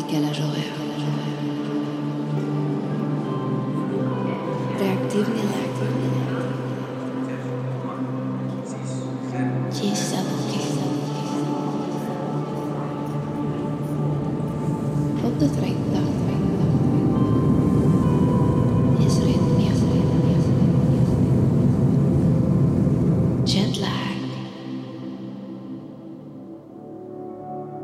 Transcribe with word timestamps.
décalage 0.00 0.40
horaire. 0.40 0.76
Reactivity 4.78 5.42
Fot 15.20 15.38
30. 15.38 15.50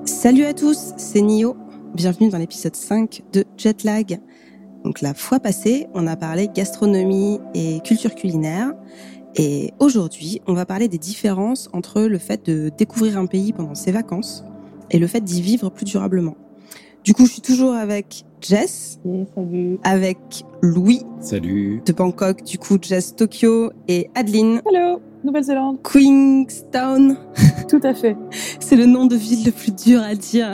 Salut 0.06 0.44
à 0.44 0.54
tous, 0.54 0.92
c'est 0.96 1.20
Nio. 1.20 1.65
Bienvenue 1.96 2.28
dans 2.28 2.36
l'épisode 2.36 2.76
5 2.76 3.22
de 3.32 3.44
Jetlag. 3.56 4.20
Donc 4.84 5.00
la 5.00 5.14
fois 5.14 5.40
passée, 5.40 5.86
on 5.94 6.06
a 6.06 6.14
parlé 6.14 6.50
gastronomie 6.54 7.40
et 7.54 7.80
culture 7.80 8.14
culinaire. 8.14 8.74
Et 9.34 9.72
aujourd'hui, 9.78 10.42
on 10.46 10.52
va 10.52 10.66
parler 10.66 10.88
des 10.88 10.98
différences 10.98 11.70
entre 11.72 12.02
le 12.02 12.18
fait 12.18 12.44
de 12.44 12.70
découvrir 12.76 13.16
un 13.16 13.24
pays 13.24 13.54
pendant 13.54 13.74
ses 13.74 13.92
vacances 13.92 14.44
et 14.90 14.98
le 14.98 15.06
fait 15.06 15.22
d'y 15.22 15.40
vivre 15.40 15.70
plus 15.70 15.86
durablement. 15.86 16.36
Du 17.02 17.14
coup, 17.14 17.24
je 17.24 17.32
suis 17.32 17.40
toujours 17.40 17.72
avec 17.72 18.26
Jess. 18.42 19.00
salut. 19.34 19.78
Avec 19.82 20.44
Louis. 20.60 21.00
Salut. 21.20 21.80
De 21.86 21.94
Bangkok, 21.94 22.44
du 22.44 22.58
coup, 22.58 22.76
Jess 22.78 23.16
Tokyo 23.16 23.70
et 23.88 24.10
Adeline. 24.14 24.60
Hello. 24.70 25.00
Nouvelle-Zélande. 25.24 25.78
Queenstown. 25.82 27.16
Tout 27.70 27.80
à 27.82 27.94
fait. 27.94 28.18
C'est 28.60 28.76
le 28.76 28.84
nom 28.84 29.06
de 29.06 29.16
ville 29.16 29.46
le 29.46 29.50
plus 29.50 29.72
dur 29.72 30.02
à 30.02 30.14
dire. 30.14 30.52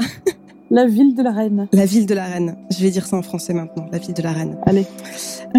La 0.72 0.86
ville 0.86 1.14
de 1.14 1.22
la 1.22 1.32
reine. 1.32 1.68
La 1.74 1.84
ville 1.84 2.06
de 2.06 2.14
la 2.14 2.24
reine. 2.24 2.56
Je 2.70 2.82
vais 2.82 2.88
dire 2.88 3.06
ça 3.06 3.18
en 3.18 3.20
français 3.20 3.52
maintenant. 3.52 3.86
La 3.92 3.98
ville 3.98 4.14
de 4.14 4.22
la 4.22 4.32
reine. 4.32 4.56
Allez. 4.64 4.86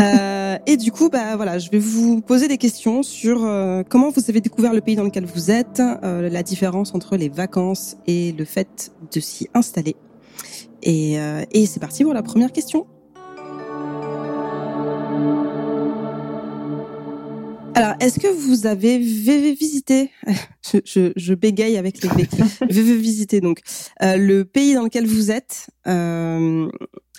Euh, 0.02 0.58
et 0.66 0.76
du 0.76 0.92
coup, 0.92 1.10
bah 1.10 1.36
voilà, 1.36 1.60
je 1.60 1.70
vais 1.70 1.78
vous 1.78 2.20
poser 2.20 2.48
des 2.48 2.58
questions 2.58 3.04
sur 3.04 3.46
euh, 3.46 3.84
comment 3.88 4.10
vous 4.10 4.24
avez 4.28 4.42
découvert 4.42 4.74
le 4.74 4.82
pays 4.82 4.96
dans 4.96 5.04
lequel 5.04 5.26
vous 5.26 5.52
êtes, 5.52 5.80
euh, 5.80 6.32
la 6.32 6.42
différence 6.42 6.96
entre 6.96 7.16
les 7.16 7.30
vacances 7.30 7.96
et 8.08 8.32
le 8.32 8.44
fait 8.44 8.92
de 9.14 9.20
s'y 9.20 9.48
installer. 9.54 9.96
Et, 10.82 11.18
et 11.52 11.66
c'est 11.66 11.80
parti 11.80 12.04
pour 12.04 12.14
la 12.14 12.24
première 12.24 12.52
question. 12.52 12.88
Alors, 17.76 17.96
est-ce 18.00 18.20
que 18.20 18.28
vous 18.28 18.68
avez 18.68 19.00
visité, 19.00 20.12
je, 20.72 20.78
je, 20.86 21.12
je, 21.16 21.34
bégaye 21.34 21.78
avec 21.78 22.04
les 22.04 22.10
V, 22.70 22.98
visité 22.98 23.42
donc. 23.42 23.62
Euh, 24.02 24.18
le 24.18 24.46
pays 24.46 24.76
dans 24.76 24.84
lequel 24.84 25.08
vous 25.08 25.32
êtes 25.32 25.68
euh, 25.88 26.70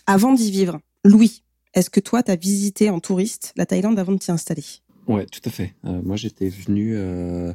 avant 0.06 0.32
d'y 0.32 0.50
vivre 0.50 0.80
Louis, 1.04 1.42
est-ce 1.74 1.90
que 1.90 2.00
toi, 2.00 2.22
tu 2.22 2.30
as 2.30 2.36
visité 2.36 2.88
en 2.90 3.00
touriste 3.00 3.52
la 3.56 3.66
Thaïlande 3.66 3.98
avant 3.98 4.12
de 4.12 4.18
t'y 4.18 4.30
installer? 4.30 4.64
Ouais, 5.06 5.26
tout 5.26 5.40
à 5.44 5.50
fait. 5.50 5.74
Euh, 5.84 6.00
moi, 6.02 6.16
j'étais 6.16 6.48
venu, 6.48 6.96
euh, 6.96 7.52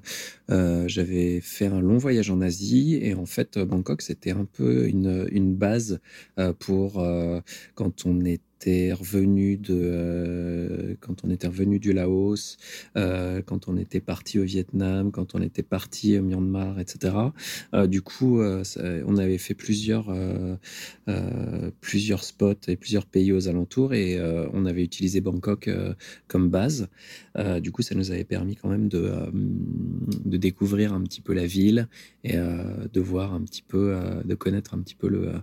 euh, 0.51 0.87
j'avais 0.87 1.41
fait 1.41 1.65
un 1.65 1.81
long 1.81 1.97
voyage 1.97 2.29
en 2.29 2.41
Asie 2.41 2.99
et 3.01 3.15
en 3.15 3.25
fait, 3.25 3.57
Bangkok, 3.57 4.03
c'était 4.03 4.31
un 4.31 4.45
peu 4.45 4.87
une, 4.87 5.27
une 5.31 5.55
base 5.55 5.99
euh, 6.37 6.53
pour 6.53 6.99
euh, 6.99 7.39
quand 7.73 8.05
on 8.05 8.23
est 8.23 8.41
était 8.59 8.91
revenu 8.91 9.55
de 9.55 9.79
euh, 9.79 10.95
quand 10.99 11.23
on 11.23 11.29
était 11.29 11.47
revenu 11.47 11.79
du 11.79 11.93
Laos, 11.93 12.57
euh, 12.97 13.41
quand 13.41 13.69
on 13.69 13.77
était 13.77 14.01
parti 14.01 14.37
au 14.37 14.43
Vietnam, 14.43 15.11
quand 15.11 15.33
on 15.33 15.41
était 15.41 15.63
parti 15.63 16.17
au 16.17 16.23
Myanmar, 16.23 16.79
etc. 16.79 17.15
Euh, 17.73 17.87
du 17.87 18.01
coup, 18.01 18.41
on 18.41 19.17
avait 19.17 19.37
fait 19.37 19.53
plusieurs 19.53 20.13
plusieurs 21.81 22.23
spots 22.23 22.67
et 22.67 22.75
plusieurs 22.75 23.05
pays 23.05 23.31
aux 23.31 23.47
alentours 23.47 23.93
et 23.93 24.19
on 24.53 24.65
avait 24.65 24.83
utilisé 24.83 25.21
Bangkok 25.21 25.69
comme 26.27 26.49
base. 26.49 26.89
du 27.61 27.71
coup, 27.71 27.81
ça 27.81 27.95
nous 27.95 28.11
avait 28.11 28.23
permis 28.23 28.55
quand 28.55 28.69
même 28.69 28.89
de 28.89 29.11
de 30.25 30.37
découvrir 30.37 30.93
un 30.93 31.01
petit 31.01 31.21
peu 31.21 31.33
la 31.33 31.45
ville 31.45 31.87
et 32.23 32.35
de 32.35 32.99
voir 32.99 33.33
un 33.33 33.41
petit 33.41 33.63
peu, 33.63 33.97
de 34.25 34.35
connaître 34.35 34.73
un 34.73 34.79
petit 34.79 34.95
peu 34.95 35.07
le 35.07 35.33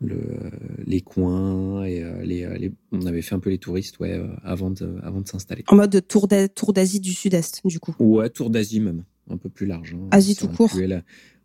le, 0.00 0.50
les 0.84 1.00
coins 1.00 1.84
et 1.84 2.02
euh, 2.02 2.20
euh, 2.20 2.56
les, 2.56 2.72
on 2.92 3.06
avait 3.06 3.22
fait 3.22 3.34
un 3.34 3.38
peu 3.38 3.50
les 3.50 3.58
touristes 3.58 3.98
ouais, 3.98 4.12
euh, 4.12 4.28
avant 4.42 4.70
de, 4.70 4.98
avant 5.02 5.20
de 5.20 5.28
s'installer. 5.28 5.64
En 5.68 5.76
mode 5.76 6.06
tour 6.06 6.28
d'Asie 6.28 7.00
du 7.00 7.12
Sud-Est, 7.12 7.66
du 7.66 7.80
coup 7.80 7.94
Ouais, 7.98 8.28
tour 8.30 8.50
d'Asie 8.50 8.80
même, 8.80 9.04
un 9.30 9.36
peu 9.36 9.48
plus 9.48 9.66
large. 9.66 9.94
Hein. 9.94 10.08
Asie 10.10 10.36
tout 10.36 10.48
court 10.48 10.70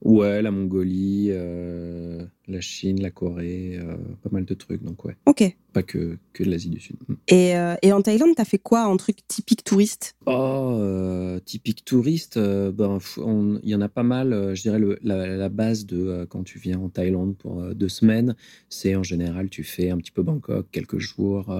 Ouais, 0.03 0.41
la 0.41 0.49
Mongolie, 0.49 1.27
euh, 1.29 2.25
la 2.47 2.61
Chine, 2.61 3.01
la 3.01 3.11
Corée, 3.11 3.77
euh, 3.77 3.95
pas 4.23 4.29
mal 4.31 4.45
de 4.45 4.53
trucs. 4.53 4.83
Donc, 4.83 5.05
ouais. 5.05 5.15
Ok. 5.25 5.55
Pas 5.73 5.83
que, 5.83 6.17
que 6.33 6.43
l'Asie 6.43 6.69
du 6.69 6.79
Sud. 6.79 6.97
Mm. 7.07 7.13
Et, 7.27 7.55
euh, 7.55 7.75
et 7.81 7.93
en 7.93 8.01
Thaïlande, 8.01 8.31
t'as 8.35 8.45
fait 8.45 8.57
quoi 8.57 8.87
en 8.87 8.97
truc 8.97 9.25
typique 9.27 9.63
touriste? 9.63 10.15
Oh, 10.25 10.77
euh, 10.79 11.39
typique 11.39 11.85
touriste, 11.85 12.37
ben, 12.37 12.99
il 13.63 13.69
y 13.69 13.75
en 13.75 13.81
a 13.81 13.89
pas 13.89 14.03
mal. 14.03 14.55
Je 14.55 14.61
dirais 14.61 14.79
le, 14.79 14.97
la, 15.03 15.27
la, 15.27 15.49
base 15.49 15.85
de 15.85 16.25
quand 16.29 16.43
tu 16.43 16.59
viens 16.59 16.79
en 16.79 16.89
Thaïlande 16.89 17.37
pour 17.37 17.61
deux 17.75 17.89
semaines, 17.89 18.35
c'est 18.69 18.95
en 18.95 19.03
général, 19.03 19.49
tu 19.49 19.63
fais 19.63 19.89
un 19.89 19.97
petit 19.97 20.11
peu 20.11 20.23
Bangkok, 20.23 20.67
quelques 20.71 20.99
jours, 20.99 21.53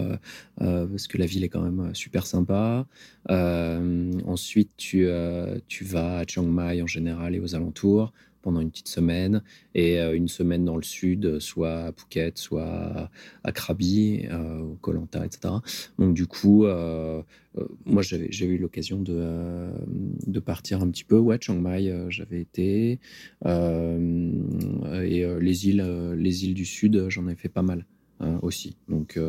parce 0.57 1.07
que 1.07 1.17
la 1.17 1.25
ville 1.25 1.43
est 1.43 1.49
quand 1.49 1.61
même 1.61 1.93
super 1.93 2.25
sympa. 2.25 2.85
ensuite, 3.29 4.71
tu, 4.77 5.07
tu 5.67 5.83
vas 5.85 6.17
à 6.19 6.25
Chiang 6.25 6.43
Mai 6.43 6.81
en 6.81 6.87
général 6.87 7.35
et 7.35 7.39
aux 7.39 7.55
alentours 7.55 8.11
pendant 8.41 8.59
une 8.59 8.71
petite 8.71 8.87
semaine 8.87 9.43
et 9.75 9.99
euh, 9.99 10.15
une 10.15 10.27
semaine 10.27 10.65
dans 10.65 10.75
le 10.75 10.83
sud, 10.83 11.39
soit 11.39 11.85
à 11.85 11.91
Phuket, 11.91 12.37
soit 12.37 13.09
à 13.43 13.51
Krabi, 13.51 14.25
euh, 14.29 14.59
au 14.59 14.75
Koh 14.75 14.93
Lanta, 14.93 15.25
etc. 15.25 15.53
Donc 15.99 16.13
du 16.13 16.27
coup, 16.27 16.65
euh, 16.65 17.21
moi 17.85 18.01
j'ai 18.01 18.45
eu 18.45 18.57
l'occasion 18.57 19.01
de, 19.01 20.39
partir 20.39 20.81
un 20.81 20.89
petit 20.89 21.03
peu. 21.03 21.17
Ouais, 21.17 21.37
Chiang 21.39 21.59
Mai, 21.59 21.93
j'avais 22.09 22.41
été 22.41 22.99
et 23.45 25.25
les 25.39 25.67
îles, 25.67 26.13
les 26.17 26.45
îles 26.45 26.53
du 26.53 26.65
sud, 26.65 27.07
j'en 27.09 27.27
ai 27.27 27.35
fait 27.35 27.49
pas 27.49 27.61
mal. 27.61 27.85
aussi. 28.41 28.75
Donc 28.89 29.19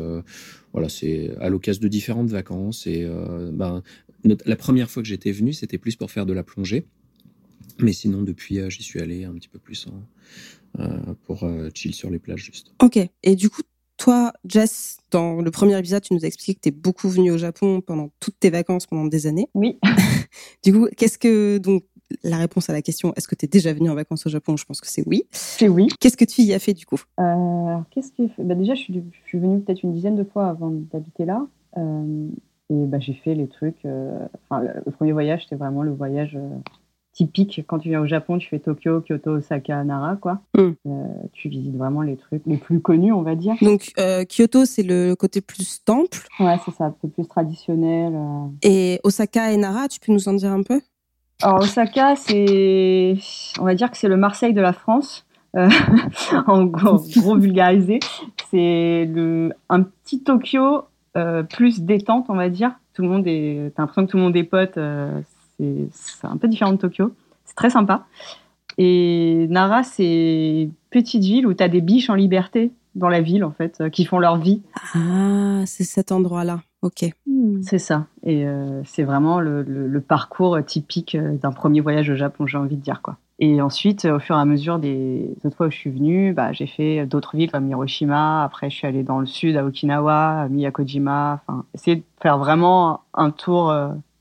voilà, 0.71 0.89
c'est 0.89 1.35
à 1.39 1.49
l'occasion 1.49 1.81
de 1.81 1.87
différentes 1.87 2.29
vacances. 2.29 2.87
Et 2.87 3.07
ben, 3.51 3.83
la 4.23 4.55
première 4.55 4.89
fois 4.89 5.03
que 5.03 5.09
j'étais 5.09 5.31
venu, 5.31 5.53
c'était 5.53 5.77
plus 5.77 5.95
pour 5.95 6.09
faire 6.11 6.25
de 6.25 6.33
la 6.33 6.43
plongée. 6.43 6.85
Mais 7.79 7.93
sinon, 7.93 8.21
depuis, 8.21 8.59
euh, 8.59 8.69
j'y 8.69 8.83
suis 8.83 8.99
allé 8.99 9.25
un 9.25 9.33
petit 9.33 9.47
peu 9.47 9.59
plus 9.59 9.87
hein, 9.87 10.01
euh, 10.79 11.13
pour 11.23 11.43
euh, 11.43 11.69
chill 11.73 11.93
sur 11.93 12.09
les 12.09 12.19
plages 12.19 12.43
juste. 12.43 12.73
Ok. 12.81 12.99
Et 13.23 13.35
du 13.35 13.49
coup, 13.49 13.61
toi, 13.97 14.33
Jess, 14.45 14.97
dans 15.11 15.41
le 15.41 15.51
premier 15.51 15.77
épisode, 15.77 16.03
tu 16.03 16.13
nous 16.13 16.23
as 16.23 16.27
expliqué 16.27 16.55
que 16.55 16.61
tu 16.61 16.69
es 16.69 16.71
beaucoup 16.71 17.09
venu 17.09 17.31
au 17.31 17.37
Japon 17.37 17.81
pendant 17.81 18.11
toutes 18.19 18.39
tes 18.39 18.49
vacances, 18.49 18.85
pendant 18.85 19.05
des 19.05 19.27
années. 19.27 19.47
Oui. 19.53 19.79
du 20.63 20.73
coup, 20.73 20.87
qu'est-ce 20.97 21.17
que. 21.17 21.57
Donc, 21.57 21.83
la 22.23 22.37
réponse 22.37 22.69
à 22.69 22.73
la 22.73 22.81
question, 22.81 23.13
est-ce 23.15 23.27
que 23.27 23.35
tu 23.35 23.45
es 23.45 23.47
déjà 23.47 23.73
venu 23.73 23.89
en 23.89 23.95
vacances 23.95 24.25
au 24.25 24.29
Japon? 24.29 24.57
Je 24.57 24.65
pense 24.65 24.81
que 24.81 24.87
c'est 24.87 25.03
oui. 25.07 25.23
C'est 25.31 25.67
oui. 25.67 25.87
Qu'est-ce 25.99 26.17
que 26.17 26.25
tu 26.25 26.41
y 26.41 26.53
as 26.53 26.59
fait 26.59 26.73
du 26.73 26.85
coup? 26.85 27.01
Euh, 27.19 27.77
Qu'est-ce 27.91 28.11
que 28.11 28.23
bah, 28.41 28.55
Déjà, 28.55 28.75
je 28.75 28.81
suis, 28.81 28.93
je 28.93 29.27
suis 29.27 29.39
venue 29.39 29.59
peut-être 29.61 29.83
une 29.83 29.93
dizaine 29.93 30.15
de 30.15 30.23
fois 30.23 30.47
avant 30.47 30.69
d'habiter 30.69 31.25
là. 31.25 31.47
Euh, 31.77 32.27
et 32.69 32.85
bah, 32.85 32.99
j'ai 32.99 33.13
fait 33.13 33.35
les 33.35 33.47
trucs. 33.47 33.85
Euh, 33.85 34.27
enfin, 34.49 34.63
le 34.85 34.91
premier 34.91 35.11
voyage, 35.11 35.43
c'était 35.43 35.55
vraiment 35.55 35.83
le 35.83 35.93
voyage 35.93 36.37
typique 37.13 37.63
quand 37.67 37.79
tu 37.79 37.89
viens 37.89 38.01
au 38.01 38.07
Japon, 38.07 38.37
tu 38.37 38.49
fais 38.49 38.59
Tokyo, 38.59 39.01
Kyoto, 39.01 39.31
Osaka, 39.31 39.83
Nara, 39.83 40.15
quoi. 40.15 40.39
Mm. 40.55 40.71
Euh, 40.87 40.91
tu 41.31 41.47
visites 41.47 41.75
vraiment 41.75 42.01
les 42.01 42.17
trucs 42.17 42.41
les 42.45 42.57
plus 42.57 42.81
connus, 42.81 43.13
on 43.13 43.21
va 43.21 43.35
dire. 43.35 43.55
Donc 43.61 43.91
euh, 43.99 44.25
Kyoto, 44.25 44.65
c'est 44.65 44.83
le 44.83 45.15
côté 45.15 45.41
plus 45.41 45.83
temple. 45.85 46.19
Ouais, 46.39 46.57
c'est 46.65 46.71
ça, 46.71 46.85
un 46.85 46.91
peu 46.91 47.07
plus 47.07 47.27
traditionnel. 47.27 48.13
Euh. 48.15 48.47
Et 48.63 48.99
Osaka 49.03 49.51
et 49.51 49.57
Nara, 49.57 49.87
tu 49.87 49.99
peux 49.99 50.11
nous 50.11 50.27
en 50.27 50.33
dire 50.33 50.51
un 50.51 50.63
peu? 50.63 50.81
Alors 51.41 51.61
Osaka, 51.61 52.15
c'est, 52.15 53.15
on 53.59 53.65
va 53.65 53.75
dire 53.75 53.91
que 53.91 53.97
c'est 53.97 54.07
le 54.07 54.17
Marseille 54.17 54.53
de 54.53 54.61
la 54.61 54.73
France. 54.73 55.25
en 56.47 56.65
gros, 56.65 56.99
gros 57.15 57.37
vulgarisé, 57.37 57.99
c'est 58.49 59.05
le 59.05 59.51
un 59.69 59.83
petit 59.83 60.23
Tokyo 60.23 60.85
plus 61.51 61.81
détente, 61.81 62.25
on 62.29 62.33
va 62.33 62.49
dire. 62.49 62.71
Tout 62.95 63.03
le 63.03 63.07
monde 63.07 63.27
est, 63.27 63.71
t'as 63.75 63.83
l'impression 63.83 64.07
que 64.07 64.11
tout 64.11 64.17
le 64.17 64.23
monde 64.23 64.35
est 64.35 64.43
pote 64.43 64.79
c'est 65.91 66.27
un 66.27 66.37
peu 66.37 66.47
différent 66.47 66.71
de 66.71 66.77
Tokyo. 66.77 67.13
C'est 67.45 67.55
très 67.55 67.69
sympa. 67.69 68.05
Et 68.77 69.47
Nara, 69.49 69.83
c'est 69.83 70.63
une 70.63 70.71
petite 70.89 71.23
ville 71.23 71.45
où 71.45 71.53
tu 71.53 71.63
as 71.63 71.69
des 71.69 71.81
biches 71.81 72.09
en 72.09 72.15
liberté 72.15 72.71
dans 72.95 73.09
la 73.09 73.21
ville, 73.21 73.43
en 73.43 73.51
fait, 73.51 73.81
euh, 73.81 73.89
qui 73.89 74.05
font 74.05 74.19
leur 74.19 74.37
vie. 74.37 74.61
Ah, 74.93 75.63
c'est 75.65 75.83
cet 75.83 76.11
endroit-là. 76.11 76.61
Ok. 76.81 77.05
Hmm. 77.25 77.61
C'est 77.61 77.79
ça. 77.79 78.05
Et 78.23 78.45
euh, 78.45 78.81
c'est 78.85 79.03
vraiment 79.03 79.39
le, 79.39 79.99
parcours 80.07 80.57
typique 80.65 81.15
euh, 81.15 81.35
d'un 81.37 81.51
premier 81.51 81.81
voyage 81.81 82.09
au 82.09 82.15
Japon, 82.15 82.45
j'ai 82.45 82.57
envie 82.57 82.75
de 82.75 82.81
dire. 82.81 83.01
quoi. 83.01 83.17
Et 83.39 83.61
ensuite, 83.61 84.05
au 84.05 84.19
fur 84.19 84.35
et 84.35 84.39
à 84.39 84.45
mesure 84.45 84.79
des 84.79 85.35
autres 85.43 85.55
fois 85.55 85.67
où 85.67 85.71
je 85.71 85.77
suis 85.77 85.89
venue, 85.89 86.33
bah, 86.33 86.51
j'ai 86.51 86.67
fait 86.67 87.05
d'autres 87.05 87.35
villes 87.35 87.51
comme 87.51 87.67
Hiroshima. 87.67 88.43
Après, 88.43 88.69
je 88.69 88.75
suis 88.75 88.87
allée 88.87 89.03
dans 89.03 89.19
le 89.19 89.25
sud, 89.25 89.57
à 89.57 89.65
Okinawa, 89.65 90.41
à 90.41 90.47
Miyakojima. 90.49 91.41
Enfin, 91.41 91.65
essayer 91.73 91.97
de 91.97 92.03
faire 92.21 92.37
vraiment 92.37 93.01
un 93.13 93.31
tour 93.31 93.73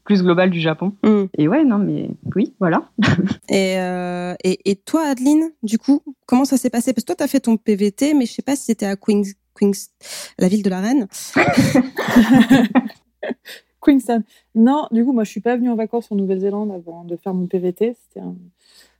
plus 0.05 0.23
globale 0.23 0.51
du 0.51 0.61
Japon. 0.61 0.93
Mm. 1.03 1.25
Et 1.39 1.49
ouais, 1.49 1.65
non, 1.65 1.79
mais 1.79 2.11
oui, 2.35 2.55
voilà. 2.59 2.91
Et, 3.49 3.79
euh, 3.79 4.35
et, 4.45 4.71
et 4.71 4.77
toi, 4.77 5.03
Adeline, 5.03 5.51
du 5.63 5.79
coup, 5.79 6.03
comment 6.27 6.45
ça 6.45 6.57
s'est 6.57 6.71
passé? 6.71 6.93
Parce 6.93 7.05
que 7.05 7.09
toi, 7.09 7.17
tu 7.17 7.23
as 7.23 7.29
fait 7.29 7.41
ton 7.41 7.57
PVT, 7.57 8.15
mais 8.15 8.25
je 8.25 8.33
sais 8.33 8.43
pas 8.43 8.57
si 8.57 8.65
c'était 8.65 8.87
à 8.87 8.97
Queens, 8.97 9.35
Queens, 9.55 9.73
la 10.39 10.49
ville 10.49 10.63
de 10.63 10.71
la 10.71 10.81
Reine. 10.81 11.07
Queenstown. 13.83 14.23
Non, 14.55 14.87
du 14.91 15.05
coup, 15.05 15.13
moi, 15.13 15.25
je 15.25 15.31
suis 15.31 15.41
pas 15.41 15.57
venue 15.57 15.71
en 15.71 15.77
vacances 15.77 16.11
en 16.11 16.17
Nouvelle-Zélande 16.17 16.71
avant 16.71 17.05
de 17.05 17.17
faire 17.17 17.35
mon 17.35 17.47
PVT. 17.47 17.97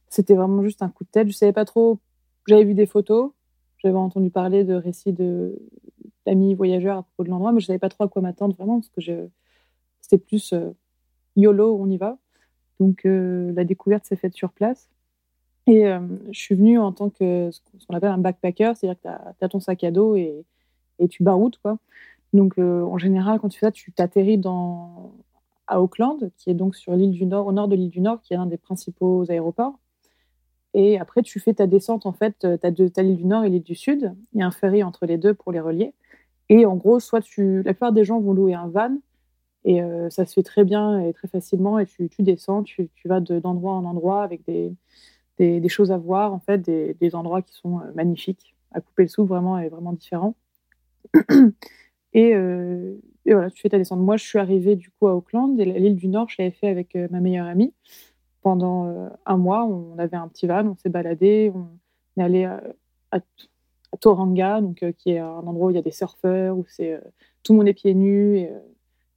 C'était 0.09 0.35
vraiment 0.35 0.63
juste 0.63 0.83
un 0.83 0.89
coup 0.89 1.05
de 1.05 1.09
tête. 1.11 1.29
Je 1.29 1.33
savais 1.33 1.53
pas 1.53 1.65
trop. 1.65 1.99
J'avais 2.47 2.65
vu 2.65 2.75
des 2.75 2.87
photos. 2.87 3.31
J'avais 3.79 3.97
entendu 3.97 4.31
parler 4.31 4.65
de 4.65 4.75
récits 4.75 5.13
de 5.13 5.59
d'amis 6.25 6.55
voyageurs 6.55 6.99
à 6.99 7.03
propos 7.03 7.25
de 7.25 7.31
l'endroit, 7.31 7.51
mais 7.51 7.61
je 7.61 7.67
savais 7.67 7.81
pas 7.81 7.89
trop 7.89 8.05
à 8.05 8.09
quoi 8.09 8.23
m'attendre 8.23 8.55
vraiment 8.55 8.79
parce 8.79 8.91
que 8.91 9.01
je... 9.01 9.27
c'était 10.01 10.19
plus 10.19 10.53
euh, 10.53 10.71
YOLO, 11.37 11.77
on 11.81 11.89
y 11.89 11.97
va. 11.97 12.19
Donc 12.81 13.05
euh, 13.05 13.53
la 13.55 13.65
découverte 13.65 14.05
s'est 14.05 14.17
faite 14.17 14.35
sur 14.35 14.53
place. 14.53 14.89
Et 15.67 15.87
euh, 15.87 16.01
je 16.31 16.39
suis 16.39 16.55
venue 16.55 16.79
en 16.79 16.93
tant 16.93 17.11
que 17.11 17.51
ce 17.53 17.61
qu'on 17.87 17.95
appelle 17.95 18.11
un 18.11 18.19
backpacker, 18.19 18.73
c'est-à-dire 18.75 19.01
que 19.01 19.09
tu 19.39 19.45
as, 19.45 19.49
ton 19.49 19.61
sac 19.61 19.85
à 19.85 19.91
dos 19.91 20.17
et, 20.17 20.45
et 20.99 21.09
tu 21.09 21.23
baroutes. 21.23 21.59
Quoi. 21.59 21.79
Donc 22.33 22.59
euh, 22.59 22.83
en 22.83 22.99
général, 22.99 23.39
quand 23.41 23.49
tu 23.49 23.59
fais 23.59 23.67
ça, 23.67 23.73
tu 23.73 23.93
t'atterris 23.93 24.39
dans... 24.39 25.13
à 25.67 25.81
Auckland, 25.81 26.31
qui 26.37 26.51
est 26.51 26.55
donc 26.55 26.75
sur 26.75 26.95
l'île 26.95 27.13
du 27.13 27.27
Nord, 27.27 27.47
au 27.47 27.53
nord 27.53 27.69
de 27.69 27.77
l'île 27.77 27.91
du 27.91 28.01
Nord, 28.01 28.21
qui 28.23 28.35
est 28.35 28.37
l'un 28.37 28.47
des 28.47 28.59
principaux 28.59 29.25
aéroports. 29.31 29.79
Et 30.75 30.99
après, 30.99 31.23
tu 31.23 31.39
fais 31.39 31.53
ta 31.53 31.67
descente, 31.67 32.07
en 32.07 32.13
fait, 32.13 32.35
tu 32.41 32.47
as, 32.47 33.03
l'île 33.03 33.17
du 33.17 33.27
Nord 33.27 33.45
et 33.45 33.51
l'île 33.51 33.63
du 33.63 33.75
Sud. 33.75 34.15
Il 34.33 34.41
y 34.41 34.43
a 34.43 34.47
un 34.47 34.51
ferry 34.51 34.83
entre 34.83 35.05
les 35.07 35.19
deux 35.19 35.35
pour 35.35 35.53
les 35.53 35.61
relier. 35.61 35.95
Et 36.49 36.65
en 36.67 36.77
gros, 36.77 36.99
soit 36.99 37.21
tu, 37.21 37.63
la 37.63 37.75
plupart 37.75 37.93
des 37.93 38.05
gens 38.05 38.21
vont 38.21 38.33
louer 38.33 38.55
un 38.55 38.69
van, 38.69 38.97
et 39.65 39.83
euh, 39.83 40.11
ça 40.11 40.25
se 40.27 40.35
fait 40.35 40.43
très 40.43 40.65
bien 40.65 41.01
et 41.01 41.13
très 41.13 41.29
facilement, 41.29 41.79
et 41.79 41.87
tu, 41.87 42.09
descends, 42.19 42.63
tu, 42.63 42.91
vas 43.05 43.21
de- 43.21 43.39
d'endroit 43.39 43.75
en 43.75 43.85
endroit 43.85 44.23
avec 44.23 44.45
des, 44.45 44.75
des, 45.39 45.69
choses 45.69 45.93
à 45.93 45.99
voir, 45.99 46.33
en 46.33 46.41
fait, 46.41 46.59
des, 46.59 47.15
endroits 47.15 47.43
qui 47.43 47.55
sont 47.55 47.79
euh, 47.79 47.93
magnifiques, 47.95 48.57
à 48.73 48.81
couper 48.81 49.05
le 49.05 49.09
souffle 49.09 49.29
vraiment 49.29 49.59
et 49.59 49.69
vraiment 49.69 49.93
différents. 49.93 50.35
et, 52.13 52.35
euh, 52.35 52.95
et 53.25 53.35
voilà, 53.35 53.51
tu 53.51 53.63
fais 53.63 53.69
ta 53.69 53.79
descente. 53.79 54.01
Moi, 54.01 54.17
je 54.17 54.25
suis 54.25 54.39
arrivée 54.39 54.75
du 54.75 54.91
coup 54.91 55.07
à 55.07 55.15
Auckland, 55.15 55.59
et 55.61 55.65
l'île 55.65 55.97
du 55.97 56.09
Nord, 56.09 56.29
je 56.29 56.37
l'avais 56.41 56.55
fait 56.55 56.69
avec 56.69 56.97
ma 57.11 57.21
meilleure 57.21 57.47
amie. 57.47 57.73
Pendant 58.43 59.11
un 59.25 59.37
mois, 59.37 59.65
on 59.65 59.97
avait 59.99 60.17
un 60.17 60.27
petit 60.27 60.49
van, 60.49 60.67
on 60.67 60.77
s'est 60.77 60.89
baladé, 60.89 61.53
on 61.55 61.69
est 62.21 62.25
allé 62.25 62.45
à, 62.45 63.21
Tauranga, 64.01 64.61
donc, 64.61 64.85
qui 64.99 65.11
est 65.13 65.19
un 65.19 65.47
endroit 65.47 65.69
où 65.69 65.71
il 65.71 65.77
y 65.77 65.79
a 65.79 65.83
des 65.83 65.93
surfeurs, 65.93 66.57
où 66.59 66.65
c'est, 66.67 67.01
tout 67.45 67.53
le 67.53 67.59
monde 67.59 67.69
est 67.69 67.75
pieds 67.75 67.95
nus, 67.95 68.49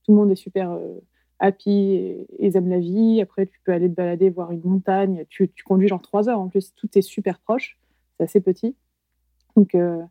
tout 0.06 0.12
le 0.12 0.18
monde 0.18 0.32
est 0.32 0.36
super 0.36 0.72
euh, 0.72 1.00
happy 1.40 1.72
et, 1.72 2.28
et 2.40 2.56
aiment 2.56 2.70
la 2.70 2.80
vie. 2.80 3.20
Après, 3.22 3.48
tu 3.48 3.60
peux 3.64 3.74
aller 3.74 3.90
te 3.90 3.96
balader, 3.96 4.30
voir 4.30 4.52
une 4.52 4.62
montagne. 4.64 5.26
Tu, 5.30 5.52
conduis 5.66 5.88
genre 5.88 6.02
trois 6.02 6.30
heures 6.30 6.40
en 6.40 6.48
plus, 6.48 6.74
tout 6.76 6.90
est 6.96 7.02
super 7.02 7.40
proche, 7.40 7.78
c'est 8.18 8.24
assez 8.24 8.42
petit. 8.42 8.76
Donc, 9.56 9.74
euh, 9.74 10.02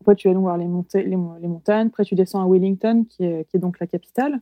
après, 0.00 0.14
tu 0.14 0.28
vas 0.28 0.38
voir 0.38 0.56
les, 0.56 0.66
monta- 0.66 1.02
les, 1.02 1.16
mo- 1.16 1.38
les 1.40 1.48
montagnes. 1.48 1.88
Après, 1.88 2.04
tu 2.04 2.14
descends 2.14 2.42
à 2.42 2.48
Wellington, 2.48 3.04
qui 3.08 3.24
est, 3.24 3.56
donc 3.56 3.80
la 3.80 3.86
capitale, 3.86 4.40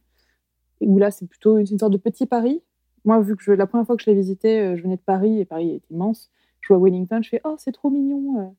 où 0.80 0.98
là, 0.98 1.10
c'est 1.10 1.26
plutôt 1.26 1.58
une, 1.58 1.66
sorte 1.66 1.92
de 1.92 1.98
petit 1.98 2.26
Paris. 2.26 2.62
Moi, 3.04 3.20
vu 3.20 3.36
que 3.36 3.50
la 3.52 3.66
première 3.66 3.86
fois 3.86 3.96
que 3.96 4.02
je 4.02 4.10
l'ai 4.10 4.16
visité, 4.16 4.60
euh, 4.60 4.76
je 4.76 4.82
venais 4.82 4.96
de 4.96 5.02
Paris 5.02 5.40
et 5.40 5.44
Paris 5.44 5.70
est 5.70 5.90
immense. 5.90 6.30
Je 6.60 6.72
vois 6.72 6.82
Wellington, 6.82 7.22
je 7.22 7.28
fais 7.28 7.40
Oh, 7.44 7.54
c'est 7.58 7.72
trop 7.72 7.90
mignon, 7.90 8.54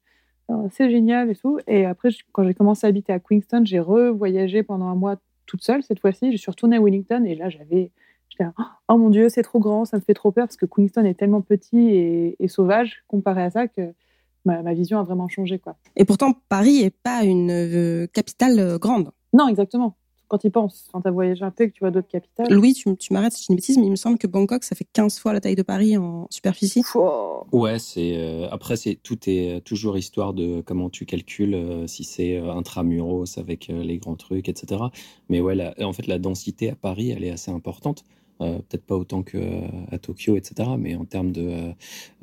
euh, 0.49 0.53
oh, 0.53 0.67
c'est 0.71 0.89
génial 0.89 1.29
et 1.31 1.35
tout. 1.35 1.59
Et 1.67 1.85
après, 1.85 2.09
quand 2.31 2.43
j'ai 2.43 2.53
commencé 2.53 2.85
à 2.85 2.89
habiter 2.89 3.11
à 3.11 3.19
Queenstown, 3.19 3.65
j'ai 3.65 3.79
revoyagé 3.79 4.63
pendant 4.63 4.85
un 4.85 4.95
mois 4.95 5.17
toute 5.45 5.63
seule 5.63 5.83
cette 5.83 5.99
fois-ci. 5.99 6.31
Je 6.31 6.37
suis 6.37 6.51
retournée 6.51 6.77
à 6.77 6.81
Wellington 6.81 7.23
et 7.25 7.35
là, 7.35 7.49
j'avais. 7.49 7.91
J'étais 8.29 8.45
oh 8.89 8.97
mon 8.97 9.09
Dieu, 9.09 9.29
c'est 9.29 9.43
trop 9.43 9.59
grand, 9.59 9.85
ça 9.85 9.97
me 9.97 10.01
fait 10.01 10.15
trop 10.15 10.31
peur 10.31 10.47
parce 10.47 10.57
que 10.57 10.65
Queenstown 10.65 11.05
est 11.05 11.13
tellement 11.13 11.41
petit 11.41 11.77
et, 11.77 12.35
et 12.39 12.47
sauvage 12.47 13.03
comparé 13.07 13.43
à 13.43 13.51
ça 13.51 13.67
que 13.67 13.93
ma, 14.45 14.61
ma 14.61 14.73
vision 14.73 14.99
a 14.99 15.03
vraiment 15.03 15.27
changé. 15.27 15.59
Quoi. 15.59 15.75
Et 15.95 16.05
pourtant, 16.05 16.33
Paris 16.49 16.81
est 16.81 16.95
pas 17.03 17.23
une 17.23 17.51
euh, 17.51 18.07
capitale 18.07 18.59
euh, 18.59 18.77
grande. 18.77 19.11
Non, 19.33 19.47
exactement. 19.47 19.95
Quand 20.27 20.37
tu 20.39 20.47
y 20.47 20.49
penses, 20.49 20.87
quand 20.91 21.01
tu 21.01 21.07
as 21.07 21.11
voyagé 21.11 21.43
un 21.43 21.51
peu 21.51 21.65
et 21.65 21.69
que 21.69 21.73
tu 21.73 21.79
vois 21.81 21.91
d'autres 21.91 22.07
capitales. 22.07 22.51
Louis, 22.51 22.73
tu, 22.73 22.95
tu 22.97 23.13
m'arrêtes 23.13 23.33
si 23.33 23.41
je 23.43 23.45
dis 23.47 23.51
une 23.53 23.55
bêtise, 23.57 23.77
mais 23.77 23.85
il 23.85 23.91
me 23.91 23.95
semble 23.95 24.17
que 24.17 24.27
Bangkok, 24.27 24.63
ça 24.63 24.75
fait 24.75 24.87
15 24.91 25.19
fois 25.19 25.33
la 25.33 25.41
taille 25.41 25.55
de 25.55 25.61
Paris 25.63 25.97
en 25.97 26.27
superficie. 26.31 26.83
Wow. 26.95 27.45
Ouais, 27.51 27.77
c'est 27.79 28.17
euh, 28.17 28.47
après 28.49 28.75
c'est 28.75 28.95
tout 28.95 29.17
est 29.27 29.61
toujours 29.63 29.97
histoire 29.97 30.33
de 30.33 30.61
comment 30.61 30.89
tu 30.89 31.05
calcules 31.05 31.53
euh, 31.53 31.85
si 31.87 32.03
c'est 32.03 32.37
euh, 32.37 32.51
intramuros 32.51 33.37
avec 33.37 33.69
euh, 33.69 33.83
les 33.83 33.97
grands 33.99 34.15
trucs, 34.15 34.49
etc. 34.49 34.81
Mais 35.29 35.41
ouais, 35.41 35.53
la- 35.55 35.73
en 35.81 35.93
fait 35.93 36.07
la 36.07 36.17
densité 36.17 36.71
à 36.71 36.75
Paris, 36.75 37.11
elle 37.11 37.23
est 37.23 37.29
assez 37.31 37.51
importante. 37.51 38.03
Euh, 38.41 38.59
Peut-être 38.67 38.85
pas 38.85 38.95
autant 38.95 39.23
que 39.23 39.37
euh, 39.37 39.61
à 39.91 39.97
Tokyo, 39.97 40.35
etc. 40.35 40.69
Mais 40.77 40.95
en 40.95 41.05
termes 41.05 41.31
de 41.31 41.41
euh, 41.47 41.71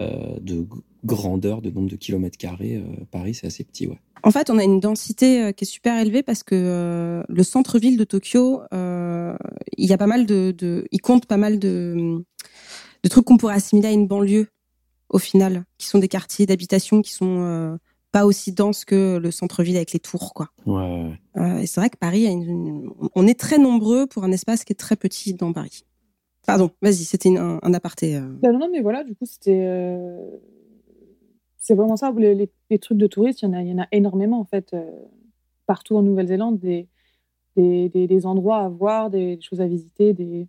euh, 0.00 0.38
de 0.40 0.66
grandeur, 1.04 1.62
de 1.62 1.70
nombre 1.70 1.88
de 1.90 1.96
kilomètres 1.96 2.36
carrés, 2.38 2.82
Paris 3.10 3.34
c'est 3.34 3.46
assez 3.46 3.64
petit, 3.64 3.86
ouais. 3.86 3.98
En 4.24 4.30
fait, 4.30 4.50
on 4.50 4.58
a 4.58 4.62
une 4.62 4.78
densité 4.78 5.52
qui 5.56 5.64
est 5.64 5.66
super 5.66 5.98
élevée 6.00 6.22
parce 6.22 6.44
que 6.44 7.24
le 7.28 7.42
centre-ville 7.42 7.96
de 7.96 8.04
Tokyo, 8.04 8.60
il 8.72 9.86
y 9.88 9.92
a 9.92 9.98
pas 9.98 10.06
mal 10.06 10.26
de, 10.26 10.54
de, 10.56 10.86
il 10.92 11.00
compte 11.00 11.26
pas 11.26 11.38
mal 11.38 11.58
de, 11.58 12.22
de 13.02 13.08
trucs 13.08 13.24
qu'on 13.24 13.36
pourrait 13.36 13.54
assimiler 13.56 13.88
à 13.88 13.92
une 13.92 14.06
banlieue 14.06 14.46
au 15.08 15.18
final, 15.18 15.64
qui 15.76 15.88
sont 15.88 15.98
des 15.98 16.06
quartiers 16.08 16.46
d'habitation 16.46 17.02
qui 17.02 17.10
sont 17.12 17.78
pas 18.12 18.24
aussi 18.26 18.52
denses 18.52 18.84
que 18.84 19.16
le 19.20 19.30
centre-ville 19.32 19.74
avec 19.76 19.92
les 19.92 19.98
tours, 19.98 20.34
quoi. 20.34 20.50
Ouais. 20.66 21.10
Euh, 21.38 21.58
et 21.58 21.66
c'est 21.66 21.80
vrai 21.80 21.90
que 21.90 21.96
Paris, 21.96 22.26
a 22.26 22.30
une, 22.30 22.42
une- 22.42 22.90
on 23.16 23.26
est 23.26 23.38
très 23.40 23.58
nombreux 23.58 24.06
pour 24.06 24.22
un 24.22 24.30
espace 24.32 24.64
qui 24.64 24.72
est 24.72 24.76
très 24.76 24.96
petit 24.96 25.34
dans 25.34 25.52
Paris. 25.52 25.82
Pardon, 26.46 26.70
vas-y, 26.82 27.04
c'était 27.04 27.36
un, 27.36 27.58
un 27.62 27.74
aparté. 27.74 28.16
euh. 28.16 28.28
Bah 28.42 28.50
non, 28.52 28.58
non, 28.58 28.68
mais 28.70 28.80
voilà, 28.80 29.04
du 29.04 29.14
coup, 29.14 29.24
c'était. 29.26 29.62
euh, 29.64 30.18
C'est 31.58 31.74
vraiment 31.74 31.96
ça. 31.96 32.12
Les, 32.16 32.34
les- 32.34 32.50
les 32.70 32.78
trucs 32.78 32.98
de 32.98 33.06
touristes, 33.06 33.42
il 33.42 33.44
y, 33.44 33.48
en 33.48 33.52
a, 33.52 33.62
il 33.62 33.68
y 33.68 33.72
en 33.72 33.78
a 33.78 33.86
énormément, 33.92 34.40
en 34.40 34.44
fait, 34.44 34.72
euh, 34.74 34.84
partout 35.66 35.96
en 35.96 36.02
Nouvelle-Zélande, 36.02 36.58
des, 36.58 36.88
des, 37.56 37.88
des- 37.90 38.06
des 38.08 38.26
endroits 38.26 38.58
à 38.58 38.68
voir, 38.68 39.10
des, 39.10 39.38
choses 39.40 39.60
à 39.60 39.66
visiter. 39.68 40.12
Des... 40.12 40.48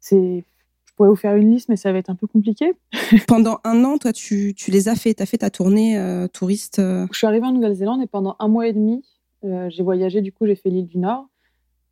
c'est- 0.00 0.44
Je 0.86 0.92
pourrais 0.96 1.08
vous 1.10 1.16
faire 1.16 1.36
une 1.36 1.50
liste, 1.52 1.68
mais 1.68 1.76
ça 1.76 1.92
va 1.92 1.98
être 1.98 2.10
un 2.10 2.16
peu 2.16 2.26
compliqué. 2.26 2.74
Pendant 3.28 3.60
un 3.64 3.84
an, 3.84 3.96
toi, 3.98 4.12
tu, 4.12 4.52
tu 4.54 4.70
les 4.72 4.88
as 4.88 4.96
fait, 4.96 5.14
tu 5.14 5.22
as 5.22 5.26
fait 5.26 5.38
ta 5.38 5.50
tournée 5.50 5.96
euh, 5.98 6.26
touriste. 6.26 6.78
Je 6.80 7.16
suis 7.16 7.26
arrivée 7.26 7.46
en 7.46 7.52
Nouvelle-Zélande 7.52 8.02
et 8.02 8.06
pendant 8.06 8.34
un 8.40 8.48
mois 8.48 8.66
et 8.66 8.72
demi, 8.72 9.02
j'ai 9.44 9.82
voyagé. 9.82 10.20
Du 10.20 10.32
coup, 10.32 10.44
j'ai 10.46 10.56
fait 10.56 10.68
l'île 10.68 10.86
du 10.88 10.98
Nord. 10.98 11.28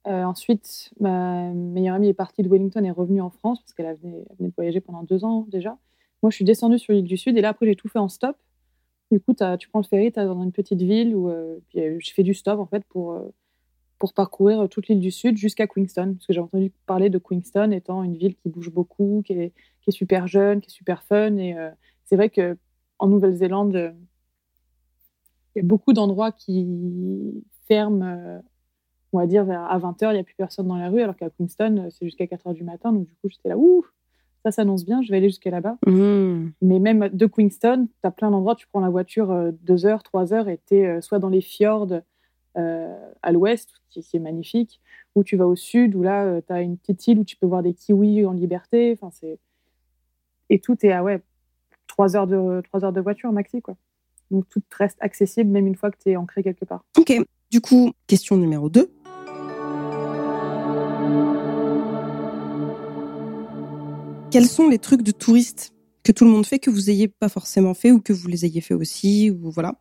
Euh, 0.07 0.23
ensuite, 0.25 0.91
ma 1.01 1.53
meilleure 1.53 1.97
amie 1.97 2.09
est 2.09 2.15
partie 2.15 2.43
de 2.43 2.49
Wellington 2.49 2.85
et 2.85 2.89
est 2.89 2.93
revenue 2.93 3.21
en 3.21 3.31
France 3.31 3.61
parce 3.61 3.75
qu'elle 3.75 3.95
venait 3.97 4.25
de 4.41 4.55
voyager 4.57 4.81
pendant 4.81 5.03
deux 5.03 5.25
ans 5.25 5.47
déjà. 5.49 5.77
Moi, 6.23 6.31
je 6.31 6.37
suis 6.37 6.45
descendue 6.45 6.79
sur 6.79 6.93
l'île 6.93 7.05
du 7.05 7.17
Sud 7.17 7.37
et 7.37 7.41
là, 7.41 7.51
après, 7.51 7.67
j'ai 7.67 7.77
tout 7.77 7.89
fait 7.89 7.99
en 7.99 8.09
stop. 8.09 8.37
Du 9.11 9.21
coup, 9.21 9.35
tu 9.59 9.69
prends 9.69 9.81
le 9.81 9.87
ferry, 9.87 10.13
tu 10.13 10.21
dans 10.21 10.43
une 10.43 10.53
petite 10.53 10.83
ville 10.83 11.15
où 11.15 11.31
euh, 11.31 11.59
puis, 11.69 11.81
euh, 11.81 11.97
j'ai 11.99 12.13
fait 12.13 12.23
du 12.23 12.35
stop 12.35 12.61
en 12.61 12.67
fait 12.67 12.85
pour, 12.91 13.13
euh, 13.13 13.33
pour 13.99 14.13
parcourir 14.13 14.69
toute 14.69 14.89
l'île 14.89 15.01
du 15.01 15.11
Sud 15.11 15.37
jusqu'à 15.37 15.67
Queenstown. 15.67 16.15
Parce 16.15 16.27
que 16.27 16.33
j'ai 16.33 16.41
entendu 16.41 16.73
parler 16.87 17.09
de 17.09 17.19
Queenstown 17.19 17.73
étant 17.73 18.03
une 18.03 18.17
ville 18.17 18.35
qui 18.37 18.49
bouge 18.49 18.71
beaucoup, 18.71 19.23
qui 19.25 19.33
est, 19.33 19.53
super 19.91 20.27
jeune, 20.27 20.61
qui 20.61 20.69
est 20.69 20.75
super 20.75 21.03
fun. 21.03 21.37
Et 21.37 21.57
c'est 22.05 22.17
vrai 22.17 22.29
que 22.29 22.59
en 22.99 23.09
Nouvelle-Zélande, 23.09 23.95
il 25.57 25.59
y 25.59 25.61
a 25.61 25.67
beaucoup 25.67 25.95
d'endroits 25.95 26.31
qui 26.31 27.43
ferment, 27.67 28.43
on 29.13 29.19
va 29.19 29.27
dire, 29.27 29.45
vers, 29.45 29.63
à 29.63 29.79
20h, 29.79 30.11
il 30.11 30.15
n'y 30.15 30.19
a 30.21 30.25
plus 30.25 30.35
personne 30.37 30.67
dans 30.67 30.77
la 30.77 30.89
rue, 30.89 31.03
alors 31.03 31.17
qu'à 31.17 31.31
Queenstown, 31.31 31.79
euh, 31.79 31.89
c'est 31.91 32.05
jusqu'à 32.05 32.27
4h 32.27 32.55
du 32.55 32.65
matin. 32.65 32.93
Donc, 32.93 33.07
du 33.07 33.15
coup, 33.15 33.29
j'étais 33.29 33.49
là, 33.49 33.57
ouh, 33.57 33.85
ça 34.45 34.51
s'annonce 34.51 34.85
bien, 34.85 35.03
je 35.03 35.11
vais 35.11 35.17
aller 35.17 35.29
jusqu'à 35.29 35.51
là-bas. 35.51 35.79
hmm. 35.87 36.51
Mais 36.63 36.79
même 36.79 37.09
de 37.09 37.27
Queenstown, 37.27 37.89
tu 37.89 38.07
as 38.07 38.11
plein 38.11 38.31
d'endroits, 38.31 38.55
tu 38.55 38.67
prends 38.69 38.81
la 38.81 38.91
voiture 38.91 39.31
euh, 39.31 39.51
deux 39.63 39.87
heures, 39.87 40.03
trois 40.03 40.33
heures, 40.33 40.49
et 40.49 40.61
tu 40.67 40.77
es 40.77 41.01
soit 41.01 41.19
dans 41.19 41.29
les 41.31 41.41
fjords 41.41 42.01
euh, 42.57 43.11
à 43.23 43.33
l'ouest, 43.33 43.71
qui, 43.89 44.03
qui 44.03 44.17
est 44.17 44.21
magnifique, 44.21 44.81
ou 45.15 45.25
tu 45.25 45.37
vas 45.37 45.47
au 45.47 45.57
sud, 45.57 45.95
où 45.95 46.03
là, 46.03 46.41
tu 46.43 46.53
as 46.53 46.61
une 46.61 46.77
petite 46.77 47.07
île 47.09 47.19
où 47.19 47.25
tu 47.25 47.37
peux 47.37 47.47
voir 47.47 47.63
des 47.63 47.75
kiwis 47.75 48.27
en 48.27 48.33
liberté. 48.33 48.93
Enfin, 48.93 49.11
c'est... 49.11 49.39
Et 50.51 50.61
tout 50.61 50.77
est 50.85 50.93
à 50.93 51.03
ouais, 51.03 51.21
trois 51.87 52.17
heures, 52.17 52.27
de, 52.27 52.63
trois 52.63 52.85
heures 52.85 52.93
de 52.93 53.01
voiture 53.01 53.33
maxi. 53.33 53.61
Quoi. 53.61 53.77
Donc 54.31 54.49
tout 54.49 54.63
reste 54.77 54.99
accessible, 55.01 55.51
même 55.51 55.67
une 55.67 55.75
fois 55.75 55.91
que 55.91 55.99
tu 56.01 56.11
es 56.11 56.17
ancré 56.17 56.43
quelque 56.43 56.65
part. 56.65 56.85
Ok, 56.97 57.13
du 57.51 57.61
coup, 57.61 57.93
question 58.07 58.37
numéro 58.37 58.69
2. 58.69 58.91
Quels 64.31 64.47
sont 64.47 64.69
les 64.69 64.79
trucs 64.79 65.03
de 65.03 65.11
touristes 65.11 65.73
que 66.05 66.13
tout 66.13 66.25
le 66.25 66.31
monde 66.31 66.45
fait, 66.47 66.59
que 66.59 66.71
vous 66.71 66.91
ayez 66.91 67.09
pas 67.09 67.29
forcément 67.29 67.75
fait 67.75 67.93
ou 67.93 68.01
que 68.01 68.13
vous 68.13 68.29
les 68.29 68.45
ayez 68.45 68.61
fait 68.61 68.75
aussi 68.75 69.31
ou 69.31 69.51
voilà. 69.51 69.75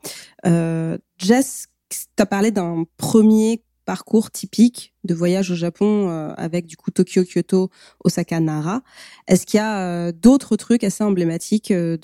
Euh, 0.46 0.98
Jess, 1.18 1.68
tu 1.90 1.98
as 2.18 2.26
parlé 2.26 2.52
d'un 2.52 2.86
premier 2.98 3.62
parcours 3.86 4.32
typique 4.32 4.94
de 5.04 5.14
voyage 5.14 5.52
au 5.52 5.56
Japon 5.56 6.10
euh, 6.10 6.34
avec 6.38 6.66
du 6.66 6.76
coup 6.76 6.92
Tokyo, 6.92 7.24
Kyoto, 7.24 7.70
Osaka, 8.04 8.40
Nara. 8.40 8.82
Est-ce 9.28 9.46
qu'il 9.46 9.58
y 9.58 9.62
a 9.62 9.80
euh, 9.80 10.12
d'autres 10.12 10.56
trucs 10.56 10.84
assez 10.84 11.04
emblématiques 11.04 11.72
de, 11.72 12.00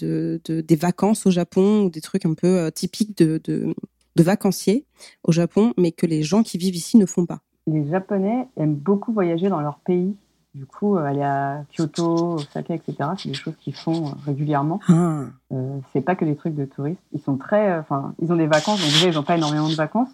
de- 0.46 0.62
des 0.62 0.76
vacances 0.76 1.26
au 1.26 1.32
Japon 1.32 1.86
ou 1.86 1.90
des 1.90 2.02
trucs 2.02 2.26
un 2.26 2.34
peu 2.34 2.70
typiques 2.74 3.18
de 3.18 3.74
vacanciers 4.18 4.86
au 5.24 5.32
Japon, 5.32 5.74
mais 5.78 5.92
que 5.92 6.06
les 6.06 6.24
gens 6.24 6.44
qui 6.44 6.58
vivent 6.58 6.76
ici 6.76 6.98
ne 6.98 7.06
font 7.06 7.26
pas? 7.26 7.40
Les 7.68 7.90
Japonais 7.90 8.48
aiment 8.58 8.76
beaucoup 8.76 9.14
voyager 9.14 9.50
dans 9.50 9.62
leur 9.62 9.80
pays. 9.80 10.14
Du 10.56 10.66
coup, 10.66 10.98
aller 10.98 11.24
à 11.24 11.64
Kyoto, 11.72 12.36
Osaka, 12.36 12.76
etc., 12.76 12.96
c'est 13.18 13.30
des 13.30 13.34
choses 13.34 13.56
qu'ils 13.60 13.76
font 13.76 14.14
régulièrement. 14.26 14.80
Ah. 14.88 15.24
c'est 15.92 16.02
pas 16.02 16.16
que 16.16 16.26
des 16.26 16.36
trucs 16.36 16.56
de 16.56 16.66
touristes. 16.66 17.02
Ils 17.12 17.22
sont 17.22 17.38
très, 17.38 17.78
enfin, 17.80 18.14
ils 18.22 18.32
ont 18.32 18.36
des 18.36 18.46
vacances. 18.46 18.80
Donc 18.80 18.90
déjà, 18.90 19.08
ils 19.08 19.16
n'ont 19.16 19.24
pas 19.24 19.38
énormément 19.38 19.68
de 19.68 19.74
vacances, 19.74 20.10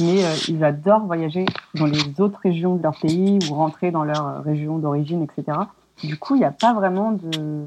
mais 0.00 0.22
ils 0.48 0.64
adorent 0.64 1.06
voyager 1.06 1.46
dans 1.74 1.86
les 1.86 2.20
autres 2.20 2.40
régions 2.42 2.74
de 2.74 2.82
leur 2.82 2.98
pays 2.98 3.38
ou 3.48 3.54
rentrer 3.54 3.92
dans 3.92 4.02
leur 4.02 4.42
région 4.42 4.78
d'origine, 4.78 5.22
etc. 5.22 5.56
Du 6.02 6.18
coup, 6.18 6.34
il 6.34 6.38
n'y 6.38 6.44
a 6.44 6.50
pas 6.50 6.74
vraiment 6.74 7.12
de 7.12 7.66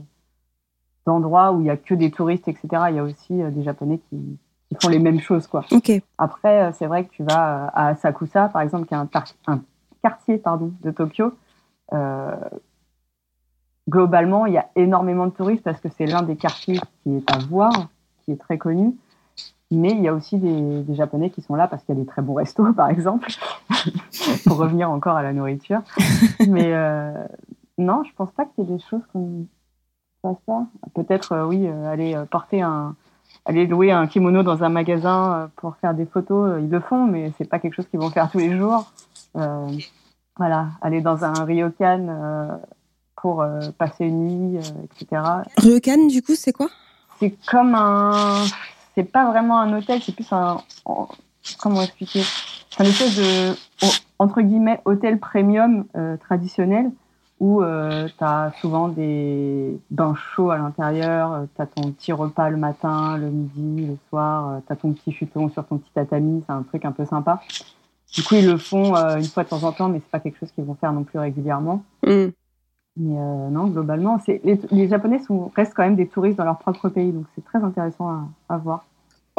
d'endroits 1.05 1.51
où 1.51 1.61
il 1.61 1.67
y 1.67 1.69
a 1.69 1.77
que 1.77 1.95
des 1.95 2.11
touristes, 2.11 2.47
etc. 2.47 2.67
Il 2.89 2.95
y 2.95 2.99
a 2.99 3.03
aussi 3.03 3.33
des 3.33 3.63
Japonais 3.63 3.99
qui, 4.09 4.37
qui 4.69 4.77
font 4.81 4.89
les 4.89 4.99
mêmes 4.99 5.19
choses, 5.19 5.47
quoi. 5.47 5.65
Ok. 5.71 5.91
Après, 6.17 6.63
euh, 6.63 6.71
c'est 6.77 6.85
vrai 6.85 7.05
que 7.05 7.11
tu 7.11 7.23
vas 7.23 7.65
euh, 7.65 7.69
à 7.73 7.87
Asakusa, 7.89 8.49
par 8.49 8.61
exemple, 8.61 8.87
qui 8.87 8.93
est 8.93 8.97
un, 8.97 9.09
un 9.47 9.61
quartier 10.03 10.37
pardon, 10.37 10.71
de 10.81 10.91
Tokyo. 10.91 11.33
Euh, 11.93 12.35
globalement, 13.89 14.45
il 14.45 14.53
y 14.53 14.57
a 14.57 14.69
énormément 14.75 15.25
de 15.25 15.31
touristes 15.31 15.63
parce 15.63 15.79
que 15.79 15.89
c'est 15.89 16.05
l'un 16.05 16.21
des 16.21 16.35
quartiers 16.35 16.79
qui 17.03 17.17
est 17.17 17.31
à 17.31 17.37
voir, 17.39 17.71
qui 18.23 18.31
est 18.31 18.37
très 18.39 18.57
connu. 18.57 18.95
Mais 19.71 19.91
il 19.91 20.01
y 20.01 20.07
a 20.07 20.13
aussi 20.13 20.37
des, 20.37 20.83
Japonais 20.95 21.29
qui 21.29 21.41
sont 21.41 21.55
là 21.55 21.67
parce 21.67 21.83
qu'il 21.83 21.95
y 21.95 21.97
a 21.97 22.01
des 22.01 22.07
très 22.07 22.21
bons 22.21 22.33
restos, 22.33 22.73
par 22.73 22.89
exemple, 22.89 23.29
pour 24.45 24.57
revenir 24.57 24.89
encore 24.89 25.15
à 25.15 25.23
la 25.23 25.33
nourriture. 25.33 25.81
Mais 26.47 26.73
non, 27.77 28.03
je 28.03 28.13
pense 28.15 28.31
pas 28.31 28.45
qu'il 28.45 28.65
y 28.65 28.67
ait 28.67 28.77
des 28.77 28.83
choses 28.83 29.01
qu'on 29.13 29.45
fasse 30.21 30.39
pas. 30.45 30.65
Peut-être, 30.95 31.45
oui, 31.47 31.67
aller 31.67 32.21
porter 32.29 32.61
un, 32.61 32.95
aller 33.45 33.67
louer 33.67 33.91
un 33.91 34.07
kimono 34.07 34.43
dans 34.43 34.63
un 34.63 34.69
magasin 34.69 35.33
euh, 35.33 35.47
pour 35.55 35.75
faire 35.77 35.93
des 35.93 36.05
photos, 36.05 36.51
euh, 36.51 36.61
ils 36.61 36.69
le 36.69 36.79
font, 36.79 37.05
mais 37.05 37.31
c'est 37.37 37.49
pas 37.49 37.59
quelque 37.59 37.75
chose 37.75 37.87
qu'ils 37.87 37.99
vont 37.99 38.09
faire 38.09 38.29
tous 38.31 38.39
les 38.39 38.57
jours. 38.57 38.91
Euh, 40.39 40.45
voilà, 40.45 40.67
aller 40.81 41.01
dans 41.01 41.23
un 41.25 41.43
ryokan 41.43 42.59
pour 43.15 43.45
passer 43.77 44.05
une 44.05 44.27
nuit, 44.27 44.57
etc. 44.85 45.21
Ryokan, 45.57 46.07
du 46.07 46.21
coup, 46.21 46.35
c'est 46.35 46.53
quoi? 46.53 46.69
C'est 47.19 47.35
comme 47.47 47.75
un, 47.75 48.45
c'est 48.95 49.03
pas 49.03 49.29
vraiment 49.29 49.59
un 49.59 49.77
hôtel, 49.77 50.01
c'est 50.01 50.15
plus 50.15 50.31
un, 50.31 50.61
comment 51.59 51.81
expliquer? 51.81 52.23
C'est 52.69 52.81
un 52.81 52.85
espèce 52.85 53.17
de 53.17 53.55
entre 54.19 54.41
guillemets 54.41 54.81
hôtel 54.85 55.19
premium 55.19 55.85
traditionnel 56.21 56.91
où 57.39 57.61
euh, 57.61 58.07
tu 58.17 58.23
as 58.23 58.51
souvent 58.59 58.89
des 58.89 59.79
bains 59.91 60.15
chauds 60.15 60.51
à 60.51 60.57
l'intérieur, 60.57 61.33
euh, 61.33 61.45
tu 61.55 61.61
as 61.61 61.65
ton 61.65 61.91
petit 61.91 62.11
repas 62.11 62.49
le 62.49 62.57
matin, 62.57 63.17
le 63.17 63.29
midi, 63.29 63.87
le 63.87 63.97
soir, 64.09 64.49
euh, 64.49 64.59
tu 64.67 64.73
as 64.73 64.75
ton 64.75 64.91
petit 64.91 65.11
chuton 65.11 65.49
sur 65.49 65.65
ton 65.65 65.77
petit 65.77 65.91
tatami, 65.93 66.43
c'est 66.45 66.53
un 66.53 66.63
truc 66.63 66.83
un 66.83 66.91
peu 66.91 67.05
sympa. 67.05 67.41
Du 68.13 68.23
coup, 68.23 68.35
ils 68.35 68.45
le 68.45 68.57
font 68.57 68.95
euh, 68.95 69.17
une 69.17 69.25
fois 69.25 69.43
de 69.43 69.49
temps 69.49 69.63
en 69.63 69.71
temps, 69.71 69.89
mais 69.89 69.99
c'est 69.99 70.11
pas 70.11 70.19
quelque 70.19 70.39
chose 70.39 70.51
qu'ils 70.51 70.63
vont 70.63 70.75
faire 70.75 70.93
non 70.93 71.03
plus 71.03 71.19
régulièrement. 71.19 71.83
Mm. 72.05 72.27
Mais 72.97 73.15
non, 73.51 73.67
globalement, 73.67 74.19
les, 74.27 74.59
les, 74.71 74.87
Japonais 74.89 75.19
sont, 75.19 75.51
restent 75.55 75.73
quand 75.73 75.83
même 75.83 75.95
des 75.95 76.07
touristes 76.07 76.37
dans 76.37 76.43
leur 76.43 76.57
propre 76.57 76.89
pays, 76.89 77.13
donc 77.13 77.25
c'est 77.33 77.45
très 77.45 77.59
intéressant 77.59 78.09
à, 78.09 78.27
à 78.49 78.57
voir. 78.57 78.83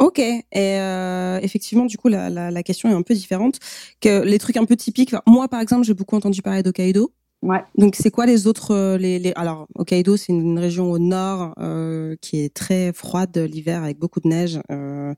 Ok, 0.01 0.17
et 0.17 0.43
euh, 0.55 1.39
effectivement, 1.43 1.85
du 1.85 1.95
coup, 1.95 2.07
la, 2.07 2.31
la, 2.31 2.49
la, 2.49 2.63
question 2.63 2.89
est 2.89 2.93
un 2.93 3.03
peu 3.03 3.13
différente. 3.13 3.59
Que 3.99 4.23
les 4.23 4.39
trucs 4.39 4.57
un 4.57 4.65
peu 4.65 4.75
typiques. 4.75 5.13
Moi, 5.27 5.47
par 5.47 5.61
exemple, 5.61 5.85
j'ai 5.85 5.93
beaucoup 5.93 6.15
entendu 6.15 6.41
parler 6.41 6.63
d'Hokkaido. 6.63 7.11
Ouais. 7.43 7.63
Donc 7.75 7.95
c'est 7.95 8.11
quoi 8.11 8.25
les 8.25 8.45
autres 8.45 8.71
euh, 8.71 8.97
les, 8.97 9.17
les... 9.17 9.33
alors 9.35 9.67
Hokkaido 9.73 10.15
c'est 10.15 10.31
une 10.31 10.59
région 10.59 10.91
au 10.91 10.99
nord 10.99 11.55
euh, 11.59 12.15
qui 12.21 12.39
est 12.39 12.53
très 12.53 12.93
froide 12.93 13.35
l'hiver 13.35 13.81
avec 13.83 13.97
beaucoup 13.97 14.19
de 14.19 14.27
neige 14.27 14.59
euh, 14.69 15.15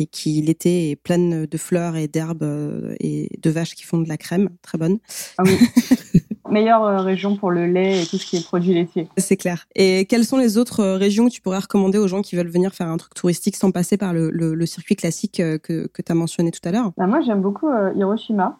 et 0.00 0.06
qui 0.06 0.40
l'été 0.42 0.90
est 0.90 0.96
pleine 0.96 1.46
de 1.46 1.58
fleurs 1.58 1.96
et 1.96 2.08
d'herbes 2.08 2.42
euh, 2.42 2.94
et 3.00 3.28
de 3.40 3.50
vaches 3.50 3.74
qui 3.74 3.84
font 3.84 3.98
de 3.98 4.08
la 4.08 4.16
crème 4.16 4.48
très 4.62 4.78
bonne. 4.78 4.98
Ah 5.38 5.42
oui. 5.44 5.58
Meilleure 6.50 6.82
euh, 6.82 6.98
région 7.02 7.36
pour 7.36 7.52
le 7.52 7.66
lait 7.66 8.02
et 8.02 8.06
tout 8.06 8.16
ce 8.16 8.26
qui 8.26 8.36
est 8.36 8.44
produits 8.44 8.74
laitiers. 8.74 9.08
C'est 9.18 9.36
clair. 9.36 9.68
Et 9.76 10.06
quelles 10.06 10.24
sont 10.24 10.38
les 10.38 10.58
autres 10.58 10.82
régions 10.84 11.28
que 11.28 11.32
tu 11.32 11.40
pourrais 11.40 11.58
recommander 11.58 11.98
aux 11.98 12.08
gens 12.08 12.22
qui 12.22 12.34
veulent 12.34 12.48
venir 12.48 12.74
faire 12.74 12.88
un 12.88 12.96
truc 12.96 13.14
touristique 13.14 13.54
sans 13.54 13.70
passer 13.70 13.96
par 13.96 14.12
le, 14.12 14.30
le, 14.30 14.54
le 14.54 14.66
circuit 14.66 14.96
classique 14.96 15.36
que, 15.36 15.86
que 15.86 16.02
tu 16.02 16.10
as 16.10 16.14
mentionné 16.14 16.50
tout 16.50 16.66
à 16.66 16.72
l'heure? 16.72 16.90
Bah 16.96 17.06
Moi 17.06 17.20
j'aime 17.20 17.40
beaucoup 17.40 17.68
Hiroshima. 17.94 18.58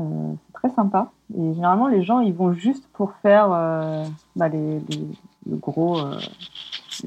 Euh, 0.00 0.34
c'est 0.46 0.52
très 0.52 0.70
sympa. 0.70 1.10
Et 1.34 1.54
généralement, 1.54 1.88
les 1.88 2.02
gens, 2.02 2.20
ils 2.20 2.34
vont 2.34 2.52
juste 2.52 2.84
pour 2.92 3.12
faire 3.22 3.50
euh, 3.52 4.04
bah, 4.36 4.48
les, 4.48 4.80
les, 4.90 5.56
gros, 5.56 5.98
euh, 5.98 6.18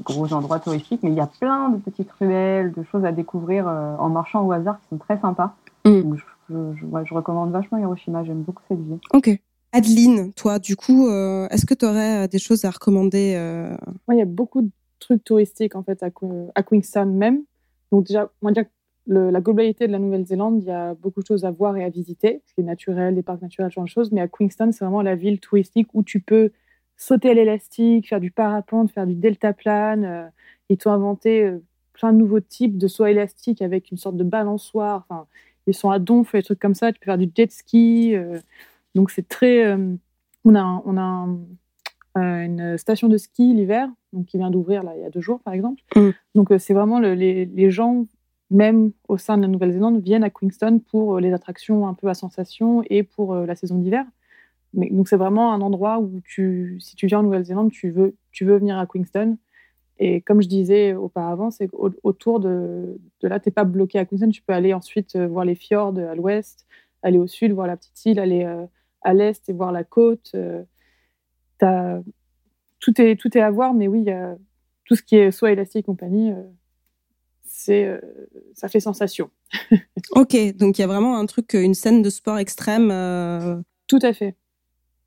gros 0.00 0.32
endroits 0.32 0.60
touristiques. 0.60 1.02
Mais 1.02 1.10
il 1.10 1.16
y 1.16 1.20
a 1.20 1.26
plein 1.26 1.68
de 1.70 1.76
petites 1.78 2.10
ruelles, 2.12 2.72
de 2.72 2.82
choses 2.84 3.04
à 3.04 3.12
découvrir 3.12 3.66
en 3.66 4.08
marchant 4.08 4.44
au 4.44 4.52
hasard 4.52 4.80
qui 4.80 4.88
sont 4.88 4.98
très 4.98 5.18
sympas. 5.20 5.54
Mm. 5.84 6.02
Donc, 6.02 6.14
je, 6.16 6.54
je, 6.54 7.04
je, 7.04 7.14
recommande 7.14 7.50
vachement 7.50 7.78
Hiroshima. 7.78 8.24
J'aime 8.24 8.42
beaucoup 8.42 8.62
cette 8.68 8.80
ville. 8.80 8.98
Ok. 9.12 9.30
Adeline, 9.72 10.32
toi, 10.34 10.58
du 10.58 10.76
coup, 10.76 11.08
est-ce 11.08 11.66
que 11.66 11.74
tu 11.74 11.84
aurais 11.84 12.28
des 12.28 12.38
choses 12.38 12.64
à 12.64 12.70
recommander 12.70 13.36
Il 14.08 14.16
y 14.16 14.22
a 14.22 14.26
beaucoup 14.26 14.62
de 14.62 14.70
trucs 15.00 15.24
touristiques 15.24 15.74
en 15.74 15.82
fait 15.82 16.02
à, 16.02 16.10
à 16.54 16.62
Queenstown 16.62 17.12
même. 17.12 17.42
Donc 17.90 18.06
déjà, 18.06 18.30
on 18.42 18.46
va 18.46 18.52
dire 18.52 18.64
la 19.06 19.40
globalité 19.40 19.86
de 19.86 19.92
la 19.92 19.98
Nouvelle-Zélande, 19.98 20.62
il 20.62 20.66
y 20.66 20.70
a 20.70 20.94
beaucoup 20.94 21.20
de 21.20 21.26
choses 21.26 21.44
à 21.44 21.50
voir 21.50 21.76
et 21.76 21.84
à 21.84 21.90
visiter, 21.90 22.42
ce 22.46 22.54
qui 22.54 22.62
est 22.62 22.64
naturel, 22.64 23.14
des 23.14 23.22
parcs 23.22 23.42
naturels, 23.42 23.70
ce 23.70 23.74
genre 23.74 23.84
de 23.84 23.88
choses. 23.88 24.12
Mais 24.12 24.20
à 24.20 24.28
Queenstown, 24.28 24.72
c'est 24.72 24.84
vraiment 24.84 25.02
la 25.02 25.14
ville 25.14 25.40
touristique 25.40 25.88
où 25.92 26.02
tu 26.02 26.20
peux 26.20 26.50
sauter 26.96 27.30
à 27.30 27.34
l'élastique, 27.34 28.08
faire 28.08 28.20
du 28.20 28.30
parapente, 28.30 28.90
faire 28.90 29.06
du 29.06 29.14
deltaplane. 29.14 30.04
Euh, 30.04 30.26
ils 30.68 30.78
t'ont 30.78 30.92
inventé 30.92 31.42
euh, 31.42 31.62
plein 31.92 32.12
de 32.12 32.18
nouveaux 32.18 32.40
types 32.40 32.78
de 32.78 32.88
sauts 32.88 33.06
élastiques 33.06 33.62
avec 33.62 33.90
une 33.90 33.98
sorte 33.98 34.16
de 34.16 34.24
balançoire. 34.24 35.06
Enfin, 35.08 35.26
ils 35.66 35.74
sont 35.74 35.90
à 35.90 35.98
donf, 35.98 36.32
des 36.32 36.42
trucs 36.42 36.60
comme 36.60 36.74
ça. 36.74 36.92
Tu 36.92 37.00
peux 37.00 37.06
faire 37.06 37.18
du 37.18 37.30
jet 37.34 37.50
ski. 37.50 38.14
Euh, 38.14 38.38
donc 38.94 39.10
c'est 39.10 39.28
très. 39.28 39.76
On 40.44 40.54
a, 40.54 40.82
on 40.84 40.98
a 40.98 41.26
une 42.44 42.78
station 42.78 43.08
de 43.08 43.16
ski 43.16 43.54
l'hiver, 43.54 43.88
donc 44.12 44.26
qui 44.26 44.38
vient 44.38 44.50
d'ouvrir 44.50 44.84
là 44.84 44.92
il 44.94 45.02
y 45.02 45.04
a 45.04 45.10
deux 45.10 45.20
jours 45.20 45.40
par 45.40 45.52
exemple. 45.52 45.82
Mm. 45.96 46.10
Donc 46.36 46.52
c'est 46.58 46.74
vraiment 46.74 47.00
le, 47.00 47.14
les, 47.14 47.44
les 47.46 47.70
gens 47.70 48.04
même 48.50 48.92
au 49.08 49.16
sein 49.16 49.36
de 49.36 49.42
la 49.42 49.48
Nouvelle-Zélande, 49.48 50.00
viennent 50.00 50.22
à 50.22 50.30
Queenstown 50.30 50.80
pour 50.80 51.18
les 51.18 51.32
attractions 51.32 51.88
un 51.88 51.94
peu 51.94 52.06
à 52.08 52.14
sensation 52.14 52.84
et 52.88 53.02
pour 53.02 53.34
la 53.34 53.56
saison 53.56 53.78
d'hiver. 53.78 54.04
Mais, 54.74 54.90
donc 54.90 55.08
c'est 55.08 55.16
vraiment 55.16 55.52
un 55.52 55.60
endroit 55.60 55.98
où 55.98 56.20
tu, 56.24 56.78
si 56.80 56.96
tu 56.96 57.06
viens 57.06 57.20
en 57.20 57.22
Nouvelle-Zélande, 57.22 57.70
tu 57.70 57.90
veux, 57.90 58.16
tu 58.32 58.44
veux 58.44 58.58
venir 58.58 58.78
à 58.78 58.86
Queenstown. 58.86 59.36
Et 59.98 60.20
comme 60.22 60.42
je 60.42 60.48
disais 60.48 60.94
auparavant, 60.94 61.50
c'est 61.50 61.70
autour 61.72 62.40
de, 62.40 62.98
de 63.20 63.28
là, 63.28 63.38
tu 63.38 63.48
n'es 63.48 63.52
pas 63.52 63.64
bloqué 63.64 63.98
à 63.98 64.04
Queenstown. 64.04 64.32
Tu 64.32 64.42
peux 64.42 64.52
aller 64.52 64.74
ensuite 64.74 65.16
euh, 65.16 65.26
voir 65.26 65.44
les 65.44 65.54
fjords 65.54 65.98
à 65.98 66.14
l'ouest, 66.14 66.66
aller 67.02 67.18
au 67.18 67.26
sud, 67.26 67.52
voir 67.52 67.66
la 67.66 67.76
petite 67.76 68.04
île, 68.04 68.18
aller 68.18 68.44
à 69.02 69.14
l'est 69.14 69.48
et 69.48 69.52
voir 69.52 69.72
la 69.72 69.84
côte. 69.84 70.34
As, 71.60 72.00
tout, 72.80 73.00
est, 73.00 73.16
tout 73.16 73.38
est 73.38 73.40
à 73.40 73.50
voir, 73.50 73.72
mais 73.72 73.88
oui, 73.88 74.00
il 74.00 74.06
y 74.06 74.10
a 74.10 74.36
tout 74.84 74.96
ce 74.96 75.02
qui 75.02 75.16
est 75.16 75.30
soit 75.30 75.52
élastique 75.52 75.80
et 75.80 75.82
compagnie 75.84 76.32
c'est 77.54 77.86
euh, 77.86 78.00
ça 78.54 78.68
fait 78.68 78.80
sensation. 78.80 79.30
ok, 80.10 80.56
donc 80.56 80.76
il 80.76 80.80
y 80.80 80.84
a 80.84 80.86
vraiment 80.86 81.16
un 81.16 81.26
truc, 81.26 81.54
une 81.54 81.74
scène 81.74 82.02
de 82.02 82.10
sport 82.10 82.38
extrême. 82.38 82.90
Euh, 82.90 83.56
Tout 83.86 84.00
à 84.02 84.12
fait. 84.12 84.34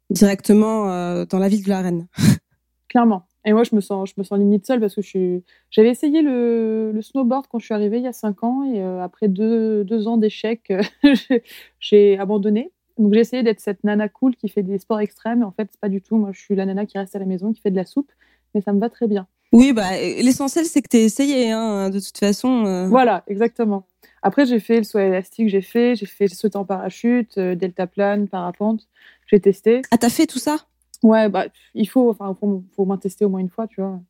Directement 0.09 0.91
euh, 0.91 1.25
dans 1.25 1.39
la 1.39 1.49
ville 1.49 1.63
de 1.63 1.69
la 1.69 1.81
Reine. 1.81 2.07
Clairement. 2.89 3.23
Et 3.45 3.53
moi, 3.53 3.63
je 3.63 3.75
me 3.75 3.81
sens, 3.81 4.09
je 4.09 4.13
me 4.17 4.23
sens 4.23 4.37
limite 4.39 4.65
seule 4.65 4.79
parce 4.79 4.95
que 4.95 5.01
je 5.01 5.07
suis... 5.07 5.43
j'avais 5.69 5.89
essayé 5.89 6.21
le, 6.21 6.91
le, 6.93 7.01
snowboard 7.01 7.47
quand 7.47 7.59
je 7.59 7.65
suis 7.65 7.73
arrivée 7.73 7.97
il 7.97 8.03
y 8.03 8.07
a 8.07 8.13
cinq 8.13 8.43
ans 8.43 8.63
et 8.63 8.81
après 8.81 9.29
deux, 9.29 9.85
deux 9.85 10.07
ans 10.07 10.17
d'échecs, 10.17 10.73
j'ai 11.79 12.17
abandonné. 12.17 12.71
Donc 12.97 13.13
j'ai 13.13 13.19
essayé 13.19 13.43
d'être 13.43 13.59
cette 13.59 13.83
nana 13.83 14.09
cool 14.09 14.35
qui 14.35 14.49
fait 14.49 14.63
des 14.63 14.79
sports 14.79 14.99
extrêmes. 14.99 15.41
Et 15.41 15.45
en 15.45 15.51
fait, 15.51 15.69
c'est 15.71 15.79
pas 15.79 15.89
du 15.89 16.01
tout. 16.01 16.17
Moi, 16.17 16.31
je 16.33 16.39
suis 16.39 16.55
la 16.55 16.65
nana 16.65 16.85
qui 16.85 16.97
reste 16.97 17.15
à 17.15 17.19
la 17.19 17.25
maison, 17.25 17.53
qui 17.53 17.61
fait 17.61 17.71
de 17.71 17.75
la 17.75 17.85
soupe, 17.85 18.11
mais 18.53 18.61
ça 18.61 18.73
me 18.73 18.79
va 18.79 18.89
très 18.89 19.07
bien. 19.07 19.27
Oui, 19.53 19.71
bah, 19.71 19.91
l'essentiel, 19.97 20.65
c'est 20.65 20.81
que 20.81 20.89
tu 20.89 20.97
essayé, 20.97 21.51
hein, 21.51 21.89
de 21.89 21.99
toute 21.99 22.17
façon. 22.17 22.65
Euh. 22.65 22.87
Voilà, 22.87 23.23
exactement. 23.27 23.85
Après, 24.21 24.45
j'ai 24.45 24.59
fait 24.59 24.77
le 24.77 24.83
saut 24.83 24.99
élastique, 24.99 25.47
j'ai 25.47 25.61
fait, 25.61 25.95
j'ai 25.95 26.05
fait 26.05 26.25
le 26.25 26.35
saut 26.35 26.55
en 26.57 26.65
parachute, 26.65 27.37
euh, 27.37 27.55
deltaplane, 27.55 28.27
parapente. 28.27 28.87
J'ai 29.27 29.39
testé. 29.39 29.81
Ah, 29.91 29.97
t'as 29.97 30.09
fait 30.09 30.25
tout 30.25 30.39
ça? 30.39 30.57
Ouais, 31.03 31.29
bah, 31.29 31.45
il 31.75 31.87
faut, 31.87 32.09
enfin, 32.09 32.35
faut, 32.39 32.63
faut 32.75 32.83
au 32.83 32.85
moins 32.85 32.97
tester 32.97 33.25
au 33.25 33.29
moins 33.29 33.39
une 33.39 33.49
fois, 33.49 33.67
tu 33.67 33.81
vois. 33.81 34.01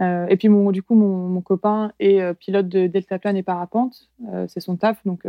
Euh, 0.00 0.26
et 0.26 0.36
puis, 0.36 0.48
mon, 0.48 0.70
du 0.70 0.82
coup, 0.82 0.94
mon, 0.94 1.28
mon 1.28 1.40
copain 1.40 1.92
est 1.98 2.20
euh, 2.20 2.34
pilote 2.34 2.68
de 2.68 2.86
deltaplane 2.86 3.36
et 3.36 3.42
parapente. 3.42 4.10
c'est 4.48 4.60
son 4.60 4.76
taf, 4.76 5.04
donc 5.06 5.24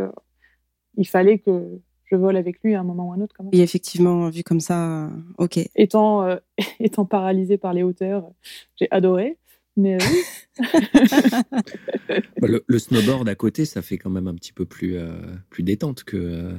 il 0.96 1.06
fallait 1.06 1.38
que 1.38 1.78
je 2.04 2.16
vole 2.16 2.36
avec 2.36 2.62
lui 2.62 2.74
à 2.74 2.80
un 2.80 2.84
moment 2.84 3.08
ou 3.08 3.12
à 3.12 3.16
un 3.16 3.20
autre. 3.20 3.34
Quand 3.36 3.44
même. 3.44 3.54
Et 3.54 3.60
effectivement, 3.60 4.28
vu 4.28 4.42
comme 4.42 4.60
ça, 4.60 5.10
ok. 5.38 5.58
Étant, 5.76 6.38
étant 6.80 7.06
paralysé 7.06 7.56
par 7.56 7.72
les 7.72 7.82
hauteurs, 7.82 8.30
j'ai 8.76 8.88
adoré. 8.90 9.38
Mais 9.78 9.96
oui. 10.02 10.22
Bah, 12.40 12.48
le, 12.66 12.78
snowboard 12.78 13.28
à 13.28 13.34
côté, 13.34 13.64
ça 13.64 13.82
fait 13.82 13.98
quand 13.98 14.10
même 14.10 14.26
un 14.28 14.34
petit 14.34 14.52
peu 14.52 14.64
plus, 14.64 14.96
euh, 14.96 15.12
plus 15.50 15.62
détente 15.62 16.04
que, 16.04 16.16
euh, 16.16 16.52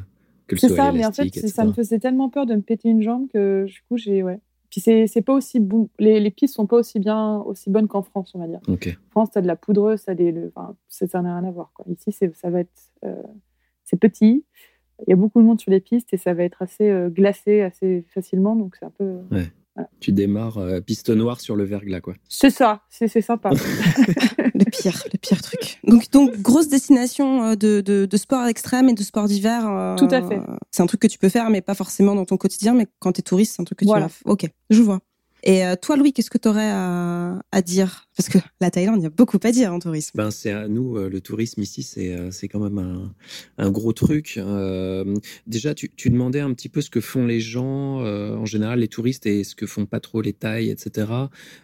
que 0.50 0.56
le 0.56 0.60
C'est 0.60 0.76
ça, 0.76 0.92
mais 0.92 1.06
en 1.06 1.12
fait, 1.12 1.30
ça 1.30 1.66
me 1.66 1.74
faisait 1.74 2.00
tellement 2.00 2.30
peur 2.30 2.46
de 2.46 2.56
me 2.56 2.62
péter 2.62 2.90
une 2.90 3.02
jambe 3.02 3.28
que 3.32 3.66
du 3.66 3.82
coup, 3.88 3.98
j'ai. 3.98 4.24
Ouais. 4.24 4.40
Puis 4.70 4.82
c'est 4.82 5.22
pas 5.22 5.34
aussi 5.34 5.60
bon. 5.60 5.90
Les, 5.98 6.20
les, 6.20 6.32
pistes 6.32 6.56
sont 6.56 6.68
pas 6.68 6.78
aussi 6.78 7.00
bien, 7.00 7.38
aussi 7.40 7.70
bonnes 7.70 7.88
qu'en 7.88 8.04
France, 8.04 8.34
on 8.36 8.40
va 8.40 8.48
dire. 8.48 8.60
En 8.68 8.78
France, 9.12 9.30
t'as 9.32 9.42
de 9.42 9.48
la 9.48 9.56
poudreuse, 9.56 10.02
ça, 10.02 10.14
des, 10.14 10.32
le, 10.32 10.52
enfin, 10.56 10.76
ça 10.88 11.22
n'a 11.22 11.40
rien 11.40 11.48
à 11.48 11.52
voir. 11.52 11.72
Quoi. 11.74 11.86
Ici, 11.90 12.12
ça 12.12 12.50
va 12.50 12.60
être. 12.60 12.92
Euh, 13.04 13.22
c'est 13.84 13.98
petit. 13.98 14.46
il 15.08 15.10
y 15.10 15.14
a 15.14 15.16
beaucoup 15.16 15.40
de 15.40 15.46
monde 15.46 15.60
sur 15.60 15.72
les 15.72 15.80
pistes 15.80 16.14
et 16.14 16.18
ça 16.18 16.34
va 16.34 16.44
être 16.44 16.62
assez 16.62 16.92
glacé 17.10 17.62
assez 17.62 18.06
facilement, 18.14 18.56
donc 18.56 18.76
c'est 18.76 18.86
un 18.86 18.92
peu. 18.92 19.22
Ouais. 19.32 19.48
Tu 20.00 20.12
démarres 20.12 20.58
euh, 20.58 20.82
piste 20.82 21.10
noire 21.10 21.40
sur 21.40 21.56
le 21.56 21.64
verglas, 21.64 22.02
quoi. 22.02 22.16
C'est 22.28 22.50
ça, 22.50 22.82
c'est 22.90 23.08
sympa. 23.22 23.50
le 24.54 24.66
pire, 24.70 25.04
le 25.12 25.18
pire 25.18 25.42
truc. 25.42 25.80
Donc, 25.84 26.10
donc 26.12 26.38
grosse 26.42 26.68
destination 26.68 27.44
euh, 27.44 27.56
de, 27.56 27.82
de, 27.82 28.06
de 28.06 28.18
sport 28.18 28.46
extrême 28.46 28.90
et 28.90 28.94
de 28.94 29.04
sport 29.04 29.28
d'hiver. 29.28 29.68
Euh, 29.68 29.96
Tout 29.96 30.10
à 30.12 30.22
fait. 30.22 30.40
C'est 30.72 30.84
un 30.84 30.88
truc 30.88 31.02
que 31.02 31.08
tu 31.08 31.18
peux 31.18 31.30
faire, 31.30 31.50
mais 31.50 31.62
pas 31.62 31.76
forcément 31.76 32.16
dans 32.16 32.26
ton 32.26 32.38
quotidien. 32.38 32.74
Mais 32.74 32.88
quand 33.00 33.14
tu 33.14 33.20
es 33.20 33.24
touriste, 33.24 33.56
c'est 33.56 33.62
un 33.62 33.66
truc 33.66 33.80
que 33.80 33.86
tu 33.86 33.92
vas. 33.92 34.08
Ok, 34.26 34.48
je 34.70 34.82
vois. 34.82 35.00
Et 35.44 35.66
euh, 35.66 35.76
toi, 35.82 35.96
Louis, 35.96 36.14
qu'est-ce 36.14 36.30
que 36.30 36.38
tu 36.38 36.48
aurais 36.48 36.70
à, 36.70 37.40
à, 37.52 37.62
dire? 37.62 38.08
Parce 38.18 38.28
que 38.28 38.38
la 38.60 38.70
Thaïlande, 38.70 38.98
il 39.00 39.04
y 39.04 39.06
a 39.06 39.10
beaucoup 39.10 39.40
à 39.42 39.52
dire 39.52 39.74
en 39.74 39.80
tourisme. 39.80 40.12
Ben, 40.16 40.32
c'est 40.32 40.52
à 40.52 40.68
nous, 40.68 40.98
euh, 40.98 41.10
le 41.10 41.22
tourisme 41.22 41.62
ici, 41.62 41.84
c'est 41.84 42.14
euh, 42.14 42.32
c'est 42.32 42.50
quand 42.50 42.60
même 42.60 42.78
un, 42.78 43.14
un 43.58 43.72
gros 43.72 43.94
truc. 43.94 44.36
Euh, 44.38 45.16
déjà, 45.48 45.74
tu, 45.74 45.90
tu, 45.96 46.10
demandais 46.10 46.42
un 46.42 46.54
petit 46.54 46.68
peu 46.68 46.82
ce 46.82 46.90
que 46.90 47.00
font 47.00 47.26
les 47.26 47.40
gens, 47.40 48.00
en 48.00 48.46
général, 48.46 48.80
les 48.80 48.88
touristes, 48.88 49.26
et 49.26 49.44
ce 49.44 49.56
que 49.56 49.66
font 49.66 49.86
pas 49.86 50.00
trop 50.00 50.22
les 50.22 50.34
Thaïs, 50.34 50.70
etc. 50.70 51.08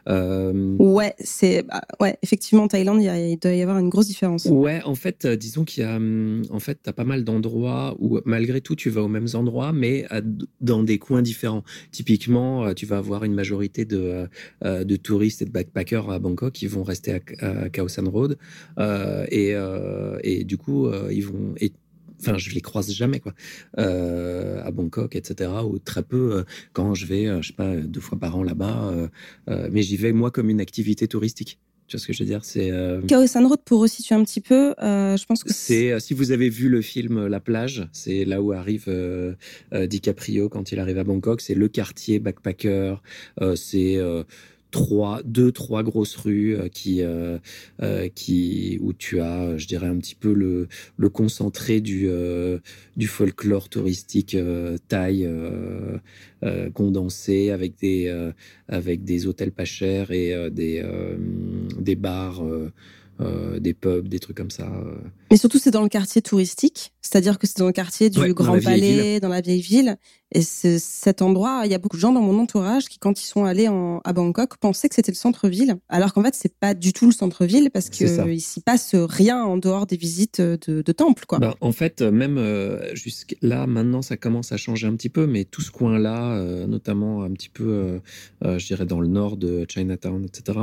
Ouais, 0.07 1.13
c'est 1.19 1.63
bah, 1.63 1.81
ouais, 1.99 2.17
effectivement, 2.21 2.63
en 2.63 2.67
Thaïlande, 2.67 3.01
il, 3.01 3.31
il, 3.31 3.37
doit 3.37 3.51
y 3.51 3.61
avoir 3.61 3.77
une 3.79 3.89
grosse 3.89 4.07
différence. 4.07 4.45
Ouais, 4.45 4.81
en 4.83 4.95
fait, 4.95 5.27
disons 5.27 5.65
qu'il 5.65 5.83
y 5.83 5.85
a, 5.85 5.97
hum, 5.97 6.43
en 6.49 6.59
fait, 6.59 6.79
t'as 6.81 6.93
pas 6.93 7.03
mal 7.03 7.25
d'endroits 7.25 7.95
où, 7.99 8.19
malgré 8.25 8.61
tout, 8.61 8.75
tu 8.75 8.89
vas 8.89 9.03
aux 9.03 9.09
mêmes 9.09 9.27
endroits, 9.33 9.73
mais 9.73 10.05
à, 10.09 10.21
dans 10.61 10.83
des 10.83 10.99
coins 10.99 11.21
différents. 11.21 11.63
Typiquement, 11.91 12.73
tu 12.73 12.85
vas 12.85 12.97
avoir 12.97 13.25
une 13.25 13.33
majorité 13.33 13.64
de, 13.69 14.27
euh, 14.63 14.83
de 14.83 14.95
touristes 14.95 15.41
et 15.41 15.45
de 15.45 15.51
backpackers 15.51 16.09
à 16.09 16.19
Bangkok 16.19 16.53
qui 16.53 16.67
vont 16.67 16.83
rester 16.83 17.13
à, 17.13 17.19
à 17.41 17.69
Khao 17.69 17.87
San 17.87 18.07
Road. 18.07 18.37
Euh, 18.77 19.25
et, 19.29 19.55
euh, 19.55 20.17
et, 20.23 20.43
du 20.43 20.57
coup, 20.57 20.89
ils 21.11 21.25
vont. 21.25 21.55
Et, 21.59 21.71
enfin 22.21 22.37
je 22.37 22.49
les 22.51 22.61
croise 22.61 22.89
jamais 22.93 23.19
quoi 23.19 23.33
euh, 23.77 24.63
à 24.63 24.71
Bangkok 24.71 25.17
etc 25.17 25.51
ou 25.65 25.79
très 25.79 26.01
peu 26.01 26.45
quand 26.71 26.93
je 26.93 27.05
vais 27.05 27.25
je 27.41 27.47
sais 27.49 27.53
pas 27.53 27.75
deux 27.75 27.99
fois 27.99 28.17
par 28.17 28.37
an 28.37 28.43
là-bas 28.43 29.09
euh, 29.49 29.69
mais 29.69 29.81
j'y 29.81 29.97
vais 29.97 30.13
moi 30.13 30.31
comme 30.31 30.49
une 30.49 30.61
activité 30.61 31.09
touristique 31.09 31.59
tu 31.87 31.95
vois 31.95 32.01
ce 32.01 32.07
que 32.07 32.13
je 32.13 32.23
veux 32.23 32.27
dire? 32.27 32.43
C'est 32.43 32.71
euh... 32.71 33.27
San 33.27 33.45
Road 33.45 33.59
pour 33.63 33.81
resituer 33.81 34.15
un 34.15 34.23
petit 34.23 34.41
peu. 34.41 34.73
Euh, 34.81 35.17
je 35.17 35.25
pense 35.25 35.43
que 35.43 35.53
c'est 35.53 35.91
euh, 35.91 35.99
si 35.99 36.13
vous 36.13 36.31
avez 36.31 36.49
vu 36.49 36.69
le 36.69 36.81
film 36.81 37.27
La 37.27 37.39
plage, 37.39 37.87
c'est 37.91 38.25
là 38.25 38.41
où 38.41 38.53
arrive 38.53 38.85
euh, 38.87 39.35
DiCaprio 39.71 40.49
quand 40.49 40.71
il 40.71 40.79
arrive 40.79 40.97
à 40.97 41.03
Bangkok. 41.03 41.41
C'est 41.41 41.55
le 41.55 41.67
quartier 41.67 42.19
backpacker. 42.19 42.95
c'est 43.55 43.99
trois, 44.75 45.21
deux, 45.23 45.53
trois 45.53 45.83
grosses 45.83 46.17
rues 46.17 46.53
euh, 46.57 46.67
qui, 46.67 47.01
euh, 47.01 47.37
euh, 47.81 48.09
qui, 48.13 48.77
où 48.81 48.91
tu 48.91 49.21
as, 49.21 49.57
je 49.57 49.67
dirais, 49.67 49.87
un 49.87 49.95
petit 49.95 50.15
peu 50.15 50.33
le, 50.33 50.67
le 50.97 51.07
concentré 51.07 51.79
du, 51.79 52.09
du 52.97 53.07
folklore 53.07 53.69
touristique 53.69 54.35
thaï 54.89 55.29
condensé 56.73 57.51
avec 57.51 57.79
des, 57.79 58.31
avec 58.67 59.05
des 59.05 59.27
hôtels 59.27 59.51
pas 59.51 59.63
chers 59.65 60.11
et 60.11 60.49
des, 60.51 60.83
des 61.79 61.95
bars. 61.95 62.43
des 63.59 63.73
pubs, 63.73 64.09
des 64.09 64.19
trucs 64.19 64.35
comme 64.35 64.51
ça. 64.51 64.69
Mais 65.31 65.37
surtout, 65.37 65.57
c'est 65.57 65.71
dans 65.71 65.81
le 65.81 65.89
quartier 65.89 66.21
touristique, 66.21 66.93
c'est-à-dire 67.01 67.39
que 67.39 67.47
c'est 67.47 67.57
dans 67.57 67.67
le 67.67 67.71
quartier 67.71 68.09
du 68.09 68.33
Grand 68.33 68.59
Palais, 68.59 69.19
dans 69.19 69.29
la 69.29 69.41
vieille 69.41 69.61
ville. 69.61 69.97
Et 70.31 70.41
cet 70.41 71.21
endroit, 71.21 71.61
il 71.65 71.71
y 71.71 71.75
a 71.75 71.77
beaucoup 71.77 71.95
de 71.95 72.01
gens 72.01 72.11
dans 72.11 72.21
mon 72.21 72.37
entourage 72.39 72.85
qui, 72.85 72.99
quand 72.99 73.21
ils 73.21 73.25
sont 73.25 73.45
allés 73.45 73.67
en, 73.69 74.01
à 74.03 74.11
Bangkok, 74.11 74.57
pensaient 74.57 74.89
que 74.89 74.95
c'était 74.95 75.11
le 75.11 75.17
centre-ville, 75.17 75.77
alors 75.87 76.13
qu'en 76.13 76.23
fait, 76.23 76.35
c'est 76.35 76.53
pas 76.57 76.73
du 76.73 76.93
tout 76.93 77.05
le 77.05 77.11
centre-ville 77.11 77.69
parce 77.71 77.89
que 77.89 78.37
s'y 78.39 78.61
passe 78.61 78.95
rien 78.95 79.43
en 79.43 79.57
dehors 79.57 79.85
des 79.85 79.95
visites 79.97 80.41
de, 80.41 80.81
de 80.81 80.91
temples, 80.91 81.25
quoi. 81.25 81.39
Ben, 81.39 81.53
en 81.61 81.71
fait, 81.71 82.01
même 82.01 82.37
euh, 82.37 82.93
jusque 82.95 83.37
là, 83.41 83.65
maintenant, 83.65 84.01
ça 84.01 84.17
commence 84.17 84.51
à 84.51 84.57
changer 84.57 84.87
un 84.87 84.95
petit 84.95 85.09
peu, 85.09 85.25
mais 85.25 85.45
tout 85.45 85.61
ce 85.61 85.71
coin-là, 85.71 86.33
euh, 86.33 86.67
notamment 86.67 87.23
un 87.23 87.31
petit 87.31 87.49
peu, 87.49 87.63
euh, 87.63 87.99
euh, 88.43 88.59
je 88.59 88.65
dirais, 88.65 88.85
dans 88.85 88.99
le 88.99 89.07
nord 89.07 89.37
de 89.37 89.65
Chinatown, 89.69 90.25
etc., 90.25 90.59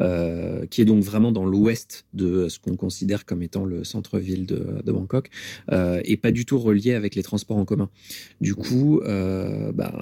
euh, 0.00 0.66
qui 0.66 0.80
est 0.80 0.86
donc 0.86 1.04
vraiment 1.04 1.32
dans 1.32 1.44
l'ouest 1.44 2.06
de 2.14 2.48
ce 2.48 2.58
qu'on 2.58 2.76
considère 2.76 3.24
comme 3.24 3.42
étant 3.42 3.64
le 3.64 3.84
centre-ville 4.02 4.46
de, 4.46 4.92
Bangkok, 4.92 5.30
et 6.04 6.16
pas 6.16 6.32
du 6.32 6.44
tout 6.44 6.58
relié 6.58 6.94
avec 6.94 7.14
les 7.14 7.22
transports 7.22 7.56
en 7.56 7.64
commun. 7.64 7.88
Du 8.40 8.54
coup, 8.54 9.00
euh, 9.00 9.72
bah, 9.72 9.92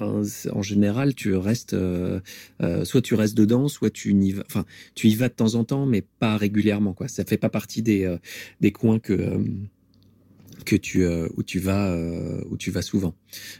en 0.51 0.61
général, 0.61 1.15
tu 1.15 1.35
restes, 1.35 1.73
euh, 1.73 2.19
euh, 2.61 2.85
soit 2.85 3.01
tu 3.01 3.15
restes 3.15 3.35
dedans, 3.35 3.67
soit 3.67 3.89
tu 3.89 4.13
y 4.13 4.31
vas, 4.31 4.43
enfin, 4.47 4.65
tu 4.95 5.07
y 5.07 5.15
vas 5.15 5.29
de 5.29 5.33
temps 5.33 5.55
en 5.55 5.63
temps, 5.63 5.85
mais 5.85 6.03
pas 6.19 6.37
régulièrement, 6.37 6.93
quoi. 6.93 7.07
Ça 7.07 7.23
fait 7.23 7.37
pas 7.37 7.49
partie 7.49 7.81
des, 7.81 8.03
euh, 8.05 8.17
des 8.59 8.71
coins 8.71 8.99
que, 8.99 9.13
euh, 9.13 9.37
que 10.65 10.75
tu, 10.75 11.03
où 11.07 11.41
tu 11.41 11.57
vas, 11.57 11.97
où 12.51 12.55
tu 12.55 12.69
vas 12.69 12.83
souvent. 12.83 13.15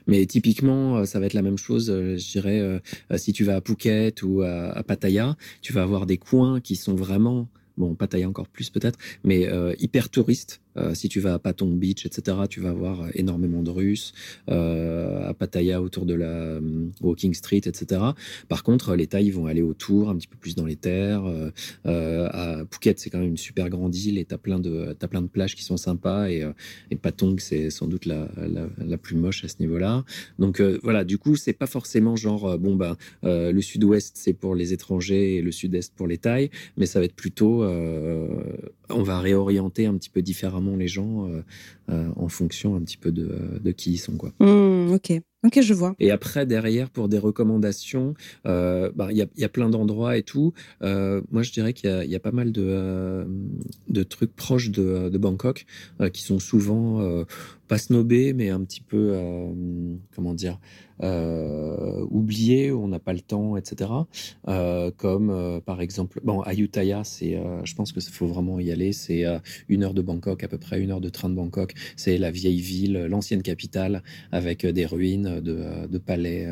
Mais 0.06 0.24
typiquement, 0.28 1.04
ça 1.04 1.20
va 1.20 1.26
être 1.26 1.34
la 1.34 1.42
même 1.42 1.58
chose, 1.58 1.88
je 1.88 2.32
dirais, 2.32 2.80
si 3.18 3.34
tu 3.34 3.44
vas 3.44 3.56
à 3.56 3.62
Phuket 3.62 4.22
ou 4.22 4.44
à, 4.44 4.70
à 4.70 4.84
Pattaya, 4.84 5.36
tu 5.64 5.74
vas 5.74 5.82
avoir 5.82 6.06
des 6.06 6.18
coins 6.18 6.62
qui 6.62 6.76
sont 6.76 6.94
vraiment, 6.94 7.50
bon, 7.82 7.96
Pattaya 7.96 8.30
encore 8.30 8.48
plus 8.48 8.70
peut-être, 8.70 8.98
mais 9.24 9.48
hyper 9.80 10.10
touristes 10.10 10.62
euh, 10.78 10.94
si 10.94 11.10
tu 11.10 11.20
vas 11.20 11.36
à 11.36 11.40
Patong 11.40 11.78
Beach, 11.78 12.06
etc., 12.06 12.38
tu 12.50 12.60
vas 12.62 12.70
avoir 12.70 13.08
énormément 13.16 13.64
de 13.64 13.72
Russes. 13.72 14.14
Euh, 14.50 15.30
à 15.30 15.34
Pattaya, 15.34 15.82
autour 15.82 16.06
de 16.06 16.14
la 16.14 16.60
Walking 17.02 17.34
Street, 17.34 17.62
etc. 17.66 18.02
Par 18.48 18.64
contre, 18.64 18.96
les 18.96 19.08
Thaïs 19.08 19.34
vont 19.34 19.46
aller 19.46 19.62
autour, 19.62 20.10
un 20.10 20.16
petit 20.16 20.28
peu 20.28 20.38
plus 20.38 20.56
dans 20.56 20.66
les 20.66 20.76
terres. 20.76 21.26
Euh, 21.26 21.52
euh 21.86 22.28
à 22.32 22.64
Phuket, 22.72 23.00
c'est 23.00 23.10
quand 23.10 23.20
même 23.20 23.30
une 23.30 23.38
super 23.38 23.70
grande 23.70 23.96
île 23.96 24.18
et 24.18 24.26
de 24.26 24.34
as 24.34 24.38
plein 25.08 25.22
de 25.22 25.28
plages 25.28 25.56
qui 25.56 25.64
sont 25.64 25.78
sympas. 25.78 26.30
Et, 26.30 26.44
euh, 26.44 26.52
Patong, 27.02 27.40
c'est 27.40 27.70
sans 27.70 27.88
doute 27.88 28.06
la, 28.06 28.30
la, 28.38 28.68
la, 28.78 28.98
plus 28.98 29.16
moche 29.16 29.44
à 29.44 29.48
ce 29.48 29.56
niveau-là. 29.60 30.06
Donc 30.38 30.62
voilà, 30.84 31.04
du 31.04 31.18
coup, 31.18 31.36
c'est 31.36 31.54
pas 31.54 31.66
forcément 31.66 32.16
genre 32.16 32.60
bon 32.60 32.76
ben 32.76 32.96
le 33.24 33.60
Sud-Ouest 33.62 34.18
c'est 34.18 34.34
pour 34.34 34.54
les 34.54 34.74
étrangers 34.74 35.38
et 35.38 35.42
le 35.42 35.52
Sud-Est 35.52 35.96
pour 35.96 36.08
les 36.08 36.20
Thaïs, 36.20 36.50
mais 36.78 36.86
ça 36.86 37.00
va 37.00 37.06
être 37.06 37.16
plutôt 37.16 37.64
on 37.64 39.04
va 39.04 39.20
réorienter 39.20 39.86
un 39.86 39.96
petit 39.96 40.10
peu 40.10 40.22
différemment 40.22 40.61
les 40.76 40.88
gens 40.88 41.28
euh, 41.28 41.42
euh, 41.90 42.10
en 42.16 42.30
fonction 42.30 42.76
un 42.76 42.82
petit 42.82 42.98
peu 42.98 43.12
de, 43.12 43.60
de 43.62 43.72
qui 43.72 43.94
ils 43.94 43.98
sont. 43.98 44.18
Quoi. 44.18 44.32
Mmh, 44.40 44.94
ok. 44.94 45.22
Ok, 45.44 45.60
je 45.62 45.74
vois. 45.74 45.96
Et 46.00 46.12
après, 46.12 46.46
derrière, 46.46 46.92
pour 46.92 47.10
des 47.10 47.18
recommandations, 47.18 48.14
euh, 48.46 48.92
bah, 48.96 49.08
il 49.10 49.18
y, 49.18 49.24
a, 49.24 49.26
y, 49.38 49.44
a, 49.44 49.50
plein 49.50 49.70
d'endroits 49.70 50.16
et 50.16 50.22
tout. 50.22 50.54
Euh, 50.84 51.22
moi, 51.32 51.42
je 51.42 51.52
dirais 51.52 51.74
qu'il 51.74 51.90
y, 51.90 52.10
y, 52.10 52.16
a 52.16 52.20
pas 52.20 52.32
mal 52.32 52.52
de, 52.52 52.64
euh, 52.64 53.26
de 53.90 54.04
trucs 54.04 54.36
proches 54.36 54.70
de, 54.70 55.10
de 55.10 55.18
Bangkok 55.18 55.66
euh, 56.00 56.10
qui 56.10 56.22
sont 56.22 56.38
souvent 56.38 57.02
euh, 57.02 57.24
pas 57.72 57.78
snobés, 57.78 58.34
mais 58.34 58.50
un 58.50 58.62
petit 58.66 58.82
peu, 58.82 59.16
comment 60.14 60.34
dire, 60.34 60.60
oubliés, 62.10 62.70
où 62.70 62.84
on 62.84 62.90
n'a 62.90 63.00
pas 63.00 63.14
le 63.14 63.22
temps, 63.22 63.56
etc. 63.56 63.90
comme, 64.98 65.62
par 65.66 65.80
exemple, 65.80 66.20
bon, 66.22 66.42
Ayutthaya, 66.42 67.06
c'est, 67.06 67.42
je 67.64 67.76
pense 67.76 67.94
que 67.94 68.02
faut 68.02 68.28
vraiment 68.28 68.60
y 68.60 68.72
aller. 68.72 68.92
C'est 68.92 69.24
une 69.70 69.84
heure 69.84 69.94
de 69.94 70.02
Bangkok, 70.02 70.44
à 70.44 70.50
peu 70.50 70.58
près 70.58 70.82
une 70.82 70.92
heure 70.92 71.00
de 71.00 71.08
train 71.08 71.30
de 71.30 71.36
Bangkok. 71.36 71.74
C'est 71.96 72.18
la 72.18 72.30
vieille 72.30 72.60
ville, 72.60 73.06
l'ancienne 73.06 73.42
capitale, 73.42 74.04
avec 74.34 74.66
des 74.66 74.86
ruines 74.86 75.40
de, 75.40 75.88
de 75.88 75.98
palais 75.98 76.52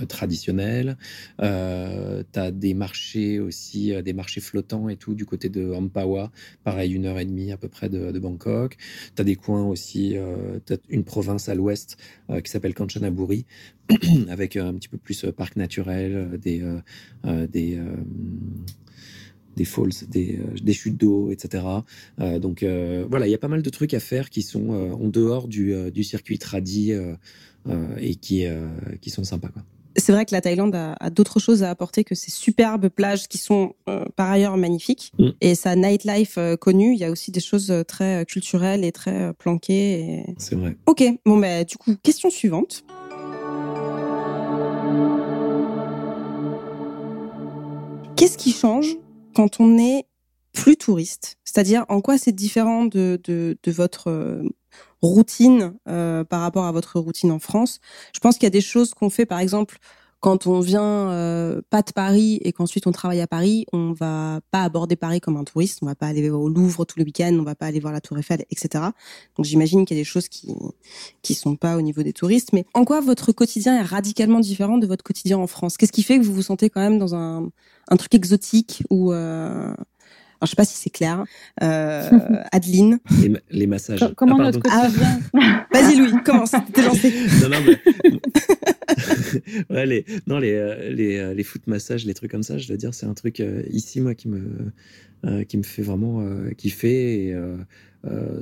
euh, 0.00 0.06
traditionnels. 0.06 0.96
Euh, 1.40 2.22
tu 2.32 2.38
as 2.38 2.50
des 2.50 2.74
marchés 2.74 3.40
aussi, 3.40 3.92
euh, 3.92 4.02
des 4.02 4.12
marchés 4.12 4.40
flottants 4.40 4.88
et 4.88 4.96
tout 4.96 5.14
du 5.14 5.24
côté 5.24 5.48
de 5.48 5.72
Ampawa, 5.72 6.30
pareil, 6.62 6.92
une 6.92 7.06
heure 7.06 7.18
et 7.18 7.24
demie 7.24 7.52
à 7.52 7.56
peu 7.56 7.68
près 7.68 7.88
de, 7.88 8.10
de 8.10 8.18
Bangkok. 8.18 8.76
Tu 9.14 9.22
as 9.22 9.24
des 9.24 9.36
coins 9.36 9.64
aussi, 9.64 10.03
euh, 10.14 10.58
une 10.88 11.04
province 11.04 11.48
à 11.48 11.54
l'ouest 11.54 11.96
euh, 12.30 12.40
qui 12.40 12.50
s'appelle 12.50 12.74
Kanchanaburi, 12.74 13.46
avec 14.28 14.56
un 14.56 14.74
petit 14.74 14.88
peu 14.88 14.98
plus 14.98 15.26
parc 15.36 15.56
naturel, 15.56 16.38
des, 16.40 16.62
des 17.24 17.78
des 19.56 19.64
falls, 19.64 19.90
des, 20.08 20.38
euh, 20.38 20.58
des 20.62 20.72
chutes 20.72 20.96
d'eau, 20.96 21.30
etc. 21.30 21.64
Euh, 22.20 22.38
donc 22.38 22.62
euh, 22.62 23.06
voilà, 23.08 23.26
il 23.26 23.30
y 23.30 23.34
a 23.34 23.38
pas 23.38 23.48
mal 23.48 23.62
de 23.62 23.70
trucs 23.70 23.94
à 23.94 24.00
faire 24.00 24.30
qui 24.30 24.42
sont 24.42 24.70
en 24.70 25.08
dehors 25.08 25.48
du, 25.48 25.74
du 25.90 26.04
circuit 26.04 26.38
tradi 26.38 26.92
et 27.98 28.14
qui, 28.16 28.46
qui 29.00 29.10
sont 29.10 29.24
sympas. 29.24 29.48
Quoi. 29.48 29.62
C'est 29.96 30.12
vrai 30.12 30.24
que 30.24 30.34
la 30.34 30.40
Thaïlande 30.40 30.74
a, 30.74 30.96
a 30.98 31.10
d'autres 31.10 31.38
choses 31.38 31.62
à 31.62 31.70
apporter 31.70 32.02
que 32.02 32.14
ces 32.14 32.30
superbes 32.30 32.88
plages 32.88 33.28
qui 33.28 33.38
sont 33.38 33.74
euh, 33.88 34.04
par 34.16 34.30
ailleurs 34.30 34.56
magnifiques. 34.56 35.12
Mm. 35.18 35.28
Et 35.40 35.54
sa 35.54 35.76
nightlife 35.76 36.36
euh, 36.36 36.56
connue, 36.56 36.94
il 36.94 36.98
y 36.98 37.04
a 37.04 37.10
aussi 37.10 37.30
des 37.30 37.40
choses 37.40 37.72
très 37.86 38.24
culturelles 38.26 38.84
et 38.84 38.92
très 38.92 39.32
planquées. 39.34 40.00
Et... 40.00 40.24
C'est 40.38 40.56
vrai. 40.56 40.76
Ok, 40.86 41.04
bon 41.24 41.38
bah 41.38 41.64
du 41.64 41.76
coup, 41.76 41.94
question 42.02 42.30
suivante. 42.30 42.84
Qu'est-ce 48.16 48.38
qui 48.38 48.52
change 48.52 48.96
quand 49.34 49.60
on 49.60 49.78
est 49.78 50.06
plus 50.52 50.76
touriste? 50.76 51.36
C'est-à-dire 51.44 51.84
en 51.88 52.00
quoi 52.00 52.16
c'est 52.18 52.32
différent 52.32 52.84
de, 52.84 53.20
de, 53.24 53.56
de 53.62 53.72
votre 53.72 54.08
euh, 54.08 54.42
routine 55.02 55.74
euh, 55.88 56.24
par 56.24 56.40
rapport 56.40 56.64
à 56.64 56.72
votre 56.72 56.98
routine 56.98 57.30
en 57.30 57.38
France 57.38 57.80
Je 58.14 58.20
pense 58.20 58.34
qu'il 58.34 58.44
y 58.44 58.46
a 58.46 58.50
des 58.50 58.60
choses 58.60 58.94
qu'on 58.94 59.10
fait, 59.10 59.26
par 59.26 59.38
exemple, 59.38 59.78
quand 60.24 60.46
on 60.46 60.60
vient 60.60 61.10
euh, 61.10 61.60
pas 61.68 61.82
de 61.82 61.92
Paris 61.92 62.40
et 62.42 62.52
qu'ensuite 62.52 62.86
on 62.86 62.92
travaille 62.92 63.20
à 63.20 63.26
Paris, 63.26 63.66
on 63.74 63.92
va 63.92 64.40
pas 64.50 64.62
aborder 64.62 64.96
Paris 64.96 65.20
comme 65.20 65.36
un 65.36 65.44
touriste, 65.44 65.80
on 65.82 65.86
va 65.86 65.94
pas 65.94 66.06
aller 66.06 66.30
au 66.30 66.48
Louvre 66.48 66.86
tous 66.86 66.98
les 66.98 67.04
week-ends, 67.04 67.36
on 67.38 67.42
va 67.42 67.54
pas 67.54 67.66
aller 67.66 67.78
voir 67.78 67.92
la 67.92 68.00
Tour 68.00 68.16
Eiffel, 68.16 68.42
etc. 68.50 68.84
Donc 69.36 69.44
j'imagine 69.44 69.84
qu'il 69.84 69.98
y 69.98 70.00
a 70.00 70.02
des 70.02 70.08
choses 70.08 70.28
qui 70.28 70.54
qui 71.20 71.34
sont 71.34 71.56
pas 71.56 71.76
au 71.76 71.82
niveau 71.82 72.02
des 72.02 72.14
touristes. 72.14 72.54
Mais 72.54 72.64
en 72.72 72.86
quoi 72.86 73.02
votre 73.02 73.32
quotidien 73.32 73.78
est 73.78 73.82
radicalement 73.82 74.40
différent 74.40 74.78
de 74.78 74.86
votre 74.86 75.04
quotidien 75.04 75.36
en 75.36 75.46
France? 75.46 75.76
Qu'est-ce 75.76 75.92
qui 75.92 76.02
fait 76.02 76.18
que 76.18 76.24
vous 76.24 76.32
vous 76.32 76.40
sentez 76.40 76.70
quand 76.70 76.80
même 76.80 76.98
dans 76.98 77.14
un 77.14 77.50
un 77.88 77.96
truc 77.96 78.14
exotique 78.14 78.82
ou 78.88 79.12
euh, 79.12 79.74
je 80.44 80.50
sais 80.50 80.56
pas 80.56 80.64
si 80.64 80.76
c'est 80.76 80.90
clair. 80.90 81.24
Euh, 81.62 82.10
Adeline. 82.52 82.98
Les, 83.50 83.66
massages. 83.66 84.12
comment 84.16 84.36
ah, 84.40 84.44
notre 84.44 84.60
quotidien 84.60 85.20
ah, 85.34 85.66
Vas-y 85.72 85.96
Louis, 85.96 86.12
commence. 86.24 86.52
T'es 86.72 86.82
lancé. 86.86 87.12
non, 87.42 87.48
non, 87.48 87.58
mais... 87.66 87.78
ouais, 89.70 89.86
les, 89.86 90.04
non, 90.26 90.38
les, 90.38 90.52
euh, 90.52 90.90
les, 90.90 91.18
euh, 91.18 91.34
les 91.34 91.42
foot 91.42 91.66
massages, 91.66 92.04
les 92.04 92.14
trucs 92.14 92.30
comme 92.30 92.42
ça, 92.42 92.58
je 92.58 92.66
dois 92.66 92.76
dire, 92.76 92.94
c'est 92.94 93.06
un 93.06 93.14
truc 93.14 93.40
euh, 93.40 93.62
ici, 93.70 94.00
moi, 94.00 94.14
qui 94.14 94.28
me, 94.28 95.44
qui 95.44 95.56
me 95.56 95.62
fait 95.62 95.82
vraiment 95.82 96.26
kiffer. 96.56 97.28
Et, 97.28 97.36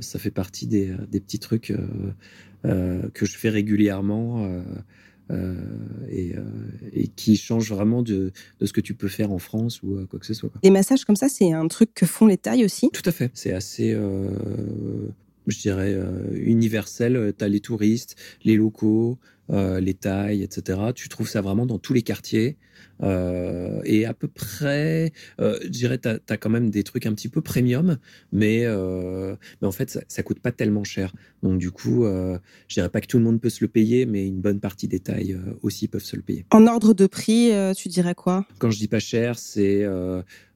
ça 0.01 0.19
fait 0.19 0.33
partie 0.33 0.67
des, 0.67 0.93
des 1.09 1.21
petits 1.21 1.39
trucs 1.39 1.73
que 2.65 3.27
je 3.27 3.37
fais 3.37 3.51
régulièrement. 3.51 4.63
Euh, 5.33 5.55
et, 6.11 6.35
euh, 6.37 6.43
et, 6.93 7.09
qui 7.09 7.37
change 7.37 7.71
vraiment 7.71 8.03
de, 8.03 8.33
de, 8.61 8.67
ce 8.67 8.73
que 8.73 8.83
tu 8.83 8.93
peux 8.93 9.09
faire 9.09 9.33
en 9.33 9.39
France 9.39 9.83
ou 9.83 9.95
euh, 9.95 10.07
quoi 10.07 10.19
que 10.19 10.27
ce 10.27 10.35
soit. 10.35 10.51
Les 10.63 10.71
massages 10.71 11.05
comme 11.05 11.17
ça, 11.17 11.29
c'est 11.29 11.53
un 11.53 11.67
truc 11.69 11.95
que 11.95 12.05
font 12.05 12.27
les 12.27 12.37
tailles 12.37 12.65
aussi? 12.65 12.91
Tout 12.93 13.03
à 13.07 13.13
fait. 13.13 13.31
C'est 13.33 13.53
assez, 13.53 13.97
je 15.47 15.59
dirais, 15.59 15.99
universel. 16.35 17.33
Tu 17.37 17.45
as 17.45 17.49
les 17.49 17.61
touristes, 17.61 18.17
les 18.45 18.57
locaux, 18.57 19.19
les 19.49 19.95
tailles, 19.95 20.43
etc. 20.43 20.79
Tu 20.95 21.09
trouves 21.09 21.29
ça 21.29 21.41
vraiment 21.41 21.67
dans 21.67 21.79
tous 21.79 21.93
les 21.93 22.03
quartiers. 22.03 22.57
Euh, 23.03 23.81
et 23.85 24.05
à 24.05 24.15
peu 24.15 24.29
près, 24.29 25.13
euh, 25.41 25.59
je 25.63 25.69
dirais, 25.69 25.99
tu 25.99 26.09
as, 26.09 26.37
quand 26.37 26.51
même 26.51 26.71
des 26.71 26.85
trucs 26.85 27.07
un 27.07 27.15
petit 27.15 27.29
peu 27.29 27.41
premium, 27.41 27.99
mais, 28.33 28.63
euh, 28.65 29.35
mais 29.61 29.69
en 29.69 29.73
fait, 29.73 29.91
ça, 29.91 30.01
ça, 30.09 30.23
coûte 30.23 30.41
pas 30.41 30.53
tellement 30.53 30.85
cher. 30.85 31.13
Donc, 31.43 31.59
du 31.59 31.71
coup, 31.71 32.05
euh, 32.05 32.39
je 32.69 32.75
dirais 32.75 32.89
pas 32.89 33.01
que 33.01 33.07
tout 33.07 33.19
le 33.19 33.25
monde 33.25 33.41
peut 33.41 33.51
se 33.51 33.65
le 33.65 33.69
payer, 33.69 34.07
mais 34.07 34.27
une 34.27 34.41
bonne 34.41 34.61
partie 34.61 34.89
des 34.89 35.01
tailles 35.01 35.33
euh, 35.33 35.59
aussi 35.63 35.89
peuvent 35.89 36.05
se 36.05 36.17
le 36.17 36.23
payer. 36.23 36.45
En 36.51 36.67
ordre 36.67 36.95
de 36.95 37.07
prix, 37.07 37.51
tu 37.77 37.89
dirais 37.89 38.15
quoi? 38.15 38.47
Quand 38.59 38.71
je 38.71 38.79
dis 38.79 38.89
pas 38.89 39.01
cher, 39.01 39.39
c'est 39.39 39.87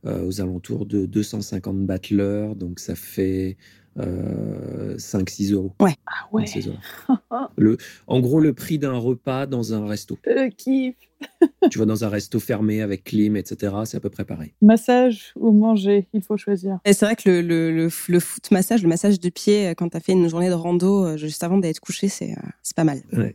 aux 0.05 0.41
alentours 0.41 0.87
de 0.87 1.07
250 1.07 1.85
bahts 1.85 2.11
l'heure, 2.11 2.55
donc 2.55 2.79
ça 2.79 2.95
fait 2.95 3.57
5-6 3.99 5.53
euros. 5.53 5.73
Ouais. 5.81 5.95
Ah 6.07 6.29
ouais. 6.33 6.45
Le, 7.57 7.77
en 8.07 8.21
gros, 8.21 8.41
le 8.41 8.53
prix 8.53 8.79
d'un 8.79 8.97
repas 8.97 9.47
dans 9.47 9.75
un 9.75 9.87
resto. 9.87 10.19
Le 10.25 10.51
kiff. 10.51 10.95
tu 11.71 11.79
vas 11.79 11.85
dans 11.85 12.05
un 12.05 12.09
resto 12.09 12.41
fermé 12.41 12.83
avec 12.83 13.05
clim, 13.05 13.37
etc. 13.37 13.75
C'est 13.85 13.97
à 13.97 14.01
peu 14.01 14.11
près 14.11 14.25
pareil. 14.25 14.53
Massage 14.63 15.33
ou 15.37 15.53
manger, 15.53 16.07
il 16.13 16.23
faut 16.23 16.37
choisir. 16.37 16.79
Et 16.85 16.93
c'est 16.93 17.05
vrai 17.05 17.17
que 17.17 17.29
le, 17.29 17.41
le, 17.41 17.71
le, 17.71 17.91
le, 18.09 18.21
foot 18.21 18.51
massage, 18.51 18.83
le 18.83 18.89
massage 18.89 19.21
de 19.21 19.29
pied, 19.29 19.69
euh, 19.69 19.75
quand 19.75 19.89
tu 19.89 19.97
as 19.97 20.01
fait 20.01 20.13
une 20.13 20.29
journée 20.29 20.49
de 20.49 20.55
rando 20.55 21.05
euh, 21.07 21.17
juste 21.17 21.43
avant 21.43 21.59
d'être 21.59 21.81
couché, 21.81 22.09
c'est 22.09 22.33
euh, 22.33 22.49
c'est 22.63 22.77
pas 22.77 22.85
mal. 22.85 23.01
Ouais, 23.13 23.35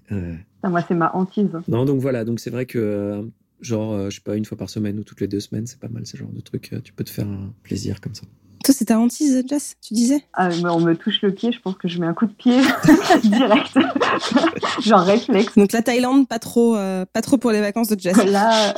moi, 0.63 0.83
c'est 0.87 0.95
ma 0.95 1.13
hantise. 1.15 1.49
Non, 1.67 1.85
donc 1.85 1.99
voilà, 1.99 2.23
donc 2.23 2.39
c'est 2.39 2.51
vrai 2.51 2.65
que 2.65 3.27
genre, 3.61 4.09
je 4.09 4.15
sais 4.15 4.21
pas, 4.21 4.35
une 4.35 4.45
fois 4.45 4.57
par 4.57 4.69
semaine 4.69 4.99
ou 4.99 5.03
toutes 5.03 5.21
les 5.21 5.27
deux 5.27 5.39
semaines, 5.39 5.67
c'est 5.67 5.79
pas 5.79 5.89
mal 5.89 6.05
ce 6.05 6.17
genre 6.17 6.31
de 6.31 6.41
truc. 6.41 6.71
Tu 6.83 6.93
peux 6.93 7.03
te 7.03 7.09
faire 7.09 7.27
un 7.27 7.53
plaisir 7.63 7.99
comme 8.01 8.15
ça. 8.15 8.23
Toi, 8.71 8.77
c'est 8.77 8.85
ta 8.85 8.97
hantise, 8.97 9.43
Jess, 9.49 9.75
tu 9.81 9.93
disais? 9.93 10.23
Ah, 10.31 10.47
On 10.63 10.79
me 10.79 10.95
touche 10.95 11.21
le 11.23 11.33
pied, 11.33 11.51
je 11.51 11.59
pense 11.59 11.75
que 11.75 11.89
je 11.89 11.99
mets 11.99 12.05
un 12.05 12.13
coup 12.13 12.25
de 12.25 12.31
pied 12.31 12.57
direct. 13.23 13.77
Genre 14.81 15.01
réflexe. 15.01 15.57
Donc 15.57 15.73
la 15.73 15.81
Thaïlande, 15.81 16.25
pas 16.25 16.39
trop, 16.39 16.77
euh, 16.77 17.03
pas 17.11 17.21
trop 17.21 17.37
pour 17.37 17.51
les 17.51 17.59
vacances 17.59 17.89
de 17.89 17.99
Jess. 17.99 18.15
Là. 18.23 18.73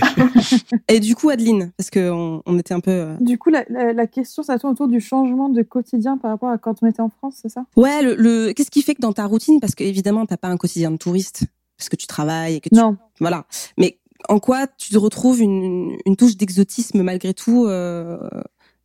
Et 0.88 0.98
du 0.98 1.14
coup, 1.14 1.28
Adeline, 1.28 1.72
parce 1.76 1.90
qu'on 1.90 2.40
on 2.46 2.58
était 2.58 2.72
un 2.72 2.80
peu. 2.80 2.90
Euh, 2.90 3.16
du 3.20 3.36
coup, 3.36 3.50
la, 3.50 3.64
la, 3.68 4.06
question, 4.06 4.42
ça 4.42 4.58
tourne 4.58 4.72
autour 4.72 4.88
du 4.88 5.02
changement 5.02 5.50
de 5.50 5.60
quotidien 5.60 6.16
par 6.16 6.30
rapport 6.30 6.48
à 6.48 6.56
quand 6.56 6.76
on 6.80 6.86
était 6.86 7.02
en 7.02 7.10
France, 7.10 7.34
c'est 7.42 7.50
ça? 7.50 7.66
Ouais, 7.76 8.00
le, 8.00 8.14
le... 8.14 8.54
qu'est-ce 8.54 8.70
qui 8.70 8.80
fait 8.80 8.94
que 8.94 9.02
dans 9.02 9.12
ta 9.12 9.26
routine, 9.26 9.60
parce 9.60 9.74
qu'évidemment, 9.74 10.24
t'as 10.24 10.38
pas 10.38 10.48
un 10.48 10.56
quotidien 10.56 10.90
de 10.90 10.96
touriste, 10.96 11.42
parce 11.76 11.90
que 11.90 11.96
tu 11.96 12.06
travailles 12.06 12.54
et 12.54 12.60
que 12.60 12.70
tu. 12.70 12.76
Non. 12.76 12.96
Voilà. 13.20 13.44
Mais 13.76 13.98
en 14.30 14.38
quoi 14.38 14.66
tu 14.78 14.88
te 14.88 14.96
retrouves 14.96 15.42
une, 15.42 15.98
une 16.06 16.16
touche 16.16 16.38
d'exotisme 16.38 17.02
malgré 17.02 17.34
tout 17.34 17.66
euh, 17.66 18.18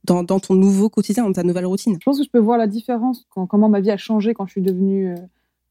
dans, 0.04 0.40
ton 0.40 0.56
nouveau 0.56 0.90
quotidien, 0.90 1.26
dans 1.26 1.34
ta 1.34 1.44
nouvelle 1.44 1.66
routine? 1.66 1.98
Je 2.00 2.04
pense 2.04 2.18
que 2.18 2.24
je 2.24 2.30
peux 2.30 2.40
voir 2.40 2.58
la 2.58 2.68
différence, 2.68 3.26
quand, 3.30 3.46
comment 3.46 3.70
ma 3.70 3.82
vie 3.82 3.92
a 3.92 3.98
changé 3.98 4.34
quand 4.34 4.46
je 4.46 4.52
suis 4.52 4.62
devenue 4.62 5.10
euh, 5.10 5.16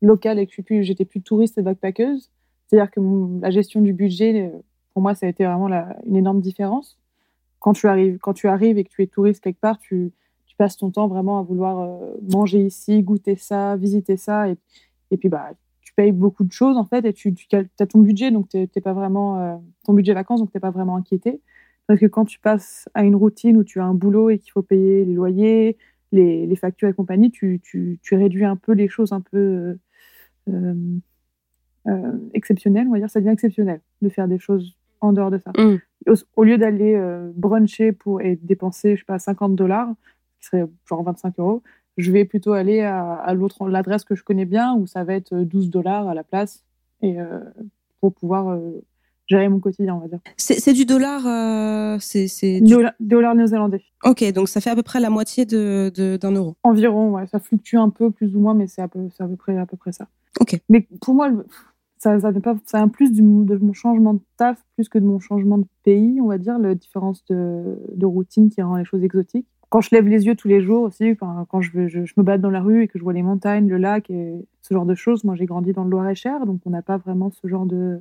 locale 0.03 0.39
et 0.39 0.47
que 0.47 0.83
j'étais 0.83 1.05
plus 1.05 1.23
touriste 1.23 1.59
et 1.59 1.63
backpackeuse. 1.63 2.31
C'est-à-dire 2.67 2.91
que 2.91 3.01
la 3.41 3.51
gestion 3.51 3.81
du 3.81 3.93
budget, 3.93 4.49
euh, 4.49 4.59
pour 4.93 5.03
moi, 5.03 5.15
ça 5.15 5.27
a 5.27 5.29
été 5.29 5.45
vraiment 5.45 5.69
une 6.05 6.17
énorme 6.17 6.41
différence. 6.41 6.99
Quand 7.59 7.73
tu 7.73 7.87
arrives, 7.87 8.19
quand 8.19 8.35
tu 8.35 8.49
arrives 8.49 8.79
et 8.79 8.85
que 8.85 8.91
tu 8.91 9.03
es 9.03 9.07
touriste 9.07 9.43
quelque 9.43 9.61
part, 9.61 9.79
tu, 9.79 10.13
tu 10.47 10.57
passes 10.57 10.77
ton 10.77 10.91
temps 10.91 11.09
vraiment 11.09 11.39
à 11.39 11.43
vouloir 11.43 11.81
euh, 11.81 12.15
manger 12.31 12.65
ici, 12.65 13.03
goûter 13.03 13.37
ça, 13.37 13.77
visiter 13.77 14.17
ça, 14.17 14.49
et, 14.49 14.57
puis 15.17 15.29
bah 15.29 15.51
tu 15.81 15.95
payes 15.95 16.13
beaucoup 16.13 16.45
de 16.45 16.53
choses 16.53 16.77
en 16.77 16.85
fait, 16.85 17.05
et 17.07 17.13
tu, 17.13 17.33
tu 17.33 17.57
as 17.57 17.87
ton 17.87 18.01
budget, 18.01 18.31
donc 18.31 18.49
t'es 18.49 18.81
pas 18.83 18.93
vraiment 18.93 19.63
ton 19.85 19.95
budget 19.95 20.15
vacances, 20.15 20.41
donc 20.41 20.51
t'es 20.51 20.61
pas 20.61 20.71
vraiment 20.71 20.97
inquiété. 20.97 21.41
Parce 21.87 22.01
que 22.01 22.07
quand 22.07 22.25
tu 22.25 22.41
passes 22.41 22.89
à 22.95 23.05
une 23.05 23.15
routine 23.15 23.57
où 23.57 23.65
tu 23.65 23.81
as 23.81 23.85
un 23.85 23.95
boulot 23.95 24.31
et 24.31 24.39
qu'il 24.39 24.51
faut 24.51 24.63
payer 24.63 25.05
les 25.05 25.15
loyers, 25.15 25.77
les, 26.13 26.47
les 26.47 26.57
factures 26.57 26.89
et 26.89 26.95
compagnie, 26.95 27.31
tu, 27.31 27.61
tu, 27.63 27.99
tu, 28.03 28.15
réduis 28.17 28.45
un 28.45 28.57
peu 28.57 28.73
les 28.73 28.89
choses 28.89 29.13
un 29.13 29.21
peu 29.21 29.77
euh, 30.49 30.75
euh, 31.87 32.13
exceptionnelles, 32.35 32.87
on 32.89 32.93
va 32.93 32.99
dire. 32.99 33.11
Ça 33.11 33.21
devient 33.21 33.33
exceptionnel 33.33 33.81
de 34.03 34.09
faire 34.09 34.29
des 34.29 34.39
choses 34.39 34.77
en 35.01 35.13
dehors 35.13 35.31
de 35.31 35.39
ça. 35.39 35.53
Mm. 35.57 35.79
Au, 36.37 36.45
lieu 36.45 36.59
d'aller 36.59 36.95
euh, 36.95 37.31
bruncher 37.35 37.93
pour, 37.93 38.21
et 38.21 38.37
dépenser, 38.37 38.97
je 38.97 39.01
sais 39.01 39.07
pas, 39.07 39.19
50 39.19 39.55
dollars, 39.55 39.89
qui 40.41 40.47
serait 40.47 40.65
genre 40.89 41.03
25 41.03 41.39
euros, 41.39 41.63
je 41.97 42.13
vais 42.13 42.25
plutôt 42.25 42.53
aller 42.53 42.81
à, 42.81 43.15
à 43.15 43.35
l'autre, 43.35 43.69
l'adresse 43.69 44.05
que 44.05 44.15
je 44.15 44.23
connais 44.23 44.45
bien, 44.45 44.75
où 44.75 44.87
ça 44.87 45.05
va 45.05 45.15
être 45.15 45.35
12 45.37 45.71
dollars 45.71 46.09
à 46.09 46.15
la 46.15 46.25
place, 46.25 46.65
et 47.03 47.17
pour 48.01 48.15
pouvoir 48.15 48.59
gérer 49.27 49.49
mon 49.49 49.61
quotidien, 49.61 49.95
on 49.95 49.99
va 49.99 50.09
dire. 50.09 50.21
C'est 50.37 50.73
du 50.73 50.85
dollar, 50.85 51.27
euh, 51.27 51.99
c'est 52.01 52.61
du... 52.61 52.73
dollar, 52.73 52.93
dollar 53.01 53.35
néo-zélandais. 53.35 53.83
Ok, 54.05 54.25
donc 54.33 54.49
ça 54.49 54.61
fait 54.61 54.71
à 54.71 54.77
peu 54.77 54.83
près 54.83 55.01
la 55.01 55.11
moitié 55.11 55.45
d'un 55.45 55.89
de, 55.89 56.17
d'un 56.17 56.33
euro. 56.33 56.57
Environ, 56.63 57.11
ouais, 57.11 57.27
ça 57.27 57.41
fluctue 57.41 57.77
un 57.77 57.91
peu 57.91 58.11
plus 58.11 58.35
ou 58.37 58.41
moins, 58.41 58.55
mais 58.55 58.67
c'est 58.67 58.83
à 58.83 58.89
peu, 58.89 59.09
à 59.19 59.27
peu 59.27 59.37
près 59.37 59.59
à 59.59 59.67
peu 59.67 59.77
près 59.77 59.93
ça. 59.93 60.07
Ok. 60.41 60.61
Mais 60.69 60.87
pour 61.01 61.15
moi, 61.15 61.31
ça, 61.99 62.21
ça, 62.21 62.33
pas, 62.33 62.57
ça 62.67 62.81
un 62.81 62.89
plus 62.89 63.13
du, 63.13 63.23
de 63.23 63.57
mon 63.57 63.73
changement 63.73 64.15
de 64.15 64.21
taf 64.37 64.63
plus 64.75 64.89
que 64.89 64.99
de 64.99 65.05
mon 65.05 65.19
changement 65.19 65.59
de 65.59 65.67
pays, 65.83 66.21
on 66.21 66.27
va 66.27 66.39
dire, 66.39 66.59
la 66.59 66.75
différence 66.75 67.25
de, 67.27 67.79
de 67.95 68.07
routine 68.07 68.51
qui 68.51 68.63
rend 68.63 68.77
les 68.77 68.85
choses 68.85 69.03
exotiques. 69.03 69.47
Quand 69.69 69.81
je 69.81 69.89
lève 69.91 70.07
les 70.07 70.27
yeux 70.27 70.37
tous 70.37 70.47
les 70.47 70.61
jours 70.61 70.83
aussi, 70.83 71.17
quand 71.17 71.61
je, 71.61 71.89
je, 71.89 72.05
je, 72.05 72.15
me 72.17 72.23
bats 72.23 72.39
dans 72.39 72.51
la 72.51 72.61
rue 72.61 72.85
et 72.85 72.89
que 72.89 72.99
je 73.01 73.03
vois 73.03 73.13
les 73.13 73.23
montagnes, 73.23 73.69
le 73.69 73.79
lac 73.79 74.09
et 74.11 74.47
ce 74.63 74.73
genre 74.73 74.87
de 74.87 74.95
choses, 74.95 75.25
moi 75.25 75.35
j'ai 75.35 75.45
grandi 75.45 75.73
dans 75.73 75.83
le 75.83 75.91
Loir-et-Cher, 75.91 76.47
donc 76.47 76.61
on 76.67 76.71
n'a 76.71 76.83
pas 76.83 76.99
vraiment 76.99 77.31
ce 77.31 77.49
genre 77.49 77.67
de, 77.67 78.01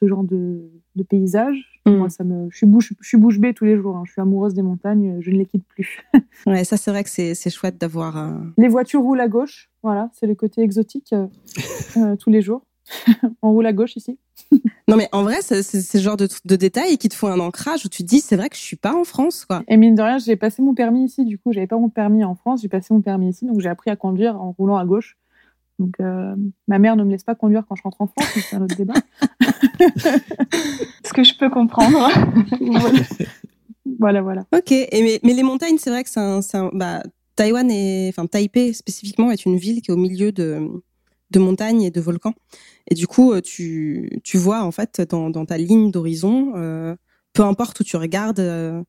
ce 0.00 0.08
genre 0.08 0.24
de, 0.24 0.70
de 0.96 1.02
paysage. 1.02 1.80
Mm. 1.86 1.96
Moi, 1.96 2.08
ça 2.08 2.24
me, 2.24 2.48
je 2.50 2.56
suis 2.56 2.66
bouche, 2.66 2.92
je 3.00 3.08
suis 3.08 3.18
bouche 3.18 3.38
bée 3.38 3.54
tous 3.54 3.64
les 3.64 3.76
jours. 3.76 3.96
Hein. 3.96 4.02
Je 4.06 4.12
suis 4.12 4.20
amoureuse 4.20 4.54
des 4.54 4.62
montagnes, 4.62 5.18
je 5.20 5.30
ne 5.30 5.36
les 5.36 5.46
quitte 5.46 5.66
plus. 5.66 6.00
ouais, 6.46 6.64
ça 6.64 6.76
c'est 6.76 6.90
vrai 6.90 7.04
que 7.04 7.10
c'est, 7.10 7.50
chouette 7.50 7.78
d'avoir. 7.78 8.32
Les 8.56 8.68
voitures 8.68 9.02
roulent 9.02 9.20
à 9.20 9.28
gauche, 9.28 9.70
voilà, 9.82 10.10
c'est 10.12 10.26
le 10.26 10.34
côté 10.34 10.62
exotique 10.62 11.12
euh, 11.12 11.26
euh, 11.96 12.16
tous 12.16 12.30
les 12.30 12.42
jours. 12.42 12.62
On 13.42 13.52
roule 13.52 13.66
à 13.66 13.72
gauche 13.72 13.96
ici. 13.96 14.18
non 14.88 14.96
mais 14.96 15.08
en 15.12 15.22
vrai, 15.22 15.36
c'est, 15.42 15.62
c'est 15.62 15.80
ce 15.80 15.98
genre 15.98 16.16
de, 16.16 16.26
de 16.44 16.56
détails 16.56 16.98
qui 16.98 17.08
te 17.08 17.14
font 17.14 17.28
un 17.28 17.38
ancrage 17.38 17.86
où 17.86 17.88
tu 17.88 18.02
te 18.02 18.08
dis 18.08 18.20
c'est 18.20 18.36
vrai 18.36 18.48
que 18.48 18.56
je 18.56 18.62
suis 18.62 18.76
pas 18.76 18.94
en 18.94 19.04
France 19.04 19.44
quoi. 19.44 19.62
Et 19.68 19.76
mine 19.76 19.94
de 19.94 20.02
rien, 20.02 20.18
j'ai 20.18 20.36
passé 20.36 20.60
mon 20.60 20.74
permis 20.74 21.04
ici. 21.04 21.24
Du 21.24 21.38
coup, 21.38 21.52
j'avais 21.52 21.68
pas 21.68 21.78
mon 21.78 21.88
permis 21.88 22.24
en 22.24 22.34
France, 22.34 22.62
j'ai 22.62 22.68
passé 22.68 22.92
mon 22.92 23.00
permis 23.00 23.28
ici, 23.28 23.46
donc 23.46 23.60
j'ai 23.60 23.68
appris 23.68 23.90
à 23.90 23.96
conduire 23.96 24.40
en 24.40 24.52
roulant 24.52 24.76
à 24.76 24.84
gauche. 24.84 25.16
Donc, 25.80 25.94
euh, 26.00 26.36
ma 26.68 26.78
mère 26.78 26.94
ne 26.94 27.04
me 27.04 27.10
laisse 27.10 27.24
pas 27.24 27.34
conduire 27.34 27.64
quand 27.66 27.74
je 27.74 27.82
rentre 27.82 28.02
en 28.02 28.06
France, 28.06 28.28
c'est 28.34 28.54
un 28.54 28.62
autre 28.62 28.76
débat. 28.76 28.92
Ce 31.04 31.12
que 31.14 31.24
je 31.24 31.34
peux 31.38 31.48
comprendre. 31.48 32.06
voilà. 33.98 34.20
voilà, 34.20 34.44
Ok, 34.52 34.72
et 34.72 34.88
mais, 35.02 35.20
mais 35.22 35.32
les 35.32 35.42
montagnes, 35.42 35.78
c'est 35.78 35.88
vrai 35.88 36.04
que 36.04 36.10
c'est 36.10 36.20
un, 36.20 36.40
un 36.52 36.70
bah, 36.74 37.02
Taïwan 37.34 37.66
enfin 38.10 38.26
Taipei 38.26 38.74
spécifiquement 38.74 39.30
est 39.30 39.46
une 39.46 39.56
ville 39.56 39.80
qui 39.80 39.90
est 39.90 39.94
au 39.94 39.96
milieu 39.96 40.32
de, 40.32 40.68
de 41.30 41.38
montagnes 41.38 41.80
et 41.80 41.90
de 41.90 42.00
volcans. 42.00 42.34
Et 42.88 42.94
du 42.94 43.06
coup, 43.06 43.32
euh, 43.32 43.40
tu, 43.40 44.20
tu 44.22 44.36
vois 44.36 44.62
en 44.62 44.70
fait 44.70 45.00
dans, 45.00 45.30
dans 45.30 45.46
ta 45.46 45.56
ligne 45.56 45.90
d'horizon, 45.90 46.52
euh, 46.56 46.94
peu 47.32 47.42
importe 47.42 47.80
où 47.80 47.84
tu 47.84 47.96
regardes, 47.96 48.40
euh, 48.40 48.82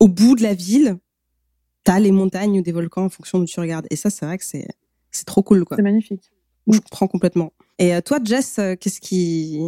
au 0.00 0.08
bout 0.08 0.34
de 0.34 0.42
la 0.42 0.54
ville, 0.54 0.98
tu 1.84 1.92
as 1.92 2.00
les 2.00 2.10
montagnes 2.10 2.58
ou 2.58 2.62
des 2.62 2.72
volcans 2.72 3.04
en 3.04 3.08
fonction 3.08 3.38
d'où 3.38 3.44
tu 3.44 3.60
regardes. 3.60 3.86
Et 3.90 3.96
ça, 3.96 4.10
c'est 4.10 4.26
vrai 4.26 4.38
que 4.38 4.44
c'est 4.44 4.66
c'est 5.12 5.26
trop 5.26 5.42
cool, 5.42 5.64
quoi. 5.64 5.76
C'est 5.76 5.82
magnifique. 5.82 6.32
Je 6.66 6.78
comprends 6.78 7.06
complètement. 7.06 7.52
Et 7.78 7.94
euh, 7.94 8.00
toi, 8.00 8.18
Jess, 8.22 8.58
euh, 8.58 8.74
qu'est-ce 8.80 9.00
qui, 9.00 9.60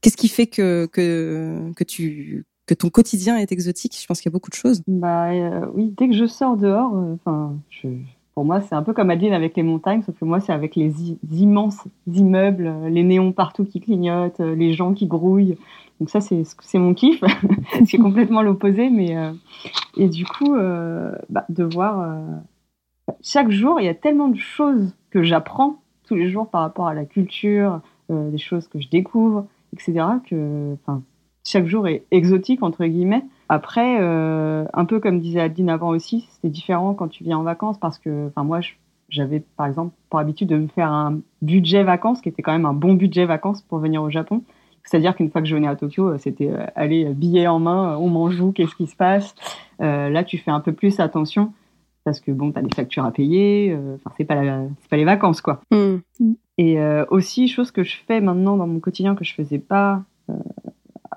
qu'est-ce 0.00 0.16
qui 0.16 0.28
fait 0.28 0.46
que, 0.46 0.86
que, 0.86 1.72
que 1.76 1.84
tu, 1.84 2.46
que 2.66 2.74
ton 2.74 2.88
quotidien 2.88 3.36
est 3.36 3.50
exotique? 3.52 3.98
Je 4.00 4.06
pense 4.06 4.20
qu'il 4.20 4.30
y 4.30 4.32
a 4.32 4.36
beaucoup 4.36 4.50
de 4.50 4.54
choses. 4.54 4.82
Bah 4.86 5.30
euh, 5.30 5.66
oui, 5.74 5.92
dès 5.96 6.08
que 6.08 6.14
je 6.14 6.26
sors 6.26 6.56
dehors, 6.56 6.92
enfin, 7.14 7.56
pour 8.34 8.44
moi, 8.44 8.60
c'est 8.60 8.74
un 8.74 8.82
peu 8.82 8.92
comme 8.92 9.10
Adeline 9.10 9.32
avec 9.32 9.56
les 9.56 9.62
montagnes, 9.62 10.02
sauf 10.02 10.16
que 10.18 10.24
moi, 10.24 10.40
c'est 10.40 10.52
avec 10.52 10.76
les 10.76 10.92
immenses 11.32 11.84
immeubles, 12.06 12.72
les 12.88 13.02
néons 13.02 13.32
partout 13.32 13.64
qui 13.64 13.80
clignotent, 13.80 14.40
les 14.40 14.74
gens 14.74 14.94
qui 14.94 15.06
grouillent. 15.06 15.56
Donc 15.98 16.10
ça, 16.10 16.20
c'est 16.20 16.78
mon 16.78 16.94
kiff. 16.94 17.20
c'est 17.86 17.98
complètement 17.98 18.42
l'opposé, 18.42 18.90
mais 18.90 19.16
et 19.96 20.08
du 20.08 20.24
coup, 20.24 20.54
bah, 20.54 21.44
de 21.48 21.64
voir 21.64 22.16
chaque 23.22 23.50
jour, 23.50 23.80
il 23.80 23.86
y 23.86 23.88
a 23.88 23.94
tellement 23.94 24.28
de 24.28 24.38
choses 24.38 24.94
que 25.10 25.22
j'apprends 25.22 25.80
tous 26.06 26.14
les 26.14 26.30
jours 26.30 26.48
par 26.48 26.62
rapport 26.62 26.88
à 26.88 26.94
la 26.94 27.04
culture, 27.04 27.80
des 28.08 28.38
choses 28.38 28.68
que 28.68 28.80
je 28.80 28.88
découvre, 28.88 29.46
etc. 29.72 30.04
Que, 30.28 30.76
chaque 31.48 31.66
jour 31.66 31.88
est 31.88 32.04
exotique 32.10 32.62
entre 32.62 32.84
guillemets. 32.84 33.24
Après, 33.48 33.98
euh, 34.00 34.66
un 34.74 34.84
peu 34.84 35.00
comme 35.00 35.18
disait 35.18 35.40
Adeline 35.40 35.70
avant 35.70 35.88
aussi, 35.88 36.28
c'est 36.42 36.50
différent 36.50 36.92
quand 36.92 37.08
tu 37.08 37.24
viens 37.24 37.38
en 37.38 37.42
vacances 37.42 37.78
parce 37.78 37.98
que, 37.98 38.30
moi, 38.36 38.60
j'avais 39.08 39.42
par 39.56 39.66
exemple 39.66 39.94
pour 40.10 40.18
habitude 40.18 40.48
de 40.48 40.56
me 40.56 40.66
faire 40.66 40.92
un 40.92 41.20
budget 41.40 41.84
vacances 41.84 42.20
qui 42.20 42.28
était 42.28 42.42
quand 42.42 42.52
même 42.52 42.66
un 42.66 42.74
bon 42.74 42.92
budget 42.92 43.24
vacances 43.24 43.62
pour 43.62 43.78
venir 43.78 44.02
au 44.02 44.10
Japon. 44.10 44.42
C'est-à-dire 44.84 45.16
qu'une 45.16 45.30
fois 45.30 45.40
que 45.40 45.48
je 45.48 45.54
venais 45.54 45.68
à 45.68 45.76
Tokyo, 45.76 46.08
euh, 46.08 46.18
c'était 46.18 46.50
euh, 46.50 46.66
aller 46.74 47.06
billet 47.14 47.46
en 47.46 47.60
main, 47.60 47.96
on 47.96 48.08
mange 48.08 48.38
où, 48.40 48.52
qu'est-ce 48.52 48.74
qui 48.74 48.86
se 48.86 48.96
passe? 48.96 49.34
là, 49.80 50.24
tu 50.24 50.38
fais 50.38 50.50
un 50.50 50.60
peu 50.60 50.72
plus 50.72 50.98
attention 50.98 51.52
parce 52.04 52.20
que 52.20 52.30
bon, 52.30 52.52
tu 52.52 52.58
as 52.58 52.62
des 52.62 52.74
factures 52.74 53.04
à 53.04 53.10
payer. 53.10 53.76
Enfin, 53.96 54.10
c'est 54.16 54.24
pas 54.24 54.42
pas 54.90 54.96
les 54.96 55.04
vacances 55.04 55.40
quoi. 55.40 55.60
Mm. 55.70 56.32
Et 56.58 56.78
aussi, 57.10 57.48
chose 57.48 57.70
que 57.70 57.84
je 57.84 57.96
fais 58.06 58.20
maintenant 58.20 58.56
dans 58.56 58.66
mon 58.66 58.80
quotidien 58.80 59.14
que 59.14 59.24
je 59.24 59.34
faisais 59.34 59.58
pas 59.58 60.02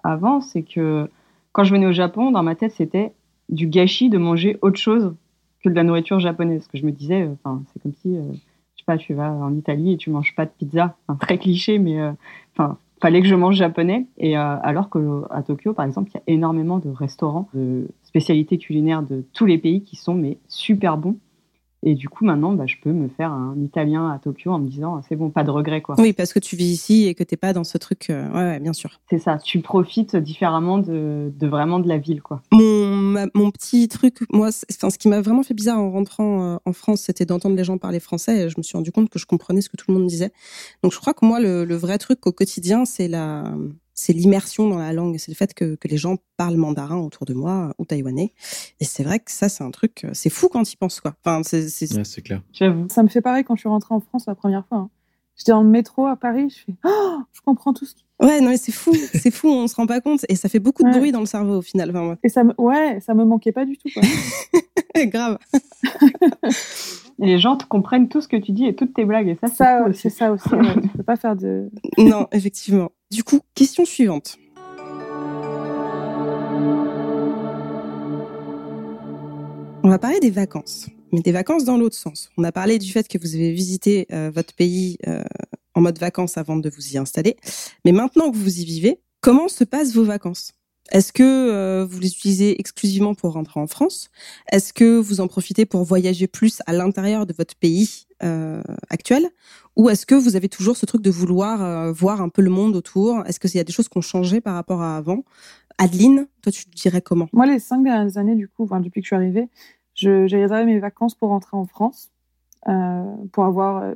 avant, 0.03 0.41
c'est 0.41 0.63
que 0.63 1.07
quand 1.51 1.63
je 1.63 1.73
venais 1.73 1.85
au 1.85 1.91
Japon, 1.91 2.31
dans 2.31 2.43
ma 2.43 2.55
tête, 2.55 2.71
c'était 2.71 3.13
du 3.49 3.67
gâchis 3.67 4.09
de 4.09 4.17
manger 4.17 4.57
autre 4.61 4.79
chose 4.79 5.13
que 5.63 5.69
de 5.69 5.75
la 5.75 5.83
nourriture 5.83 6.19
japonaise. 6.19 6.67
Que 6.67 6.77
je 6.77 6.85
me 6.85 6.91
disais, 6.91 7.23
euh, 7.23 7.33
enfin, 7.43 7.61
c'est 7.71 7.81
comme 7.81 7.93
si, 8.01 8.15
euh, 8.15 8.21
je 8.31 8.79
sais 8.79 8.85
pas, 8.85 8.97
tu 8.97 9.13
vas 9.13 9.31
en 9.31 9.53
Italie 9.55 9.93
et 9.93 9.97
tu 9.97 10.09
manges 10.09 10.33
pas 10.35 10.45
de 10.45 10.51
pizza. 10.57 10.95
très 11.19 11.37
cliché, 11.37 11.77
mais 11.77 11.99
euh, 11.99 12.11
enfin, 12.53 12.77
fallait 13.01 13.21
que 13.21 13.27
je 13.27 13.35
mange 13.35 13.55
japonais. 13.55 14.05
Et 14.17 14.35
alors 14.35 14.89
qu'à 14.89 15.41
Tokyo, 15.43 15.73
par 15.73 15.85
exemple, 15.85 16.11
il 16.11 16.15
y 16.15 16.17
a 16.17 16.23
énormément 16.27 16.79
de 16.79 16.89
restaurants 16.89 17.49
de 17.53 17.87
spécialités 18.11 18.57
culinaires 18.57 19.03
de 19.03 19.23
tous 19.33 19.45
les 19.45 19.57
pays 19.57 19.83
qui 19.83 19.95
sont 19.95 20.13
mais 20.13 20.37
super 20.49 20.97
bons. 20.97 21.17
Et 21.83 21.95
du 21.95 22.09
coup, 22.09 22.25
maintenant, 22.25 22.51
bah, 22.53 22.65
je 22.67 22.75
peux 22.79 22.91
me 22.91 23.07
faire 23.07 23.31
un 23.31 23.55
italien 23.59 24.11
à 24.11 24.19
Tokyo 24.19 24.51
en 24.51 24.59
me 24.59 24.67
disant, 24.67 25.01
c'est 25.09 25.15
bon, 25.15 25.31
pas 25.31 25.43
de 25.43 25.49
regret, 25.49 25.81
quoi. 25.81 25.95
Oui, 25.97 26.13
parce 26.13 26.31
que 26.31 26.37
tu 26.37 26.55
vis 26.55 26.71
ici 26.71 27.07
et 27.07 27.15
que 27.15 27.23
t'es 27.23 27.37
pas 27.37 27.53
dans 27.53 27.63
ce 27.63 27.79
truc. 27.79 28.11
Euh, 28.11 28.29
ouais, 28.33 28.59
bien 28.59 28.73
sûr. 28.73 29.01
C'est 29.09 29.17
ça. 29.17 29.39
Tu 29.39 29.61
profites 29.61 30.15
différemment 30.15 30.77
de, 30.77 31.31
de, 31.35 31.47
vraiment 31.47 31.79
de 31.79 31.87
la 31.87 31.97
ville, 31.97 32.21
quoi. 32.21 32.43
Mon, 32.51 33.25
mon 33.33 33.49
petit 33.49 33.87
truc, 33.87 34.19
moi, 34.31 34.51
ce 34.51 34.97
qui 34.99 35.07
m'a 35.07 35.21
vraiment 35.21 35.41
fait 35.41 35.55
bizarre 35.55 35.79
en 35.79 35.89
rentrant 35.89 36.43
euh, 36.43 36.57
en 36.65 36.73
France, 36.73 37.01
c'était 37.01 37.25
d'entendre 37.25 37.55
les 37.55 37.63
gens 37.63 37.79
parler 37.79 37.99
français. 37.99 38.45
Et 38.45 38.49
je 38.49 38.55
me 38.57 38.61
suis 38.61 38.77
rendu 38.77 38.91
compte 38.91 39.09
que 39.09 39.17
je 39.17 39.25
comprenais 39.25 39.61
ce 39.61 39.69
que 39.69 39.77
tout 39.77 39.85
le 39.87 39.97
monde 39.97 40.05
disait. 40.05 40.31
Donc, 40.83 40.93
je 40.93 40.99
crois 40.99 41.15
que 41.15 41.25
moi, 41.25 41.39
le, 41.39 41.65
le 41.65 41.75
vrai 41.75 41.97
truc 41.97 42.27
au 42.27 42.31
quotidien, 42.31 42.85
c'est 42.85 43.07
la, 43.07 43.55
c'est 43.93 44.13
l'immersion 44.13 44.69
dans 44.69 44.79
la 44.79 44.93
langue, 44.93 45.17
c'est 45.17 45.31
le 45.31 45.35
fait 45.35 45.53
que, 45.53 45.75
que, 45.75 45.87
les 45.87 45.97
gens 45.97 46.17
parlent 46.37 46.55
mandarin 46.55 46.97
autour 46.97 47.25
de 47.25 47.33
moi 47.33 47.73
ou 47.77 47.85
taïwanais. 47.85 48.33
Et 48.79 48.85
c'est 48.85 49.03
vrai 49.03 49.19
que 49.19 49.31
ça, 49.31 49.49
c'est 49.49 49.63
un 49.63 49.71
truc, 49.71 50.05
c'est 50.13 50.29
fou 50.29 50.47
quand 50.49 50.71
ils 50.71 50.77
pensent 50.77 50.99
quoi. 50.99 51.15
Enfin, 51.23 51.41
c'est 51.43 52.21
clair. 52.21 52.41
J'avoue. 52.53 52.87
Ça 52.89 53.03
me 53.03 53.07
fait 53.07 53.21
pareil 53.21 53.43
quand 53.43 53.55
je 53.55 53.61
suis 53.61 53.69
rentrée 53.69 53.93
en 53.93 53.99
France 53.99 54.25
la 54.27 54.35
première 54.35 54.65
fois. 54.67 54.77
Hein. 54.77 54.89
J'étais 55.35 55.51
dans 55.53 55.63
le 55.63 55.69
métro 55.69 56.05
à 56.05 56.15
Paris, 56.15 56.49
je 56.49 56.63
fais 56.65 56.73
oh, 56.85 57.17
je 57.33 57.41
comprends 57.41 57.73
tout 57.73 57.85
ce 57.85 57.95
qui. 57.95 58.05
Ouais, 58.21 58.39
non, 58.39 58.49
mais 58.49 58.57
c'est 58.57 58.71
fou, 58.71 58.93
c'est 58.93 59.31
fou, 59.31 59.47
on 59.47 59.67
se 59.67 59.75
rend 59.75 59.87
pas 59.87 59.99
compte. 59.99 60.25
Et 60.29 60.35
ça 60.35 60.47
fait 60.49 60.59
beaucoup 60.59 60.83
de 60.83 60.91
bruit 60.91 61.11
dans 61.11 61.21
le 61.21 61.25
cerveau 61.25 61.57
au 61.57 61.61
final. 61.61 61.89
Enfin, 61.89 62.17
Et 62.23 62.29
ça 62.29 62.43
me, 62.43 62.53
ouais, 62.59 62.99
ça 63.01 63.15
me 63.15 63.25
manquait 63.25 63.51
pas 63.51 63.65
du 63.65 63.77
tout. 63.77 63.89
Quoi. 63.91 64.03
Grave. 65.05 65.39
Les 67.19 67.39
gens 67.39 67.57
te 67.57 67.65
comprennent 67.65 68.09
tout 68.09 68.21
ce 68.21 68.27
que 68.27 68.37
tu 68.37 68.51
dis 68.51 68.65
et 68.65 68.75
toutes 68.75 68.93
tes 68.93 69.05
blagues. 69.05 69.29
Et 69.29 69.37
ça, 69.47 69.47
c'est 69.93 70.09
ça 70.09 70.31
aussi. 70.31 70.49
tu 70.49 70.89
peux 70.89 71.03
pas 71.03 71.15
faire 71.15 71.35
de. 71.35 71.71
Non, 71.97 72.27
effectivement. 72.31 72.91
Du 73.11 73.25
coup, 73.25 73.41
question 73.55 73.83
suivante. 73.83 74.37
On 79.83 79.89
va 79.89 79.99
parler 79.99 80.21
des 80.21 80.29
vacances, 80.29 80.87
mais 81.11 81.19
des 81.19 81.33
vacances 81.33 81.65
dans 81.65 81.75
l'autre 81.75 81.97
sens. 81.97 82.29
On 82.37 82.45
a 82.45 82.53
parlé 82.53 82.79
du 82.79 82.89
fait 82.89 83.09
que 83.09 83.17
vous 83.17 83.35
avez 83.35 83.51
visité 83.51 84.07
euh, 84.13 84.31
votre 84.33 84.53
pays 84.53 84.97
euh, 85.09 85.21
en 85.75 85.81
mode 85.81 85.99
vacances 85.99 86.37
avant 86.37 86.55
de 86.55 86.69
vous 86.69 86.93
y 86.93 86.97
installer. 86.97 87.35
Mais 87.83 87.91
maintenant 87.91 88.31
que 88.31 88.37
vous 88.37 88.61
y 88.61 88.63
vivez, 88.63 89.01
comment 89.19 89.49
se 89.49 89.65
passent 89.65 89.93
vos 89.93 90.05
vacances? 90.05 90.53
Est-ce 90.93 91.11
que 91.11 91.23
euh, 91.23 91.85
vous 91.85 91.99
les 91.99 92.13
utilisez 92.13 92.61
exclusivement 92.61 93.13
pour 93.13 93.33
rentrer 93.33 93.59
en 93.59 93.67
France? 93.67 94.09
Est-ce 94.53 94.71
que 94.71 94.97
vous 94.97 95.19
en 95.19 95.27
profitez 95.27 95.65
pour 95.65 95.83
voyager 95.83 96.27
plus 96.27 96.61
à 96.65 96.71
l'intérieur 96.71 97.25
de 97.25 97.33
votre 97.33 97.55
pays 97.57 98.05
actuel? 98.89 99.29
Ou 99.75 99.89
est-ce 99.89 100.05
que 100.05 100.15
vous 100.15 100.35
avez 100.35 100.49
toujours 100.49 100.75
ce 100.75 100.85
truc 100.85 101.01
de 101.01 101.09
vouloir 101.09 101.61
euh, 101.61 101.91
voir 101.91 102.21
un 102.21 102.29
peu 102.29 102.41
le 102.41 102.49
monde 102.49 102.75
autour? 102.75 103.25
Est-ce 103.25 103.39
qu'il 103.39 103.55
y 103.55 103.59
a 103.59 103.63
des 103.63 103.71
choses 103.71 103.87
qui 103.87 103.97
ont 103.97 104.01
changé 104.01 104.41
par 104.41 104.53
rapport 104.53 104.81
à 104.81 104.97
avant? 104.97 105.23
Adeline, 105.77 106.27
toi, 106.41 106.51
tu 106.51 106.65
dirais 106.75 107.01
comment? 107.01 107.27
Moi, 107.33 107.45
les 107.45 107.59
cinq 107.59 107.83
dernières 107.83 108.17
années, 108.17 108.35
du 108.35 108.47
coup, 108.47 108.65
depuis 108.65 109.01
que 109.01 109.05
je 109.05 109.07
suis 109.07 109.15
arrivée, 109.15 109.49
j'ai 109.93 110.27
réservé 110.27 110.65
mes 110.65 110.79
vacances 110.79 111.15
pour 111.15 111.29
rentrer 111.29 111.57
en 111.57 111.65
France, 111.65 112.11
euh, 112.67 113.03
pour 113.31 113.45
avoir, 113.45 113.83
euh, 113.83 113.95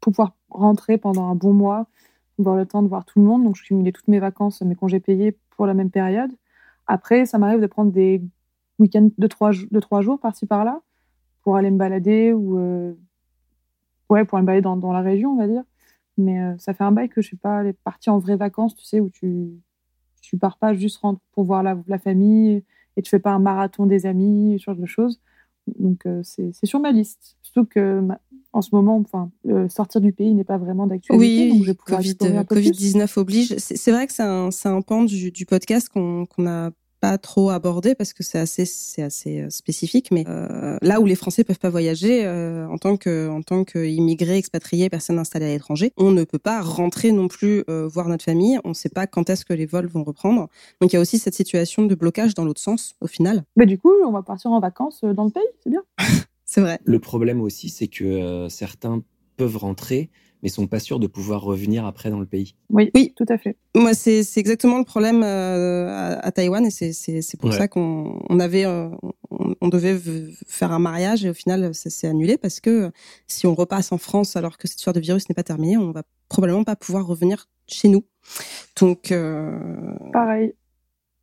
pour 0.00 0.12
pouvoir 0.12 0.36
rentrer 0.50 0.98
pendant 0.98 1.28
un 1.28 1.34
bon 1.34 1.52
mois, 1.52 1.86
avoir 2.38 2.56
le 2.56 2.66
temps 2.66 2.82
de 2.82 2.88
voir 2.88 3.04
tout 3.04 3.18
le 3.18 3.24
monde. 3.24 3.44
Donc, 3.44 3.56
je 3.56 3.62
cumulais 3.62 3.92
toutes 3.92 4.08
mes 4.08 4.20
vacances, 4.20 4.60
mes 4.62 4.74
congés 4.74 5.00
payés 5.00 5.36
pour 5.56 5.66
la 5.66 5.74
même 5.74 5.90
période. 5.90 6.30
Après, 6.86 7.24
ça 7.24 7.38
m'arrive 7.38 7.60
de 7.60 7.66
prendre 7.66 7.90
des 7.90 8.22
week-ends 8.78 9.08
de 9.16 9.26
trois, 9.26 9.52
de 9.52 9.80
trois 9.80 10.02
jours 10.02 10.20
par-ci 10.20 10.46
par-là 10.46 10.80
pour 11.42 11.56
aller 11.56 11.70
me 11.70 11.78
balader 11.78 12.32
ou 12.32 12.58
ouais, 14.10 14.24
pour 14.24 14.38
aller 14.38 14.46
balader 14.46 14.62
dans, 14.62 14.76
dans, 14.76 14.92
la 14.92 15.00
région, 15.00 15.32
on 15.32 15.36
va 15.36 15.46
dire. 15.46 15.62
Mais 16.16 16.40
euh, 16.40 16.54
ça 16.58 16.74
fait 16.74 16.84
un 16.84 16.92
bail 16.92 17.08
que 17.08 17.20
je 17.20 17.26
suis 17.26 17.36
pas 17.36 17.62
partie 17.82 18.10
en 18.10 18.18
vraies 18.18 18.36
vacances, 18.36 18.74
tu 18.76 18.84
sais, 18.84 19.00
où 19.00 19.10
tu, 19.10 19.50
tu 20.20 20.38
pars 20.38 20.58
pas 20.58 20.74
juste 20.74 21.00
pour 21.32 21.44
voir 21.44 21.62
la, 21.62 21.76
la, 21.86 21.98
famille 21.98 22.62
et 22.96 23.02
tu 23.02 23.10
fais 23.10 23.18
pas 23.18 23.32
un 23.32 23.40
marathon 23.40 23.86
des 23.86 24.06
amis, 24.06 24.56
ce 24.58 24.64
genre 24.64 24.76
de 24.76 24.86
choses. 24.86 25.20
Donc 25.78 26.06
euh, 26.06 26.20
c'est 26.22 26.52
sur 26.64 26.78
ma 26.78 26.92
liste. 26.92 27.36
Surtout 27.42 27.64
que 27.64 28.06
en 28.52 28.62
ce 28.62 28.70
moment, 28.72 28.98
enfin, 28.98 29.30
sortir 29.68 30.00
du 30.00 30.12
pays 30.12 30.32
n'est 30.34 30.44
pas 30.44 30.58
vraiment 30.58 30.86
d'actualité. 30.86 31.50
Oui, 31.50 31.74
Covid-19 31.88 32.44
COVID 32.44 33.06
oblige. 33.16 33.56
C'est 33.56 33.90
vrai 33.90 34.06
que 34.06 34.12
c'est 34.12 34.22
un, 34.22 34.50
un 34.64 34.82
pan 34.82 35.02
du, 35.02 35.32
du 35.32 35.46
podcast 35.46 35.88
qu'on 35.88 36.26
a 36.46 36.70
trop 37.18 37.50
abordé 37.50 37.94
parce 37.94 38.12
que 38.12 38.22
c'est 38.22 38.38
assez 38.38 38.64
c'est 38.64 39.02
assez 39.02 39.40
euh, 39.40 39.50
spécifique 39.50 40.10
mais 40.10 40.24
euh, 40.28 40.78
là 40.82 41.00
où 41.00 41.06
les 41.06 41.14
Français 41.14 41.44
peuvent 41.44 41.58
pas 41.58 41.70
voyager 41.70 42.24
euh, 42.24 42.66
en 42.68 42.78
tant 42.78 42.96
que 42.96 43.28
en 43.28 43.42
tant 43.42 43.64
qu'immigrés 43.64 44.36
expatriés 44.36 44.88
personnes 44.90 45.18
installées 45.18 45.46
à 45.46 45.50
l'étranger 45.50 45.92
on 45.96 46.10
ne 46.10 46.24
peut 46.24 46.38
pas 46.38 46.60
rentrer 46.62 47.12
non 47.12 47.28
plus 47.28 47.64
voir 47.68 48.08
notre 48.08 48.24
famille. 48.24 48.58
On 48.64 48.70
ne 48.70 48.74
sait 48.74 48.88
pas 48.88 49.06
quand 49.06 49.30
est-ce 49.30 49.44
que 49.44 49.52
les 49.52 49.66
vols 49.66 49.86
vont 49.86 50.04
reprendre. 50.04 50.48
Donc 50.80 50.92
il 50.92 50.96
y 50.96 50.98
a 50.98 51.00
aussi 51.00 51.18
cette 51.18 51.34
situation 51.34 51.84
de 51.84 51.94
blocage 51.94 52.34
dans 52.34 52.44
l'autre 52.44 52.60
sens 52.60 52.94
au 53.00 53.06
final. 53.06 53.44
Mais 53.56 53.66
du 53.66 53.78
coup 53.78 53.92
on 54.04 54.10
va 54.10 54.22
partir 54.22 54.50
en 54.50 54.60
vacances 54.60 55.00
dans 55.02 55.24
le 55.24 55.30
pays 55.30 55.42
c'est 55.62 55.70
bien. 55.70 55.82
C'est 56.44 56.60
vrai. 56.60 56.78
Le 56.84 56.98
problème 56.98 57.40
aussi 57.40 57.68
c'est 57.68 57.88
que 57.88 58.46
certains 58.48 59.02
peuvent 59.36 59.56
rentrer 59.56 60.10
mais 60.44 60.50
sont 60.50 60.66
pas 60.66 60.78
sûrs 60.78 61.00
de 61.00 61.06
pouvoir 61.06 61.40
revenir 61.40 61.86
après 61.86 62.10
dans 62.10 62.20
le 62.20 62.26
pays. 62.26 62.54
Oui, 62.68 62.90
oui, 62.94 63.14
tout 63.16 63.24
à 63.30 63.38
fait. 63.38 63.56
Moi, 63.74 63.94
c'est 63.94 64.22
exactement 64.36 64.76
le 64.76 64.84
problème 64.84 65.22
euh, 65.22 65.88
à, 65.88 66.18
à, 66.18 66.30
Taïwan 66.32 66.66
et 66.66 66.70
c'est 66.70 67.40
pour 67.40 67.54
ça 67.54 67.66
qu'on 67.66 68.20
on 68.28 68.38
avait, 68.38 68.66
euh, 68.66 68.90
on, 69.30 69.68
devait 69.68 69.98
faire 70.46 70.70
un 70.70 70.78
mariage 70.78 71.24
et 71.24 71.30
au 71.30 71.34
final, 71.34 71.74
ça 71.74 71.88
s'est 71.88 72.06
annulé 72.06 72.36
parce 72.36 72.60
que 72.60 72.92
si 73.26 73.46
on 73.46 73.54
repasse 73.54 73.90
en 73.90 73.98
France 73.98 74.36
alors 74.36 74.58
que 74.58 74.68
cette 74.68 74.78
histoire 74.78 74.92
de 74.92 75.00
virus 75.00 75.30
n'est 75.30 75.34
pas 75.34 75.42
terminée, 75.42 75.78
on 75.78 75.92
va 75.92 76.02
probablement 76.28 76.64
pas 76.64 76.76
pouvoir 76.76 77.06
revenir 77.06 77.48
chez 77.66 77.88
nous. 77.88 78.04
Donc, 78.78 79.12
euh... 79.12 79.58
pareil. 80.12 80.54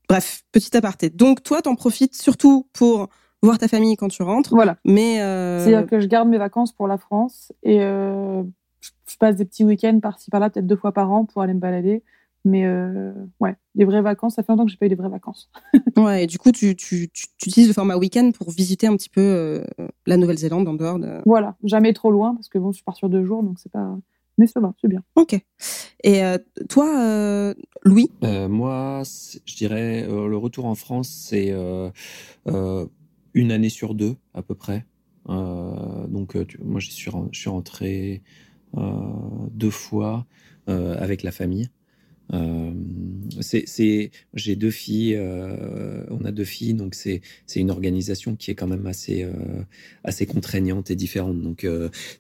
Bref, 0.10 0.44
petit 0.52 0.76
aparté. 0.76 1.12
Donc, 1.12 1.44
toi, 1.44 1.62
t'en 1.62 1.76
profites 1.76 2.16
surtout 2.16 2.68
pour 2.74 3.08
voir 3.44 3.60
ta 3.60 3.68
famille 3.68 3.96
quand 3.98 4.08
tu 4.08 4.24
rentres. 4.24 4.56
Voilà. 4.56 4.78
Mais 4.84 5.22
euh... 5.22 5.64
c'est-à-dire 5.64 5.88
que 5.88 6.00
je 6.00 6.08
garde 6.08 6.28
mes 6.28 6.40
vacances 6.40 6.74
pour 6.74 6.88
la 6.88 6.98
France 6.98 7.52
et 7.62 7.82
euh, 7.82 8.44
je 8.82 9.17
passe 9.17 9.36
des 9.36 9.46
petits 9.46 9.63
week-ends 9.63 10.00
par-ci 10.02 10.30
par-là, 10.32 10.50
peut-être 10.50 10.67
deux 10.67 10.76
fois 10.76 10.91
par 10.91 11.12
an 11.12 11.26
pour 11.26 11.41
aller 11.41 11.54
me 11.54 11.60
balader. 11.60 12.04
Mais 12.44 12.65
euh, 12.65 13.13
ouais, 13.39 13.56
des 13.76 13.86
vraies 13.86 14.02
vacances, 14.02 14.36
ça 14.36 14.44
fait 14.44 14.52
longtemps 14.52 14.65
que 14.65 14.72
j'ai 14.72 14.78
pas 14.78 14.88
eu 14.88 14.89
des 14.89 14.96
vraies 14.96 15.10
vacances. 15.10 15.52
ouais, 15.98 16.24
et 16.24 16.28
du 16.28 16.39
coup, 16.39 16.52
tu, 16.52 16.76
tu, 16.76 17.10
tu, 17.10 17.28
utilises 17.46 17.67
le 17.67 17.74
format 17.74 17.98
week-end 17.98 18.32
pour 18.32 18.50
visiter 18.50 18.88
un 18.88 18.98
petit 18.98 19.10
peu 19.10 19.22
euh, 19.22 19.63
la 20.08 20.17
Nouvelle-Zélande 20.17 20.67
en 20.67 20.74
dehors 20.74 20.98
de. 20.98 21.22
Voilà, 21.26 21.56
jamais 21.63 21.94
trop 21.94 22.10
loin 22.10 22.34
parce 22.34 22.50
que 22.50 22.58
bon, 22.58 22.72
je 22.72 22.84
pars 22.84 22.96
sur 22.96 23.10
deux 23.10 23.24
jours, 23.26 23.44
donc 23.44 23.60
c'est 23.60 23.72
pas. 23.72 23.96
Mais 24.38 24.48
ça 24.48 24.60
va, 24.60 24.74
c'est 24.82 24.88
bien. 24.88 25.04
Ok. 25.15 25.39
Et 26.04 26.24
euh, 26.24 26.39
toi, 26.67 27.54
Louis? 27.84 28.10
Moi, 28.24 29.04
je 29.46 29.56
dirais 29.56 30.08
le 30.08 30.38
retour 30.38 30.65
en 30.65 30.74
France, 30.74 31.10
c'est 31.10 31.54
une 33.34 33.52
année 33.52 33.70
sur 33.70 33.94
deux 33.94 34.15
à 34.34 34.41
peu 34.41 34.56
près. 34.56 34.88
donc, 35.28 36.36
moi, 36.63 36.80
je 36.80 36.89
suis 36.89 37.50
rentré 37.50 38.24
euh, 38.24 38.51
deux 38.74 39.70
fois 39.70 40.26
euh, 40.70 40.96
avec 40.98 41.24
la 41.24 41.32
famille. 41.32 41.70
c'est, 43.42 44.12
j'ai 44.34 44.56
deux 44.56 44.72
filles, 44.72 45.20
on 46.10 46.24
a 46.24 46.32
deux 46.32 46.46
filles, 46.46 46.76
donc 46.76 46.96
c'est, 46.96 47.22
une 47.56 47.72
organisation 47.72 48.36
qui 48.36 48.52
est 48.52 48.56
quand 48.56 48.68
même 48.68 48.88
assez, 48.88 49.28
assez 50.04 50.26
contraignante 50.26 50.92
et 50.92 50.96
différente, 50.96 51.42
donc 51.42 51.68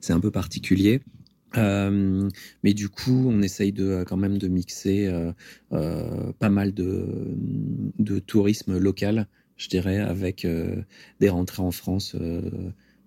c'est 0.01 0.13
un 0.13 0.19
peu 0.19 0.31
particulier. 0.31 1.01
Euh, 1.57 2.29
mais 2.63 2.73
du 2.73 2.89
coup, 2.89 3.25
on 3.29 3.41
essaye 3.41 3.71
de 3.71 4.03
quand 4.07 4.17
même 4.17 4.37
de 4.37 4.47
mixer 4.47 5.07
euh, 5.07 5.31
euh, 5.73 6.31
pas 6.33 6.49
mal 6.49 6.73
de, 6.73 7.05
de 7.99 8.19
tourisme 8.19 8.77
local, 8.77 9.27
je 9.57 9.67
dirais, 9.67 9.99
avec 9.99 10.47
des 11.19 11.29
rentrées 11.29 11.61
en 11.61 11.71
France. 11.71 12.15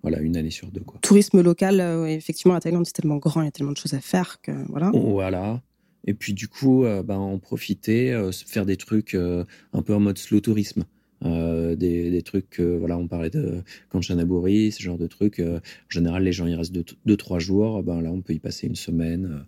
Voilà, 0.05 0.21
une 0.21 0.37
année 0.37 0.51
sur 0.51 0.71
deux. 0.71 0.81
Quoi. 0.81 0.99
Tourisme 1.01 1.41
local, 1.41 1.81
effectivement, 2.07 2.53
la 2.53 2.59
Thaïlande, 2.59 2.85
c'est 2.85 2.93
tellement 2.93 3.17
grand, 3.17 3.41
il 3.41 3.45
y 3.45 3.47
a 3.47 3.51
tellement 3.51 3.71
de 3.71 3.77
choses 3.77 3.93
à 3.93 4.01
faire 4.01 4.39
que 4.41 4.51
voilà. 4.69 4.91
Voilà. 4.93 5.61
Et 6.07 6.13
puis 6.13 6.33
du 6.33 6.47
coup, 6.47 6.83
ben, 6.83 7.17
en 7.17 7.39
profiter, 7.39 8.29
faire 8.45 8.65
des 8.65 8.77
trucs 8.77 9.15
un 9.15 9.81
peu 9.81 9.95
en 9.95 9.99
mode 9.99 10.17
slow 10.17 10.39
tourisme. 10.39 10.85
Euh, 11.23 11.75
des, 11.75 12.11
des, 12.11 12.21
trucs, 12.21 12.59
voilà, 12.59 12.97
on 12.97 13.07
parlait 13.07 13.29
de 13.29 13.63
Kanchanaburi, 13.89 14.71
ce 14.71 14.83
genre 14.83 14.97
de 14.97 15.07
trucs. 15.07 15.39
Euh, 15.39 15.57
en 15.57 15.89
général, 15.89 16.23
les 16.23 16.33
gens 16.33 16.45
y 16.45 16.55
restent 16.55 16.73
2-3 16.73 16.95
deux, 17.05 17.17
trois 17.17 17.39
jours. 17.39 17.83
Ben 17.83 18.01
là, 18.01 18.11
on 18.11 18.21
peut 18.21 18.33
y 18.33 18.39
passer 18.39 18.67
une 18.67 18.75
semaine 18.75 19.45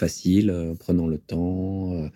euh, 0.00 0.06
facile, 0.06 0.74
prenant 0.78 1.06
le 1.06 1.18
temps. 1.18 2.08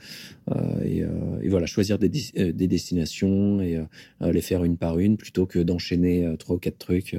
Et, 0.85 0.99
et, 1.42 1.49
voilà, 1.49 1.66
choisir 1.66 1.99
des, 1.99 2.09
des 2.09 2.68
destinations 2.68 3.61
et 3.61 3.85
les 4.20 4.40
faire 4.40 4.64
une 4.64 4.77
par 4.77 4.99
une 4.99 5.16
plutôt 5.16 5.47
que 5.47 5.59
d'enchaîner 5.59 6.35
trois 6.38 6.57
ou 6.57 6.59
quatre 6.59 6.79
trucs 6.79 7.16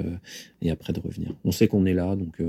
et 0.62 0.72
après 0.72 0.94
de 0.94 1.00
revenir. 1.00 1.36
On 1.44 1.52
sait 1.52 1.68
qu'on 1.68 1.86
est 1.86 1.94
là, 1.94 2.16
donc 2.16 2.42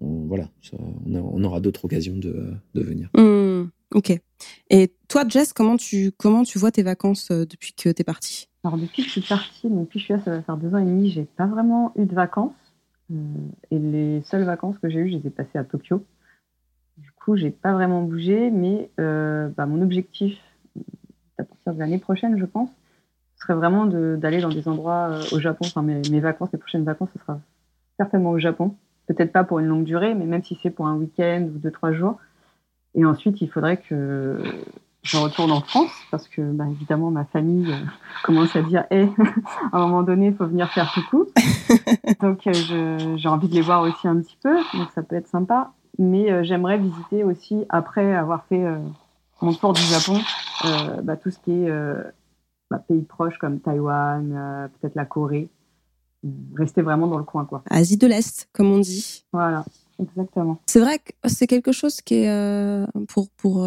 on, 0.00 0.26
voilà, 0.26 0.48
ça, 0.62 0.76
on, 1.06 1.44
aura 1.44 1.60
d'autres 1.60 1.84
occasions 1.84 2.16
de, 2.16 2.54
de 2.74 2.80
venir. 2.80 3.10
Mmh, 3.16 3.70
ok. 3.94 4.20
Et 4.70 4.92
toi, 5.08 5.24
Jess, 5.28 5.52
comment 5.52 5.76
tu, 5.76 6.12
comment 6.16 6.44
tu 6.44 6.58
vois 6.58 6.70
tes 6.70 6.82
vacances 6.82 7.30
depuis 7.30 7.72
que 7.72 7.88
tu 7.90 8.00
es 8.00 8.04
partie? 8.04 8.48
Alors, 8.64 8.76
depuis 8.76 9.02
que 9.02 9.08
je 9.08 9.12
suis 9.12 9.20
partie, 9.20 9.68
depuis 9.68 9.98
que 9.98 10.00
je 10.00 10.04
suis 10.04 10.14
là, 10.14 10.20
ça 10.24 10.30
va 10.30 10.42
faire 10.42 10.56
deux 10.56 10.74
ans 10.74 10.78
et 10.78 10.84
demi, 10.84 11.10
j'ai 11.10 11.24
pas 11.24 11.46
vraiment 11.46 11.92
eu 11.96 12.06
de 12.06 12.14
vacances. 12.14 12.52
Euh, 13.10 13.14
et 13.70 13.78
les 13.78 14.22
seules 14.22 14.44
vacances 14.44 14.76
que 14.78 14.90
j'ai 14.90 14.98
eues, 14.98 15.10
je 15.10 15.16
les 15.16 15.26
ai 15.28 15.30
passées 15.30 15.58
à 15.58 15.64
Tokyo. 15.64 16.04
Coup, 17.28 17.36
j'ai 17.36 17.50
pas 17.50 17.74
vraiment 17.74 18.00
bougé, 18.00 18.50
mais 18.50 18.90
euh, 18.98 19.50
bah, 19.54 19.66
mon 19.66 19.82
objectif, 19.82 20.38
à 21.36 21.44
partir 21.44 21.74
de 21.74 21.78
l'année 21.78 21.98
prochaine, 21.98 22.38
je 22.38 22.46
pense, 22.46 22.70
serait 23.36 23.52
vraiment 23.52 23.84
d'aller 23.84 24.40
dans 24.40 24.48
des 24.48 24.66
endroits 24.66 25.10
euh, 25.10 25.22
au 25.32 25.38
Japon. 25.38 25.66
Enfin, 25.66 25.82
mes, 25.82 26.00
mes, 26.10 26.20
vacances, 26.20 26.48
les 26.54 26.58
prochaines 26.58 26.84
vacances, 26.84 27.10
ce 27.12 27.18
sera 27.18 27.38
certainement 27.98 28.30
au 28.30 28.38
Japon. 28.38 28.76
Peut-être 29.08 29.30
pas 29.30 29.44
pour 29.44 29.58
une 29.58 29.66
longue 29.66 29.84
durée, 29.84 30.14
mais 30.14 30.24
même 30.24 30.42
si 30.42 30.58
c'est 30.62 30.70
pour 30.70 30.86
un 30.86 30.96
week-end 30.96 31.46
ou 31.54 31.58
deux, 31.58 31.70
trois 31.70 31.92
jours. 31.92 32.16
Et 32.94 33.04
ensuite, 33.04 33.42
il 33.42 33.50
faudrait 33.50 33.76
que 33.76 34.42
je 35.02 35.18
retourne 35.18 35.52
en 35.52 35.60
France 35.60 35.92
parce 36.10 36.28
que, 36.28 36.40
bah, 36.40 36.64
évidemment, 36.70 37.10
ma 37.10 37.26
famille 37.26 37.70
euh, 37.70 37.84
commence 38.24 38.56
à 38.56 38.62
dire 38.62 38.84
hey, 38.90 39.06
à 39.72 39.76
un 39.76 39.80
moment 39.80 40.02
donné, 40.02 40.28
il 40.28 40.34
faut 40.34 40.46
venir 40.46 40.70
faire 40.70 40.90
coucou. 40.94 41.26
donc, 42.22 42.46
euh, 42.46 43.16
j'ai 43.18 43.28
envie 43.28 43.48
de 43.48 43.54
les 43.54 43.60
voir 43.60 43.82
aussi 43.82 44.08
un 44.08 44.16
petit 44.16 44.38
peu, 44.42 44.56
donc 44.72 44.88
ça 44.94 45.02
peut 45.02 45.16
être 45.16 45.28
sympa. 45.28 45.72
Mais 45.98 46.30
euh, 46.30 46.44
j'aimerais 46.44 46.78
visiter 46.78 47.24
aussi, 47.24 47.64
après 47.68 48.14
avoir 48.14 48.44
fait 48.46 48.64
mon 49.40 49.52
tour 49.52 49.72
du 49.72 49.82
Japon, 49.82 50.18
bah, 51.02 51.16
tout 51.16 51.30
ce 51.30 51.38
qui 51.38 51.52
est 51.52 51.70
bah, 52.70 52.78
pays 52.86 53.02
proches 53.02 53.38
comme 53.38 53.60
Taïwan, 53.60 54.70
peut-être 54.80 54.94
la 54.94 55.04
Corée. 55.04 55.48
Rester 56.56 56.82
vraiment 56.82 57.06
dans 57.06 57.18
le 57.18 57.24
coin, 57.24 57.44
quoi. 57.44 57.62
Asie 57.70 57.96
de 57.96 58.06
l'Est, 58.06 58.48
comme 58.52 58.72
on 58.72 58.80
dit. 58.80 59.24
Voilà, 59.32 59.64
exactement. 60.00 60.58
C'est 60.66 60.80
vrai 60.80 60.98
que 60.98 61.12
c'est 61.28 61.46
quelque 61.46 61.72
chose 61.72 62.00
qui 62.00 62.14
est 62.14 62.86
pour. 63.08 63.30
pour 63.30 63.64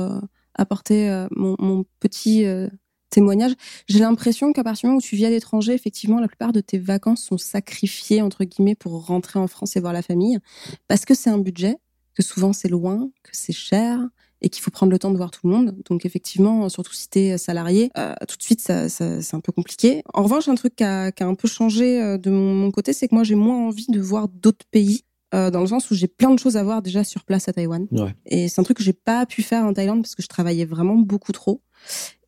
apporter 0.55 1.09
euh, 1.09 1.27
mon, 1.31 1.83
petit 1.99 2.45
euh, 2.45 2.67
témoignage. 3.09 3.53
J'ai 3.87 3.99
l'impression 3.99 4.53
qu'à 4.53 4.63
partir 4.63 4.81
du 4.81 4.87
moment 4.87 4.97
où 4.97 5.01
tu 5.01 5.15
vis 5.15 5.25
à 5.25 5.29
l'étranger, 5.29 5.73
effectivement, 5.73 6.19
la 6.19 6.27
plupart 6.27 6.53
de 6.53 6.61
tes 6.61 6.77
vacances 6.77 7.23
sont 7.23 7.37
sacrifiées, 7.37 8.21
entre 8.21 8.43
guillemets, 8.43 8.75
pour 8.75 9.05
rentrer 9.05 9.39
en 9.39 9.47
France 9.47 9.75
et 9.75 9.79
voir 9.79 9.93
la 9.93 10.01
famille, 10.01 10.39
parce 10.87 11.05
que 11.05 11.13
c'est 11.13 11.29
un 11.29 11.37
budget, 11.37 11.77
que 12.21 12.27
souvent 12.33 12.53
c'est 12.53 12.69
loin, 12.69 13.09
que 13.23 13.31
c'est 13.33 13.53
cher, 13.53 13.99
et 14.43 14.49
qu'il 14.49 14.63
faut 14.63 14.71
prendre 14.71 14.91
le 14.91 14.97
temps 14.97 15.11
de 15.11 15.17
voir 15.17 15.29
tout 15.29 15.41
le 15.43 15.53
monde. 15.53 15.75
Donc 15.85 16.05
effectivement, 16.05 16.67
surtout 16.69 16.93
si 16.93 17.07
t'es 17.09 17.37
salarié, 17.37 17.91
euh, 17.97 18.13
tout 18.27 18.37
de 18.37 18.43
suite, 18.43 18.59
ça, 18.59 18.89
c'est 18.89 19.35
un 19.35 19.39
peu 19.39 19.51
compliqué. 19.51 20.01
En 20.13 20.23
revanche, 20.23 20.47
un 20.47 20.55
truc 20.55 20.75
qui 20.75 20.83
a, 20.83 21.11
qui 21.11 21.21
a 21.21 21.27
un 21.27 21.35
peu 21.35 21.47
changé 21.47 22.17
de 22.17 22.29
mon, 22.31 22.55
mon 22.55 22.71
côté, 22.71 22.91
c'est 22.93 23.07
que 23.07 23.13
moi, 23.13 23.23
j'ai 23.23 23.35
moins 23.35 23.67
envie 23.67 23.85
de 23.87 24.01
voir 24.01 24.27
d'autres 24.29 24.65
pays 24.71 25.03
euh, 25.33 25.49
dans 25.49 25.61
le 25.61 25.67
sens 25.67 25.89
où 25.89 25.95
j'ai 25.95 26.09
plein 26.09 26.31
de 26.31 26.39
choses 26.39 26.57
à 26.57 26.63
voir 26.63 26.81
déjà 26.81 27.05
sur 27.05 27.23
place 27.23 27.47
à 27.47 27.53
Taïwan. 27.53 27.87
Et 28.25 28.49
c'est 28.49 28.59
un 28.59 28.63
truc 28.63 28.77
que 28.77 28.83
j'ai 28.83 28.93
pas 28.93 29.25
pu 29.25 29.43
faire 29.43 29.63
en 29.63 29.73
Thaïlande 29.73 30.01
parce 30.01 30.15
que 30.15 30.21
je 30.21 30.27
travaillais 30.27 30.65
vraiment 30.65 30.95
beaucoup 30.95 31.31
trop. 31.31 31.61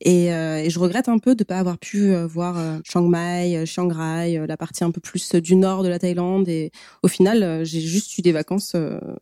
Et, 0.02 0.34
euh, 0.34 0.58
et 0.58 0.70
je 0.72 0.80
regrette 0.80 1.10
un 1.10 1.20
peu 1.20 1.36
de 1.36 1.44
pas 1.44 1.60
avoir 1.60 1.78
pu 1.78 2.12
euh, 2.12 2.26
voir 2.26 2.56
Chiang 2.84 3.08
Mai, 3.08 3.66
Chiang 3.66 3.90
Rai, 3.90 4.48
la 4.48 4.58
partie 4.58 4.84
un 4.84 4.92
peu 4.92 5.02
plus 5.02 5.36
du 5.36 5.56
nord 5.56 5.84
de 5.84 5.90
la 5.90 6.00
Thaïlande. 6.00 6.48
Et 6.48 6.72
au 7.04 7.10
final, 7.10 7.66
j'ai 7.66 7.82
juste 7.82 8.18
eu 8.18 8.22
des 8.22 8.32
vacances 8.32 8.76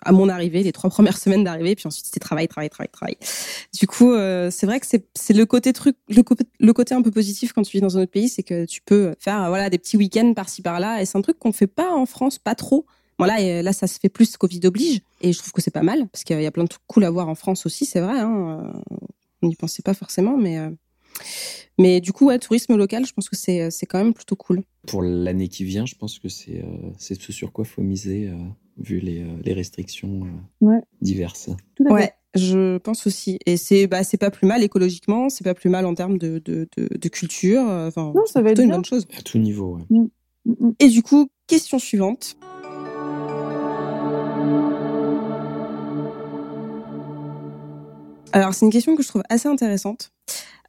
à 0.06 0.12
mon 0.12 0.30
arrivée, 0.30 0.62
les 0.62 0.72
trois 0.72 0.92
premières 0.92 1.18
semaines 1.18 1.44
d'arrivée, 1.44 1.76
puis 1.76 1.88
ensuite 1.88 2.06
c'était 2.06 2.20
travail, 2.20 2.48
travail, 2.48 2.70
travail, 2.70 2.90
travail. 2.90 3.18
Du 3.74 3.88
coup, 3.88 4.14
c'est 4.52 4.66
vrai 4.66 4.80
que 4.80 4.86
c'est 4.86 5.34
le 5.34 5.46
côté 5.48 5.74
truc, 5.74 5.98
le, 6.08 6.24
le, 6.60 6.74
côté 6.74 6.94
un 6.94 7.02
peu 7.02 7.12
positif 7.12 7.52
quand 7.52 7.64
tu 7.64 7.78
vis 7.78 7.82
dans 7.82 7.98
un 7.98 8.04
autre 8.04 8.12
pays, 8.12 8.30
c'est 8.30 8.44
que 8.44 8.66
tu 8.66 8.82
peux 8.82 9.16
faire 9.20 9.50
voilà 9.50 9.72
des 9.72 9.80
petits 9.80 9.98
week-ends 9.98 10.34
par-ci 10.36 10.62
par-là. 10.62 11.02
Et 11.02 11.06
c'est 11.06 11.18
un 11.18 11.22
truc 11.22 11.40
qu'on 11.40 11.52
fait 11.52 11.68
pas 11.68 11.92
en 11.92 12.06
France, 12.06 12.38
pas 12.38 12.54
trop. 12.54 12.86
Voilà, 13.22 13.62
là, 13.62 13.72
ça 13.72 13.86
se 13.86 14.00
fait 14.00 14.10
plus 14.10 14.36
Covid 14.36 14.62
oblige. 14.64 15.02
Et 15.22 15.32
je 15.32 15.38
trouve 15.38 15.52
que 15.52 15.62
c'est 15.62 15.70
pas 15.70 15.84
mal, 15.84 16.08
parce 16.08 16.24
qu'il 16.24 16.42
y 16.42 16.46
a 16.48 16.52
plein 16.52 16.64
de 16.64 16.70
trucs 16.70 16.82
cool 16.88 17.04
à 17.04 17.12
voir 17.12 17.30
en 17.30 17.36
France 17.36 17.68
aussi, 17.68 17.86
c'est 17.86 18.00
vrai. 18.00 18.20
Hein, 18.20 18.64
euh, 18.64 18.96
on 19.44 19.48
n'y 19.48 19.56
pensait 19.56 19.84
pas 19.84 19.94
forcément, 19.94 20.38
mais. 20.38 20.58
Euh, 20.58 20.72
mais 21.78 22.02
du 22.02 22.14
coup, 22.14 22.28
ouais, 22.28 22.40
tourisme 22.40 22.76
local, 22.76 23.06
je 23.06 23.14
pense 23.14 23.30
que 23.30 23.36
c'est, 23.36 23.70
c'est 23.70 23.86
quand 23.86 24.00
même 24.00 24.16
plutôt 24.16 24.36
cool. 24.36 24.64
Pour 24.88 25.04
l'année 25.04 25.50
qui 25.50 25.66
vient, 25.66 25.86
je 25.86 25.94
pense 25.94 26.18
que 26.18 26.30
c'est, 26.30 26.64
euh, 26.64 26.90
c'est 26.98 27.20
ce 27.20 27.32
sur 27.32 27.52
quoi 27.52 27.64
faut 27.64 27.84
miser, 27.84 28.32
vu 28.80 29.00
les, 29.00 29.24
les 29.44 29.54
restrictions 29.54 30.22
diverses. 31.02 31.52
ouais, 31.80 32.12
je 32.34 32.80
pense 32.80 33.06
aussi. 33.06 33.38
Et 33.46 33.56
c'est, 33.58 33.86
bah, 33.86 34.04
c'est 34.04 34.18
pas 34.18 34.32
plus 34.32 34.48
mal 34.48 34.64
écologiquement, 34.64 35.30
c'est 35.30 35.44
pas 35.44 35.54
plus 35.54 35.70
mal 35.70 35.86
en 35.86 35.94
termes 35.94 36.18
de, 36.18 36.40
de, 36.44 36.68
de, 36.76 37.10
culture. 37.10 37.62
Enfin, 37.62 38.14
non, 38.16 38.26
ça 38.26 38.42
va 38.42 38.50
être 38.50 38.62
une 38.62 38.72
bonne 38.72 38.86
chose. 38.86 39.06
À 39.16 39.22
tout 39.22 39.38
niveau, 39.38 39.76
ouais. 39.76 39.84
Mm. 39.92 40.08
Mm, 40.46 40.52
mm. 40.60 40.74
Et 40.80 40.90
du 40.90 41.04
coup, 41.04 41.30
question 41.48 41.78
suivante. 41.78 42.36
Alors, 48.34 48.54
c'est 48.54 48.66
une 48.66 48.72
question 48.72 48.96
que 48.96 49.04
je 49.04 49.08
trouve 49.08 49.24
assez 49.30 49.48
intéressante. 49.48 50.12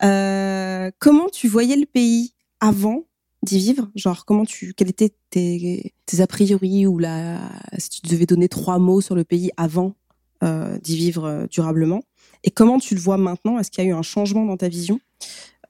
Euh, 0.02 0.90
comment 0.98 1.28
tu 1.28 1.48
voyais 1.48 1.76
le 1.76 1.86
pays 1.86 2.34
avant 2.60 3.04
d'y 3.42 3.58
vivre? 3.58 3.90
Genre, 3.94 4.24
comment 4.24 4.44
tu, 4.44 4.74
quels 4.74 4.88
étaient 4.88 5.14
tes, 5.30 5.92
a 6.18 6.26
priori 6.26 6.86
ou 6.86 6.98
la, 6.98 7.38
si 7.78 8.00
tu 8.00 8.08
devais 8.08 8.26
donner 8.26 8.48
trois 8.48 8.78
mots 8.78 9.00
sur 9.00 9.14
le 9.14 9.24
pays 9.24 9.50
avant 9.56 9.94
euh, 10.42 10.78
d'y 10.78 10.96
vivre 10.96 11.24
euh, 11.24 11.46
durablement? 11.50 12.02
Et 12.44 12.50
comment 12.50 12.78
tu 12.78 12.94
le 12.94 13.00
vois 13.00 13.16
maintenant? 13.16 13.58
Est-ce 13.58 13.70
qu'il 13.70 13.84
y 13.84 13.86
a 13.86 13.90
eu 13.90 13.94
un 13.94 14.02
changement 14.02 14.44
dans 14.44 14.56
ta 14.56 14.68
vision? 14.68 15.00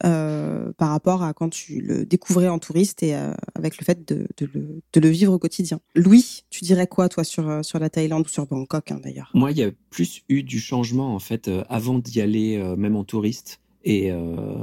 Euh, 0.04 0.72
par 0.78 0.90
rapport 0.90 1.22
à 1.22 1.32
quand 1.32 1.48
tu 1.48 1.80
le 1.80 2.04
découvrais 2.04 2.48
en 2.48 2.58
touriste 2.58 3.02
et 3.02 3.14
euh, 3.14 3.32
avec 3.54 3.78
le 3.78 3.84
fait 3.84 4.08
de, 4.08 4.26
le, 5.00 5.08
vivre 5.08 5.32
au 5.32 5.38
quotidien. 5.38 5.80
Louis, 5.94 6.44
tu 6.50 6.64
dirais 6.64 6.86
quoi 6.86 7.08
toi 7.08 7.24
sur 7.24 7.48
euh, 7.48 7.62
sur 7.62 7.78
la 7.78 7.88
Thaïlande 7.88 8.26
ou 8.26 8.28
sur 8.28 8.46
Bangkok 8.46 8.90
hein, 8.90 9.00
d'ailleurs? 9.02 9.30
Moi, 9.34 9.52
il 9.52 9.58
y 9.58 9.62
a 9.62 9.70
plus 9.90 10.22
eu 10.28 10.42
du 10.42 10.58
changement 10.58 11.14
en 11.14 11.18
fait 11.18 11.50
avant 11.68 11.98
d'y 11.98 12.20
aller, 12.20 12.58
même 12.76 12.96
en 12.96 13.04
touriste. 13.04 13.60
Et 13.84 14.12
euh, 14.12 14.16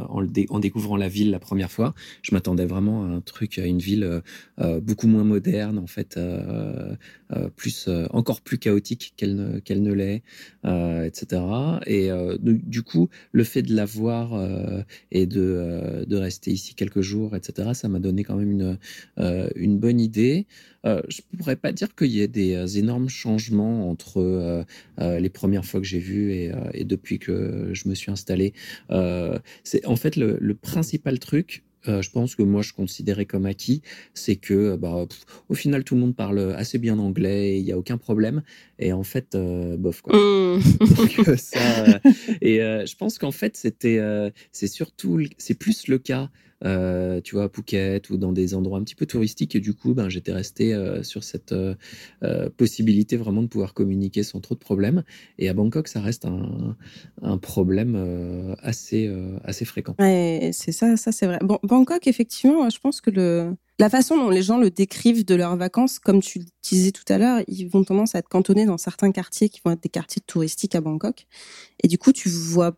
en, 0.09 0.59
découvrant 0.59 0.97
la 0.97 1.07
ville 1.07 1.31
la 1.31 1.39
première 1.39 1.71
fois, 1.71 1.93
je 2.21 2.33
m'attendais 2.33 2.65
vraiment 2.65 3.03
à 3.03 3.07
un 3.07 3.21
truc, 3.21 3.59
à 3.59 3.65
une 3.65 3.79
ville 3.79 4.03
euh, 4.03 4.21
euh 4.59 4.79
beaucoup 4.79 5.07
moins 5.07 5.23
moderne, 5.23 5.77
en 5.77 5.87
fait, 5.87 6.19
plus, 7.55 7.89
encore 8.11 8.41
plus 8.41 8.57
chaotique 8.57 9.13
qu'elle 9.17 9.35
ne, 9.35 9.59
ne 9.75 9.93
l'est, 9.93 10.23
etc. 10.63 11.41
Et 11.85 12.09
du 12.43 12.81
coup, 12.81 13.09
le 13.31 13.43
fait 13.43 13.61
de 13.61 13.75
la 13.75 13.85
voir 13.85 14.39
et 15.11 15.25
de, 15.25 16.05
de 16.07 16.15
rester 16.17 16.51
ici 16.51 16.75
quelques 16.75 17.01
jours, 17.01 17.35
etc., 17.35 17.69
ça 17.73 17.87
m'a 17.87 17.99
donné 17.99 18.23
quand 18.23 18.35
même 18.35 18.51
une, 18.51 18.77
une 19.55 19.79
bonne 19.79 19.99
idée. 19.99 20.47
Euh, 20.85 21.01
je 21.09 21.21
pourrais 21.37 21.55
pas 21.55 21.71
dire 21.71 21.93
qu'il 21.95 22.07
y 22.07 22.21
ait 22.21 22.27
des 22.27 22.77
énormes 22.77 23.09
changements 23.09 23.89
entre 23.89 24.21
euh, 24.21 25.19
les 25.19 25.29
premières 25.29 25.65
fois 25.65 25.79
que 25.79 25.85
j'ai 25.85 25.99
vu 25.99 26.31
et, 26.31 26.51
et, 26.73 26.85
depuis 26.85 27.19
que 27.19 27.69
je 27.73 27.89
me 27.89 27.95
suis 27.95 28.11
installé. 28.11 28.53
Euh, 28.91 29.39
c'est 29.63 29.85
en 29.85 29.95
fait 29.95 30.15
le, 30.15 30.37
le 30.39 30.55
principal 30.55 31.19
truc. 31.19 31.63
Euh, 31.87 32.01
je 32.01 32.11
pense 32.11 32.35
que 32.35 32.43
moi 32.43 32.61
je 32.61 32.73
considérais 32.73 33.25
comme 33.25 33.45
acquis, 33.45 33.81
c'est 34.13 34.35
que 34.35 34.75
bah, 34.75 35.07
au 35.47 35.53
final 35.53 35.85
tout 35.85 35.95
le 35.95 36.01
monde 36.01 36.15
parle 36.15 36.53
assez 36.57 36.77
bien 36.77 36.99
anglais, 36.99 37.57
il 37.57 37.65
y 37.65 37.71
a 37.71 37.77
aucun 37.77 37.97
problème. 37.97 38.43
Et 38.79 38.91
en 38.91 39.03
fait, 39.03 39.33
euh, 39.33 39.77
bof 39.77 40.01
quoi. 40.01 40.17
Mmh. 40.17 40.59
Donc, 40.97 41.37
ça, 41.37 42.01
et 42.41 42.57
je 42.57 42.95
pense 42.97 43.17
qu'en 43.17 43.31
fait 43.31 43.55
c'était, 43.55 43.99
c'est 44.51 44.67
surtout, 44.67 45.21
c'est 45.37 45.57
plus 45.57 45.87
le 45.87 45.99
cas 45.99 46.29
euh, 46.65 47.21
tu 47.21 47.35
vois, 47.35 47.45
à 47.45 47.49
Phuket 47.49 48.09
ou 48.09 48.17
dans 48.17 48.31
des 48.31 48.53
endroits 48.53 48.79
un 48.79 48.83
petit 48.83 48.95
peu 48.95 49.05
touristiques. 49.05 49.55
Et 49.55 49.59
du 49.59 49.73
coup, 49.73 49.93
ben, 49.93 50.09
j'étais 50.09 50.31
resté 50.31 50.73
euh, 50.73 51.03
sur 51.03 51.23
cette 51.23 51.53
possibilité 52.57 53.17
vraiment 53.17 53.41
de 53.41 53.47
pouvoir 53.47 53.73
communiquer 53.73 54.23
sans 54.23 54.39
trop 54.39 54.55
de 54.55 54.59
problèmes. 54.59 55.03
Et 55.37 55.49
à 55.49 55.53
Bangkok, 55.53 55.87
ça 55.87 56.01
reste 56.01 56.25
un, 56.25 56.75
un 57.21 57.37
problème 57.37 58.55
assez, 58.61 59.11
assez 59.43 59.65
fréquent. 59.65 59.95
Ouais, 59.99 60.51
c'est 60.53 60.71
ça, 60.71 60.97
ça 60.97 61.11
c'est 61.11 61.25
vrai. 61.25 61.39
Bon, 61.41 61.59
Bangkok, 61.63 62.07
effectivement, 62.07 62.69
je 62.69 62.79
pense 62.79 63.01
que 63.01 63.09
le 63.09 63.55
la 63.79 63.89
façon 63.89 64.17
dont 64.17 64.29
les 64.29 64.43
gens 64.43 64.57
le 64.57 64.69
décrivent 64.69 65.23
de 65.23 65.35
leurs 65.35 65.55
vacances, 65.55 65.99
comme 65.99 66.21
tu 66.21 66.39
le 66.39 66.45
disais 66.61 66.91
tout 66.91 67.05
à 67.07 67.17
l'heure, 67.17 67.41
ils 67.47 67.65
vont 67.65 67.85
tendance 67.85 68.13
à 68.13 68.19
être 68.19 68.27
cantonnés 68.27 68.65
dans 68.65 68.77
certains 68.77 69.11
quartiers 69.13 69.47
qui 69.47 69.61
vont 69.63 69.71
être 69.71 69.81
des 69.81 69.89
quartiers 69.89 70.21
touristiques 70.27 70.75
à 70.75 70.81
Bangkok. 70.81 71.25
Et 71.81 71.87
du 71.87 71.97
coup, 71.97 72.11
tu 72.11 72.27
vois, 72.27 72.75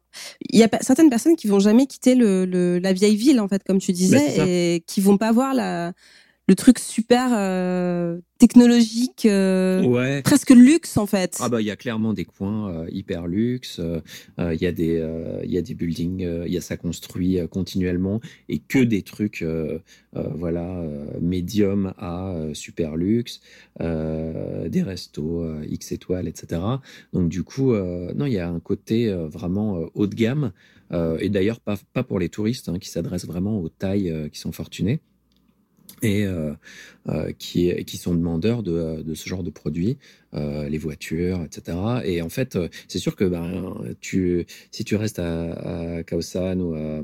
il 0.49 0.59
y 0.59 0.63
a 0.63 0.69
certaines 0.81 1.09
personnes 1.09 1.35
qui 1.35 1.47
vont 1.47 1.59
jamais 1.59 1.87
quitter 1.87 2.13
le, 2.13 2.77
la 2.77 2.93
vieille 2.93 3.15
ville, 3.15 3.39
en 3.39 3.47
fait, 3.47 3.63
comme 3.63 3.79
tu 3.79 3.91
disais, 3.93 4.75
et 4.75 4.81
qui 4.81 5.01
vont 5.01 5.17
pas 5.17 5.31
voir 5.31 5.55
la, 5.55 5.93
le 6.51 6.55
truc 6.55 6.79
super 6.79 7.29
euh, 7.31 8.19
technologique, 8.37 9.25
euh, 9.25 10.21
presque 10.21 10.49
luxe 10.49 10.97
en 10.97 11.05
fait. 11.05 11.37
Ah 11.39 11.47
bah 11.47 11.61
il 11.61 11.65
y 11.65 11.71
a 11.71 11.77
clairement 11.77 12.11
des 12.11 12.25
coins 12.25 12.69
euh, 12.69 12.87
hyper 12.91 13.25
luxe. 13.25 13.79
Il 14.37 14.61
y 14.61 14.65
a 14.65 14.73
des 14.73 15.01
il 15.45 15.49
y 15.49 15.57
a 15.57 15.61
des 15.61 15.73
buildings, 15.73 16.27
il 16.45 16.51
y 16.51 16.57
a 16.57 16.61
ça 16.61 16.75
construit 16.75 17.39
continuellement 17.49 18.19
et 18.49 18.59
que 18.59 18.79
des 18.79 19.01
trucs 19.01 19.45
voilà 20.13 20.83
médium 21.21 21.93
à 21.97 22.35
super 22.53 22.97
luxe, 22.97 23.39
des 23.79 24.83
restos 24.83 25.45
X 25.63 25.93
étoiles, 25.93 26.27
etc. 26.27 26.61
Donc 27.13 27.29
du 27.29 27.43
coup 27.43 27.73
non 27.73 28.25
il 28.25 28.33
y 28.33 28.39
a 28.39 28.49
un 28.49 28.59
côté 28.59 29.09
vraiment 29.13 29.85
haut 29.93 30.07
de 30.07 30.15
gamme 30.15 30.51
et 30.91 31.29
d'ailleurs 31.29 31.61
pas 31.61 31.77
pas 31.93 32.03
pour 32.03 32.19
les 32.19 32.27
touristes 32.27 32.67
hein, 32.67 32.77
qui 32.77 32.89
s'adressent 32.89 33.25
vraiment 33.25 33.57
aux 33.61 33.69
tailles 33.69 34.29
qui 34.33 34.39
sont 34.39 34.51
fortunées 34.51 34.99
et 36.01 36.25
euh, 36.25 36.53
euh, 37.09 37.31
qui, 37.37 37.73
qui 37.85 37.97
sont 37.97 38.13
demandeurs 38.13 38.63
de, 38.63 39.01
de, 39.01 39.13
ce 39.13 39.27
genre 39.27 39.43
de 39.43 39.49
produits, 39.49 39.97
euh, 40.33 40.69
les 40.69 40.77
voitures, 40.77 41.43
etc. 41.43 41.77
Et 42.05 42.21
en 42.21 42.29
fait, 42.29 42.57
c'est 42.87 42.99
sûr 42.99 43.15
que 43.15 43.25
ben, 43.25 43.75
tu, 43.99 44.45
si 44.71 44.83
tu 44.83 44.95
restes 44.95 45.19
à, 45.19 46.03
Kaosan 46.05 46.59
ou 46.59 46.73
à, 46.73 47.01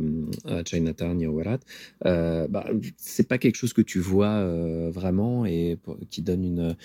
à 0.54 0.64
Chinatown, 0.64 1.20
Yawarat, 1.20 1.60
euh, 2.06 2.48
bah, 2.48 2.66
c'est 2.98 3.28
pas 3.28 3.38
quelque 3.38 3.56
chose 3.56 3.74
que 3.74 3.82
tu 3.82 4.00
vois 4.00 4.46
vraiment 4.90 5.46
et 5.46 5.78
qui 6.10 6.22
donne 6.22 6.44
une, 6.44 6.76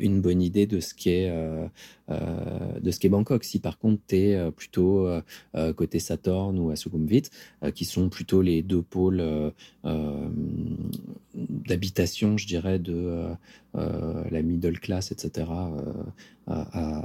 une 0.00 0.20
bonne 0.20 0.42
idée 0.42 0.66
de 0.66 0.80
ce 0.80 0.94
qui 0.94 1.10
est 1.10 1.30
Bangkok. 3.08 3.44
Si 3.44 3.58
par 3.58 3.78
contre 3.78 4.02
tu 4.08 4.16
es 4.16 4.50
plutôt 4.52 5.08
côté 5.76 5.98
Saturn 5.98 6.58
ou 6.58 6.70
à 6.70 6.76
Sukhumvit, 6.76 7.24
qui 7.74 7.84
sont 7.84 8.08
plutôt 8.08 8.42
les 8.42 8.62
deux 8.62 8.82
pôles 8.82 9.22
d'habitation, 11.38 12.36
je 12.36 12.46
dirais, 12.46 12.78
de 12.78 12.94
euh, 12.94 13.28
euh, 13.28 13.67
la 14.30 14.42
middle 14.42 14.78
class, 14.78 15.12
etc., 15.12 15.46
euh, 16.48 16.54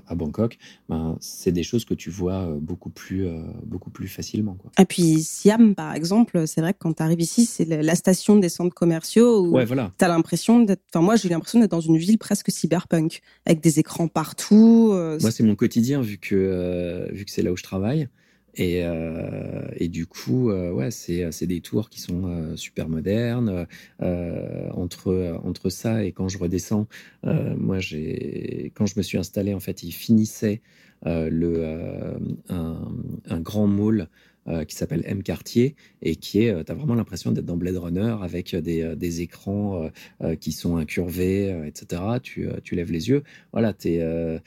à, 0.07 0.15
Bangkok, 0.15 0.57
ben, 0.87 1.17
c'est 1.19 1.51
des 1.51 1.63
choses 1.63 1.83
que 1.83 1.93
tu 1.93 2.09
vois 2.09 2.47
beaucoup 2.61 2.89
plus, 2.89 3.27
beaucoup 3.65 3.89
plus 3.89 4.07
facilement. 4.07 4.53
Quoi. 4.53 4.71
Et 4.79 4.85
puis 4.85 5.21
Siam, 5.21 5.75
par 5.75 5.93
exemple, 5.93 6.47
c'est 6.47 6.61
vrai 6.61 6.73
que 6.73 6.79
quand 6.79 6.93
tu 6.93 7.03
arrives 7.03 7.19
ici, 7.19 7.45
c'est 7.45 7.65
la 7.65 7.95
station 7.95 8.37
des 8.37 8.47
centres 8.47 8.73
commerciaux 8.73 9.45
où 9.45 9.51
ouais, 9.51 9.65
voilà. 9.65 9.91
tu 9.97 10.05
as 10.05 10.07
l'impression 10.07 10.61
d'être. 10.61 10.81
Enfin, 10.93 11.03
moi, 11.03 11.17
j'ai 11.17 11.27
l'impression 11.27 11.59
d'être 11.59 11.71
dans 11.71 11.81
une 11.81 11.97
ville 11.97 12.17
presque 12.17 12.51
cyberpunk, 12.51 13.21
avec 13.45 13.59
des 13.59 13.79
écrans 13.79 14.07
partout. 14.07 14.93
Moi, 14.93 15.31
c'est 15.31 15.43
mon 15.43 15.55
quotidien, 15.55 16.01
vu 16.01 16.17
que, 16.17 17.09
vu 17.11 17.25
que 17.25 17.31
c'est 17.31 17.41
là 17.41 17.51
où 17.51 17.57
je 17.57 17.63
travaille. 17.63 18.07
Et, 18.55 18.83
euh, 18.83 19.67
et, 19.77 19.87
du 19.87 20.05
coup, 20.05 20.51
euh, 20.51 20.71
ouais, 20.71 20.91
c'est 20.91 21.47
des 21.47 21.61
tours 21.61 21.89
qui 21.89 21.99
sont 21.99 22.27
euh, 22.27 22.55
super 22.55 22.87
modernes. 22.87 23.67
Euh, 24.01 24.69
entre 24.73 25.39
entre 25.43 25.69
ça 25.69 26.03
et 26.03 26.11
quand 26.11 26.27
je 26.27 26.37
redescends, 26.37 26.87
euh, 27.25 27.55
moi 27.55 27.79
j'ai 27.79 28.71
quand 28.75 28.85
je 28.85 28.95
me 28.97 29.01
suis 29.03 29.17
installé 29.17 29.53
en 29.53 29.59
fait, 29.59 29.83
il 29.83 29.91
finissait 29.91 30.61
le 31.05 32.15
un, 32.49 32.91
un, 33.27 33.39
grand 33.41 33.67
mall 33.67 34.07
euh, 34.49 34.65
qui 34.65 34.75
s'appelle 34.75 35.03
M 35.05 35.23
Quartier 35.23 35.73
et 36.01 36.17
qui 36.17 36.43
est, 36.43 36.49
euh, 36.49 36.63
tu 36.65 36.71
as 36.73 36.75
vraiment 36.75 36.95
l'impression 36.95 37.31
d'être 37.31 37.45
dans 37.45 37.55
Blade 37.55 37.77
Runner 37.77 38.17
avec 38.21 38.53
des, 38.53 38.81
euh, 38.81 38.93
des 38.93 39.21
écrans 39.21 39.89
qui 40.39 40.51
sont 40.51 40.75
incurvés, 40.75 41.65
etc. 41.65 42.01
Tu, 42.21 42.49
tu, 42.63 42.75
lèves 42.75 42.91
les 42.91 43.09
yeux. 43.09 43.23
Voilà, 43.53 43.73
es, 43.85 44.41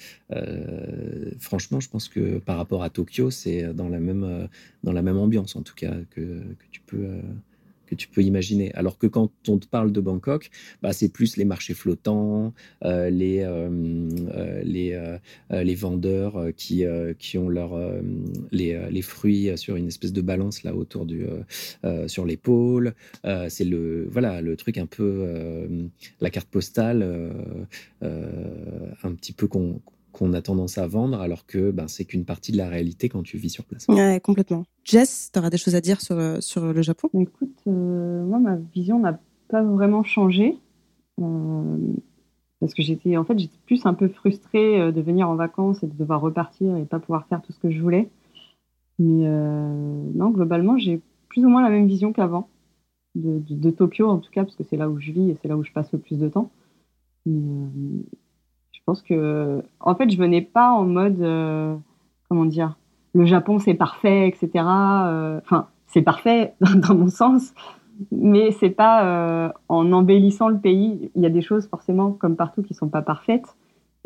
franchement, 1.38 1.80
je 1.80 1.88
pense 1.88 2.08
que 2.08 2.38
par 2.38 2.58
rapport 2.58 2.82
à 2.82 2.90
Tokyo, 2.90 3.30
c'est 3.30 3.72
dans 3.74 3.88
la 3.88 3.98
même 3.98 4.48
dans 4.82 4.92
la 4.92 5.02
même 5.02 5.16
ambiance 5.16 5.56
en 5.56 5.62
tout 5.62 5.74
cas 5.74 5.94
que, 6.10 6.20
que 6.20 6.66
tu 6.70 6.80
peux 6.82 7.08
que 7.86 7.94
tu 7.94 8.08
peux 8.08 8.22
imaginer. 8.22 8.72
Alors 8.74 8.98
que 8.98 9.06
quand 9.06 9.30
on 9.48 9.58
te 9.58 9.66
parle 9.66 9.92
de 9.92 10.00
Bangkok, 10.00 10.50
bah, 10.82 10.92
c'est 10.92 11.08
plus 11.08 11.36
les 11.36 11.44
marchés 11.44 11.74
flottants, 11.74 12.52
euh, 12.84 13.10
les, 13.10 13.40
euh, 13.40 13.68
euh, 14.36 14.62
les, 14.62 15.16
les 15.50 15.74
vendeurs 15.74 16.48
qui, 16.56 16.84
qui 17.18 17.38
ont 17.38 17.48
leur, 17.48 17.78
les, 18.50 18.78
les, 18.90 19.02
fruits 19.02 19.56
sur 19.56 19.76
une 19.76 19.88
espèce 19.88 20.12
de 20.12 20.20
balance 20.20 20.62
là 20.62 20.74
autour 20.74 21.06
du, 21.06 21.24
sur 22.06 22.24
l'épaule. 22.26 22.94
c'est 23.48 23.64
le, 23.64 24.08
voilà, 24.10 24.40
le 24.40 24.56
truc 24.56 24.78
un 24.78 24.86
peu, 24.86 25.68
la 26.20 26.30
carte 26.30 26.48
postale, 26.48 27.32
un 28.02 29.12
petit 29.14 29.32
peu 29.32 29.46
qu'on 29.46 29.80
qu'on 30.16 30.32
a 30.32 30.40
tendance 30.40 30.78
à 30.78 30.86
vendre, 30.86 31.20
alors 31.20 31.46
que 31.46 31.70
ben, 31.70 31.88
c'est 31.88 32.06
qu'une 32.06 32.24
partie 32.24 32.50
de 32.50 32.56
la 32.56 32.68
réalité 32.68 33.08
quand 33.08 33.22
tu 33.22 33.36
vis 33.36 33.50
sur 33.50 33.64
place. 33.64 33.86
Ouais, 33.88 34.18
complètement. 34.22 34.64
Jess, 34.84 35.30
tu 35.32 35.38
auras 35.38 35.50
des 35.50 35.58
choses 35.58 35.74
à 35.74 35.80
dire 35.80 36.00
sur, 36.00 36.18
euh, 36.18 36.40
sur 36.40 36.72
le 36.72 36.82
Japon? 36.82 37.08
Écoute, 37.18 37.58
euh, 37.66 38.24
moi, 38.24 38.38
ma 38.38 38.56
vision 38.56 38.98
n'a 38.98 39.20
pas 39.48 39.62
vraiment 39.62 40.02
changé. 40.02 40.56
Euh, 41.20 41.76
parce 42.60 42.72
que 42.72 42.82
j'étais 42.82 43.16
en 43.16 43.24
fait 43.24 43.38
j'étais 43.38 43.56
plus 43.66 43.84
un 43.84 43.94
peu 43.94 44.08
frustrée 44.08 44.92
de 44.92 45.00
venir 45.00 45.28
en 45.28 45.34
vacances 45.34 45.82
et 45.82 45.86
de 45.86 45.94
devoir 45.94 46.20
repartir 46.22 46.74
et 46.76 46.84
pas 46.84 46.98
pouvoir 46.98 47.26
faire 47.26 47.42
tout 47.42 47.52
ce 47.52 47.58
que 47.58 47.70
je 47.70 47.80
voulais. 47.80 48.08
Mais 48.98 49.28
non, 50.14 50.30
globalement, 50.30 50.78
j'ai 50.78 51.00
plus 51.28 51.44
ou 51.44 51.50
moins 51.50 51.62
la 51.62 51.68
même 51.68 51.86
vision 51.86 52.14
qu'avant 52.14 52.48
de, 53.14 53.42
de, 53.46 53.70
Tokyo 53.70 54.08
en 54.08 54.18
tout 54.18 54.30
cas 54.30 54.42
parce 54.42 54.56
que 54.56 54.64
c'est 54.64 54.78
là 54.78 54.88
où 54.88 54.98
je 54.98 55.12
vis 55.12 55.30
et 55.30 55.36
c'est 55.40 55.48
là 55.48 55.56
où 55.56 55.64
je 55.64 55.72
passe 55.72 55.92
le 55.92 55.98
plus 55.98 56.18
de 56.18 56.28
temps. 56.28 56.50
Mais, 57.26 57.68
pense 58.86 59.02
que, 59.02 59.62
en 59.80 59.94
fait, 59.94 60.10
je 60.10 60.16
venais 60.16 60.40
pas 60.40 60.70
en 60.70 60.84
mode, 60.84 61.20
euh, 61.20 61.74
comment 62.28 62.46
dire, 62.46 62.78
le 63.14 63.26
Japon 63.26 63.58
c'est 63.58 63.74
parfait, 63.74 64.28
etc. 64.28 64.64
Euh, 64.64 65.40
enfin, 65.44 65.68
c'est 65.88 66.02
parfait 66.02 66.54
dans 66.60 66.94
mon 66.94 67.08
sens, 67.08 67.52
mais 68.12 68.52
c'est 68.52 68.70
pas 68.70 69.04
euh, 69.04 69.52
en 69.68 69.92
embellissant 69.92 70.48
le 70.48 70.58
pays. 70.58 71.10
Il 71.16 71.22
y 71.22 71.26
a 71.26 71.30
des 71.30 71.42
choses 71.42 71.66
forcément, 71.66 72.12
comme 72.12 72.36
partout, 72.36 72.62
qui 72.62 72.74
sont 72.74 72.88
pas 72.88 73.02
parfaites. 73.02 73.56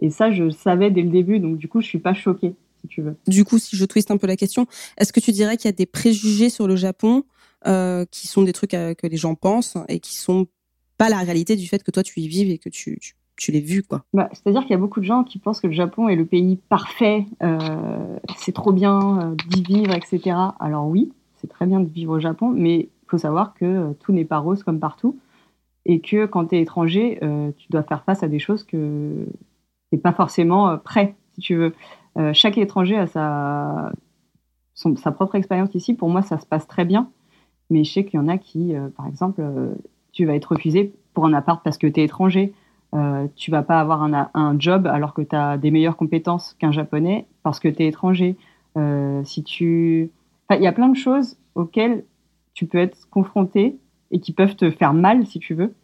Et 0.00 0.08
ça, 0.08 0.30
je 0.30 0.48
savais 0.50 0.90
dès 0.90 1.02
le 1.02 1.10
début, 1.10 1.38
donc 1.40 1.58
du 1.58 1.68
coup, 1.68 1.82
je 1.82 1.86
suis 1.86 1.98
pas 1.98 2.14
choquée, 2.14 2.54
si 2.80 2.88
tu 2.88 3.02
veux. 3.02 3.16
Du 3.28 3.44
coup, 3.44 3.58
si 3.58 3.76
je 3.76 3.84
twiste 3.84 4.10
un 4.10 4.16
peu 4.16 4.26
la 4.26 4.36
question, 4.36 4.66
est-ce 4.96 5.12
que 5.12 5.20
tu 5.20 5.30
dirais 5.30 5.58
qu'il 5.58 5.66
y 5.66 5.74
a 5.74 5.76
des 5.76 5.84
préjugés 5.84 6.48
sur 6.48 6.66
le 6.66 6.76
Japon 6.76 7.24
qui 8.10 8.26
sont 8.26 8.42
des 8.42 8.54
trucs 8.54 8.70
que 8.70 9.06
les 9.06 9.18
gens 9.18 9.34
pensent 9.34 9.76
et 9.88 10.00
qui 10.00 10.16
sont 10.16 10.46
pas 10.96 11.10
la 11.10 11.18
réalité 11.18 11.56
du 11.56 11.68
fait 11.68 11.82
que 11.82 11.90
toi 11.90 12.02
tu 12.02 12.20
y 12.20 12.28
vives 12.28 12.48
et 12.48 12.56
que 12.56 12.70
tu 12.70 12.98
tu 13.40 13.52
l'as 13.52 13.60
vu, 13.60 13.82
quoi. 13.82 14.04
Bah, 14.12 14.28
C'est-à-dire 14.32 14.60
qu'il 14.62 14.72
y 14.72 14.74
a 14.74 14.78
beaucoup 14.78 15.00
de 15.00 15.04
gens 15.06 15.24
qui 15.24 15.38
pensent 15.38 15.60
que 15.60 15.66
le 15.66 15.72
Japon 15.72 16.08
est 16.08 16.14
le 16.14 16.26
pays 16.26 16.56
parfait, 16.68 17.26
euh, 17.42 18.18
c'est 18.36 18.52
trop 18.52 18.70
bien 18.70 19.18
euh, 19.18 19.34
d'y 19.48 19.62
vivre, 19.62 19.94
etc. 19.94 20.36
Alors 20.60 20.86
oui, 20.86 21.10
c'est 21.36 21.48
très 21.48 21.64
bien 21.66 21.80
de 21.80 21.88
vivre 21.88 22.12
au 22.12 22.20
Japon, 22.20 22.52
mais 22.54 22.76
il 22.76 23.08
faut 23.08 23.16
savoir 23.16 23.54
que 23.54 23.64
euh, 23.64 23.92
tout 24.00 24.12
n'est 24.12 24.26
pas 24.26 24.38
rose 24.38 24.62
comme 24.62 24.78
partout, 24.78 25.18
et 25.86 26.00
que 26.00 26.26
quand 26.26 26.48
tu 26.48 26.56
es 26.56 26.60
étranger, 26.60 27.18
tu 27.56 27.68
dois 27.70 27.82
faire 27.82 28.04
face 28.04 28.22
à 28.22 28.28
des 28.28 28.38
choses 28.38 28.64
que 28.64 29.24
tu 29.24 29.96
n'es 29.96 29.98
pas 29.98 30.12
forcément 30.12 30.76
prêt, 30.76 31.16
si 31.34 31.40
tu 31.40 31.54
veux. 31.56 31.74
chaque 32.34 32.58
étranger 32.58 32.96
a 32.96 33.06
sa, 33.06 33.90
sa 34.74 35.10
propre 35.10 35.36
expérience 35.36 35.74
ici. 35.74 35.94
Pour 35.94 36.10
moi, 36.10 36.20
ça 36.20 36.38
se 36.38 36.44
passe 36.44 36.68
très 36.68 36.84
bien, 36.84 37.10
mais 37.70 37.82
je 37.82 37.90
sais 37.90 38.04
qu'il 38.04 38.20
y 38.20 38.22
en 38.22 38.28
a 38.28 38.36
qui, 38.36 38.74
par 38.94 39.06
exemple, 39.06 39.42
tu 40.12 40.26
vas 40.26 40.34
être 40.34 40.52
refusé 40.52 40.92
pour 41.14 41.24
un 41.24 41.32
appart 41.32 41.64
parce 41.64 41.78
que 41.78 41.86
tu 41.86 42.00
es 42.00 42.04
étranger 42.04 42.52
euh, 42.94 43.28
tu 43.36 43.50
vas 43.50 43.62
pas 43.62 43.80
avoir 43.80 44.02
un, 44.02 44.30
un 44.34 44.58
job 44.58 44.86
alors 44.86 45.14
que 45.14 45.22
tu 45.22 45.36
as 45.36 45.58
des 45.58 45.70
meilleures 45.70 45.96
compétences 45.96 46.54
qu'un 46.58 46.72
japonais 46.72 47.26
parce 47.42 47.60
que 47.60 47.68
tu 47.68 47.82
es 47.82 47.86
étranger. 47.86 48.36
Euh, 48.76 49.22
si 49.24 49.42
tu... 49.42 50.10
Il 50.50 50.62
y 50.62 50.66
a 50.66 50.72
plein 50.72 50.88
de 50.88 50.96
choses 50.96 51.36
auxquelles 51.54 52.04
tu 52.54 52.66
peux 52.66 52.78
être 52.78 53.08
confronté 53.10 53.78
et 54.10 54.18
qui 54.18 54.32
peuvent 54.32 54.56
te 54.56 54.70
faire 54.70 54.92
mal, 54.92 55.24
si 55.26 55.38
tu 55.38 55.54
veux, 55.54 55.74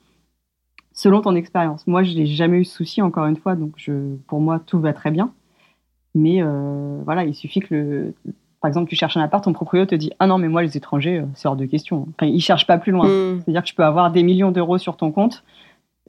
selon 0.92 1.20
ton 1.20 1.36
expérience. 1.36 1.86
Moi, 1.86 2.02
je 2.02 2.16
n'ai 2.16 2.26
jamais 2.26 2.58
eu 2.58 2.62
de 2.62 2.66
souci, 2.66 3.00
encore 3.00 3.26
une 3.26 3.36
fois, 3.36 3.54
donc 3.54 3.74
je, 3.76 4.16
pour 4.26 4.40
moi, 4.40 4.58
tout 4.58 4.80
va 4.80 4.92
très 4.92 5.12
bien. 5.12 5.32
Mais 6.16 6.42
euh, 6.42 7.00
voilà, 7.04 7.24
il 7.24 7.34
suffit 7.34 7.60
que, 7.60 7.74
le, 7.74 8.14
par 8.60 8.68
exemple, 8.68 8.88
tu 8.88 8.96
cherches 8.96 9.16
un 9.16 9.20
appart, 9.20 9.44
ton 9.44 9.52
propriétaire 9.52 9.86
te 9.86 9.94
dit 9.94 10.10
Ah 10.18 10.26
non, 10.26 10.38
mais 10.38 10.48
moi, 10.48 10.62
les 10.62 10.76
étrangers, 10.76 11.18
euh, 11.18 11.26
c'est 11.34 11.46
hors 11.46 11.56
de 11.56 11.66
question. 11.66 12.08
Enfin, 12.18 12.26
ils 12.26 12.40
cherchent 12.40 12.66
pas 12.66 12.78
plus 12.78 12.90
loin. 12.90 13.06
Hmm. 13.06 13.40
C'est-à-dire 13.40 13.62
que 13.62 13.68
tu 13.68 13.74
peux 13.74 13.84
avoir 13.84 14.10
des 14.10 14.24
millions 14.24 14.50
d'euros 14.50 14.78
sur 14.78 14.96
ton 14.96 15.12
compte 15.12 15.44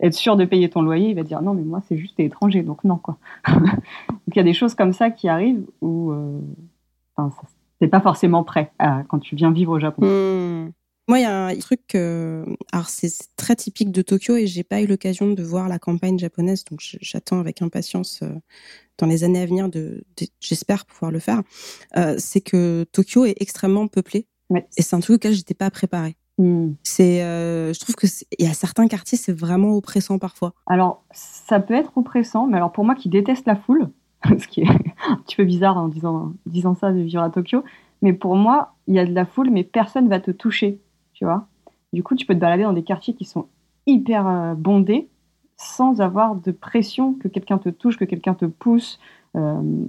être 0.01 0.13
sûr 0.13 0.35
de 0.35 0.45
payer 0.45 0.69
ton 0.69 0.81
loyer, 0.81 1.09
il 1.09 1.15
va 1.15 1.23
dire 1.23 1.41
non, 1.41 1.53
mais 1.53 1.63
moi, 1.63 1.81
c'est 1.87 1.97
juste 1.97 2.19
étranger, 2.19 2.61
donc 2.61 2.83
non, 2.83 2.97
quoi. 2.97 3.17
donc 3.47 3.61
il 4.27 4.37
y 4.37 4.39
a 4.39 4.43
des 4.43 4.53
choses 4.53 4.75
comme 4.75 4.93
ça 4.93 5.09
qui 5.09 5.27
arrivent 5.27 5.65
où 5.81 6.11
euh, 6.11 6.39
c'est 7.79 7.87
pas 7.87 8.01
forcément 8.01 8.43
prêt 8.43 8.71
quand 9.07 9.19
tu 9.19 9.35
viens 9.35 9.51
vivre 9.51 9.73
au 9.73 9.79
Japon. 9.79 10.05
Hmm. 10.05 10.71
Moi, 11.09 11.19
il 11.19 11.21
y 11.21 11.25
a 11.25 11.47
un 11.47 11.55
truc, 11.55 11.95
alors 11.95 12.89
c'est 12.89 13.09
très 13.37 13.55
typique 13.55 13.91
de 13.91 14.01
Tokyo 14.01 14.35
et 14.35 14.45
j'ai 14.45 14.65
pas 14.65 14.81
eu 14.81 14.87
l'occasion 14.87 15.31
de 15.31 15.41
voir 15.41 15.69
la 15.69 15.79
campagne 15.79 16.19
japonaise, 16.19 16.65
donc 16.65 16.81
j'attends 16.81 17.39
avec 17.39 17.61
impatience 17.61 18.23
dans 18.97 19.07
les 19.07 19.23
années 19.23 19.41
à 19.41 19.45
venir 19.45 19.69
de, 19.69 20.03
j'espère 20.41 20.85
pouvoir 20.85 21.11
le 21.11 21.19
faire. 21.19 21.43
c'est 22.17 22.41
que 22.41 22.85
Tokyo 22.91 23.23
est 23.23 23.41
extrêmement 23.41 23.87
peuplé 23.87 24.27
et 24.53 24.81
c'est 24.81 24.95
un 24.95 24.99
truc 24.99 25.15
auquel 25.15 25.33
j'étais 25.33 25.53
pas 25.53 25.71
préparée. 25.71 26.16
Hmm. 26.38 26.73
C'est, 26.83 27.19
je 27.19 27.79
trouve 27.79 27.95
que 27.95 28.07
il 28.38 28.45
y 28.45 28.49
a 28.49 28.53
certains 28.53 28.88
quartiers, 28.88 29.17
c'est 29.17 29.33
vraiment 29.33 29.71
oppressant 29.75 30.19
parfois. 30.19 30.53
Alors, 30.67 31.03
ça 31.11 31.59
peut 31.59 31.73
être 31.73 31.97
oppressant, 31.97 32.45
mais 32.45 32.57
alors 32.57 32.71
pour 32.71 32.85
moi 32.85 32.95
qui 32.95 33.09
déteste 33.09 33.47
la 33.47 33.55
foule, 33.55 33.89
ce 34.25 34.47
qui 34.47 34.61
est 34.61 34.69
un 34.69 35.15
petit 35.17 35.35
peu 35.35 35.45
bizarre 35.45 35.77
en 35.77 35.88
disant, 35.88 36.33
disant 36.45 36.75
ça 36.75 36.91
de 36.91 36.99
vivre 36.99 37.23
à 37.23 37.29
Tokyo, 37.29 37.63
mais 38.01 38.13
pour 38.13 38.35
moi, 38.35 38.75
il 38.88 38.95
y 38.95 38.99
a 38.99 39.05
de 39.05 39.13
la 39.13 39.25
foule, 39.25 39.49
mais 39.49 39.63
personne 39.63 40.07
va 40.09 40.19
te 40.19 40.31
toucher 40.31 40.79
tu 41.17 41.25
vois. 41.25 41.47
Du 41.93 42.03
coup, 42.03 42.15
tu 42.15 42.25
peux 42.27 42.35
te 42.35 42.39
balader 42.39 42.63
dans 42.63 42.73
des 42.73 42.83
quartiers 42.83 43.15
qui 43.15 43.25
sont 43.25 43.47
hyper 43.88 44.27
euh, 44.27 44.53
bondés 44.53 45.09
sans 45.55 45.99
avoir 46.01 46.35
de 46.35 46.51
pression 46.51 47.13
que 47.15 47.27
quelqu'un 47.27 47.57
te 47.57 47.69
touche, 47.69 47.97
que 47.97 48.05
quelqu'un 48.05 48.35
te 48.35 48.45
pousse. 48.45 48.99
Euh, 49.35 49.85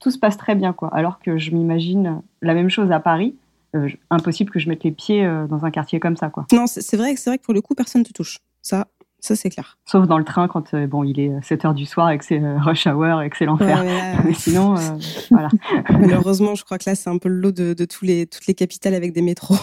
tout 0.00 0.10
se 0.10 0.18
passe 0.18 0.36
très 0.36 0.56
bien, 0.56 0.72
quoi. 0.72 0.88
Alors 0.88 1.20
que 1.20 1.38
je 1.38 1.52
m'imagine 1.52 2.20
la 2.42 2.54
même 2.54 2.68
chose 2.68 2.90
à 2.90 2.98
Paris. 2.98 3.36
Euh, 3.76 3.88
impossible 4.10 4.50
que 4.50 4.58
je 4.58 4.68
mette 4.68 4.84
les 4.84 4.92
pieds 4.92 5.24
dans 5.48 5.64
un 5.64 5.70
quartier 5.70 6.00
comme 6.00 6.16
ça, 6.16 6.30
quoi. 6.30 6.46
Non, 6.52 6.66
c'est 6.66 6.96
vrai, 6.96 7.14
c'est 7.16 7.30
vrai 7.30 7.38
que 7.38 7.44
pour 7.44 7.54
le 7.54 7.60
coup, 7.60 7.74
personne 7.74 8.02
te 8.02 8.12
touche. 8.12 8.38
Ça, 8.62 8.88
ça 9.20 9.36
c'est 9.36 9.50
clair. 9.50 9.78
Sauf 9.84 10.06
dans 10.06 10.18
le 10.18 10.24
train 10.24 10.48
quand 10.48 10.74
bon, 10.86 11.04
il 11.04 11.20
est 11.20 11.32
7 11.42 11.64
heures 11.64 11.74
du 11.74 11.86
soir 11.86 12.10
et 12.10 12.18
que 12.18 12.24
c'est 12.24 12.40
rush 12.58 12.86
hour 12.86 13.22
et 13.22 13.30
que 13.30 13.36
c'est 13.36 13.46
l'enfer. 13.46 13.84
mais 14.24 14.34
sinon, 14.34 14.74
voilà. 15.30 15.48
Malheureusement, 15.90 16.54
je 16.54 16.64
crois 16.64 16.78
que 16.78 16.88
là, 16.88 16.94
c'est 16.94 17.10
un 17.10 17.18
peu 17.18 17.28
le 17.28 17.36
lot 17.36 17.52
de, 17.52 17.74
de 17.74 17.84
tous 17.84 18.04
les, 18.04 18.26
toutes 18.26 18.46
les 18.46 18.54
capitales 18.54 18.94
avec 18.94 19.12
des 19.12 19.22
métros. 19.22 19.56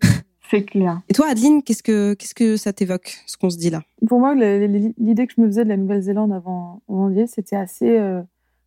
C'est 0.50 0.64
clair. 0.64 1.00
Et 1.08 1.12
toi, 1.12 1.26
Adeline, 1.28 1.62
qu'est-ce 1.62 1.82
que, 1.82 2.14
qu'est-ce 2.14 2.34
que 2.34 2.56
ça 2.56 2.72
t'évoque, 2.72 3.18
ce 3.26 3.36
qu'on 3.36 3.50
se 3.50 3.58
dit 3.58 3.70
là? 3.70 3.82
Pour 4.06 4.18
moi, 4.18 4.34
l'idée 4.34 5.26
que 5.26 5.32
je 5.36 5.40
me 5.42 5.46
faisais 5.46 5.64
de 5.64 5.68
la 5.68 5.76
Nouvelle-Zélande 5.76 6.32
avant 6.32 6.82
janvier, 6.88 7.26
c'était 7.26 7.56
assez, 7.56 7.98
euh, 7.98 8.22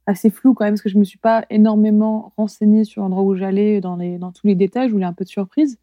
assez 0.06 0.30
flou 0.30 0.54
quand 0.54 0.66
même, 0.66 0.74
parce 0.74 0.82
que 0.82 0.90
je 0.90 0.96
ne 0.96 1.00
me 1.00 1.06
suis 1.06 1.18
pas 1.18 1.46
énormément 1.50 2.34
renseignée 2.38 2.84
sur 2.84 3.02
l'endroit 3.02 3.24
où 3.24 3.36
j'allais, 3.36 3.82
dans, 3.82 3.98
dans 3.98 4.32
tous 4.32 4.48
les 4.48 4.56
détails. 4.56 4.88
Je 4.88 4.94
voulais 4.94 5.06
un 5.06 5.14
peu 5.14 5.24
de 5.24 5.30
surprise. 5.30 5.78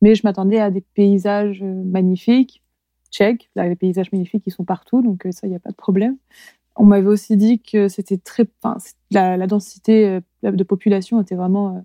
Mais 0.00 0.14
je 0.14 0.22
m'attendais 0.24 0.60
à 0.60 0.70
des 0.70 0.80
paysages 0.80 1.62
euh, 1.62 1.82
magnifiques, 1.84 2.62
tchèques. 3.10 3.50
Là, 3.56 3.68
les 3.68 3.76
paysages 3.76 4.12
magnifiques, 4.12 4.44
ils 4.46 4.52
sont 4.52 4.64
partout, 4.64 5.02
donc 5.02 5.26
euh, 5.26 5.32
ça, 5.32 5.46
il 5.46 5.50
n'y 5.50 5.56
a 5.56 5.60
pas 5.60 5.70
de 5.70 5.76
problème. 5.76 6.16
On 6.76 6.84
m'avait 6.84 7.08
aussi 7.08 7.36
dit 7.36 7.60
que 7.60 7.88
c'était 7.88 8.18
très, 8.18 8.46
la, 9.10 9.36
la, 9.36 9.46
densité 9.48 10.20
de 10.44 10.62
population 10.62 11.20
était 11.20 11.34
vraiment 11.34 11.84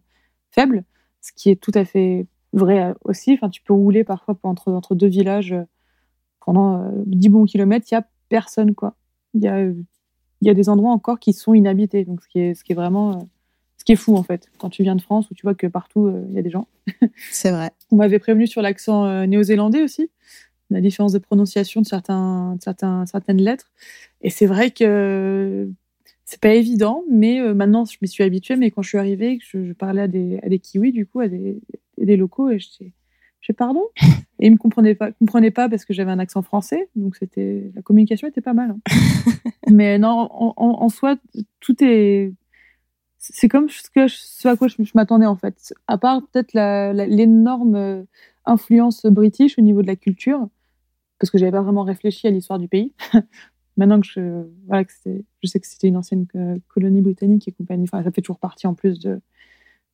faible, 0.52 0.84
ce 1.22 1.32
qui 1.36 1.50
est 1.50 1.56
tout 1.56 1.72
à 1.74 1.84
fait 1.84 2.28
vrai 2.54 2.84
euh, 2.84 2.94
aussi. 3.04 3.34
Enfin, 3.34 3.50
tu 3.50 3.62
peux 3.62 3.74
rouler 3.74 4.04
parfois 4.04 4.38
entre, 4.44 4.72
entre 4.72 4.96
deux 4.96 5.08
villages 5.08 5.54
euh, 5.54 5.64
pendant 6.46 6.90
10 7.06 7.28
euh, 7.28 7.32
bons 7.32 7.46
kilomètres, 7.46 7.88
il 7.92 7.96
n'y 7.96 8.00
a 8.00 8.08
personne, 8.30 8.76
quoi. 8.76 8.96
Il 9.34 9.44
y 9.44 9.48
a, 9.48 9.68
il 10.44 10.48
y 10.48 10.50
a 10.50 10.54
des 10.54 10.68
endroits 10.68 10.92
encore 10.92 11.20
qui 11.20 11.32
sont 11.32 11.54
inhabités, 11.54 12.04
donc 12.04 12.22
ce 12.22 12.28
qui 12.28 12.40
est, 12.40 12.54
ce 12.54 12.66
qui 12.66 12.74
est 12.74 12.76
vraiment 12.76 13.30
ce 13.78 13.86
qui 13.86 13.94
est 13.94 13.98
fou 13.98 14.16
en 14.18 14.24
fait 14.24 14.50
quand 14.58 14.70
tu 14.70 14.84
viens 14.84 14.96
de 14.96 15.02
France 15.02 15.30
où 15.32 15.34
tu 15.34 15.44
vois 15.44 15.56
que 15.56 15.68
partout 15.68 16.14
il 16.30 16.36
y 16.36 16.40
a 16.40 16.42
des 16.42 16.50
gens. 16.50 16.68
C'est 17.32 17.52
vrai. 17.52 17.72
On 17.92 17.96
m'avait 17.96 18.20
prévenu 18.20 18.46
sur 18.46 18.62
l'accent 18.62 19.26
néo-zélandais 19.26 19.82
aussi, 19.82 20.12
la 20.70 20.82
différence 20.82 21.14
de 21.14 21.20
prononciation 21.20 21.80
de 21.80 21.86
certains, 21.86 22.58
certains, 22.62 23.06
certaines 23.06 23.42
lettres. 23.42 23.72
Et 24.22 24.30
c'est 24.30 24.46
vrai 24.46 24.72
que 24.72 25.70
c'est 26.26 26.42
pas 26.42 26.54
évident, 26.54 27.04
mais 27.10 27.40
maintenant 27.54 27.86
je 27.86 27.98
m'y 28.02 28.10
suis 28.10 28.26
habituée. 28.26 28.58
Mais 28.58 28.70
quand 28.70 28.82
je 28.82 28.90
suis 28.90 28.98
arrivée, 28.98 29.40
je, 29.42 29.64
je 29.64 29.74
parlais 29.74 30.02
à 30.02 30.08
des, 30.10 30.40
à 30.44 30.50
des 30.50 30.60
kiwis 30.60 30.92
du 30.92 31.06
coup, 31.06 31.22
à 31.22 31.30
des, 31.30 31.62
des 31.98 32.18
locaux 32.18 32.50
et 32.50 32.60
je 32.60 32.68
je 33.44 33.52
pardon? 33.52 33.84
Et 34.40 34.48
ils 34.48 34.52
me 34.52 34.58
comprenaient 34.58 34.96
pas, 34.96 35.12
comprenaient 35.12 35.52
pas 35.52 35.70
parce 35.70 35.86
que 35.86 35.94
j'avais 35.94 36.12
un 36.12 36.20
accent 36.20 36.42
français, 36.42 36.90
donc 36.96 37.16
c'était 37.16 37.72
la 37.76 37.82
communication 37.82 38.28
était 38.28 38.42
pas 38.42 38.54
mal. 38.54 38.72
Hein. 38.72 38.80
Mais 39.72 40.00
non, 40.00 40.28
en, 40.32 40.90
soi, 40.90 41.16
tout 41.60 41.76
est 41.84 42.34
c'est 43.20 43.48
comme 43.48 43.70
ce, 43.70 43.90
que, 43.90 44.08
ce 44.08 44.48
à 44.50 44.58
quoi 44.58 44.68
je, 44.68 44.76
m'attendais 44.96 45.26
en 45.26 45.36
fait. 45.36 45.74
À 45.88 45.98
part 45.98 46.22
peut-être 46.28 46.54
l'énorme 46.54 47.76
euh, 47.76 48.04
influence 48.46 49.06
british 49.06 49.58
au 49.58 49.62
niveau 49.62 49.82
de 49.82 49.88
la 49.88 49.96
culture, 49.96 50.50
parce 51.20 51.30
que 51.30 51.38
j'avais 51.38 51.52
pas 51.52 51.62
vraiment 51.62 51.84
réfléchi 51.84 52.28
à 52.28 52.32
l'histoire 52.32 52.60
du 52.60 52.68
pays. 52.68 52.94
Maintenant 53.78 54.00
que 54.00 54.08
je, 54.08 54.44
voilà, 54.68 54.84
que 54.84 54.94
je 55.06 55.48
sais 55.48 55.60
que 55.60 55.68
c'était 55.68 55.88
une 55.88 55.98
ancienne 55.98 56.28
euh, 56.36 56.58
colonie 56.68 57.02
britannique 57.02 57.48
et 57.48 57.52
compagnie, 57.52 57.86
enfin, 57.86 58.04
ça 58.04 58.12
fait 58.12 58.22
toujours 58.22 58.40
partie 58.40 58.68
en 58.68 58.74
plus 58.74 59.00
de, 59.00 59.20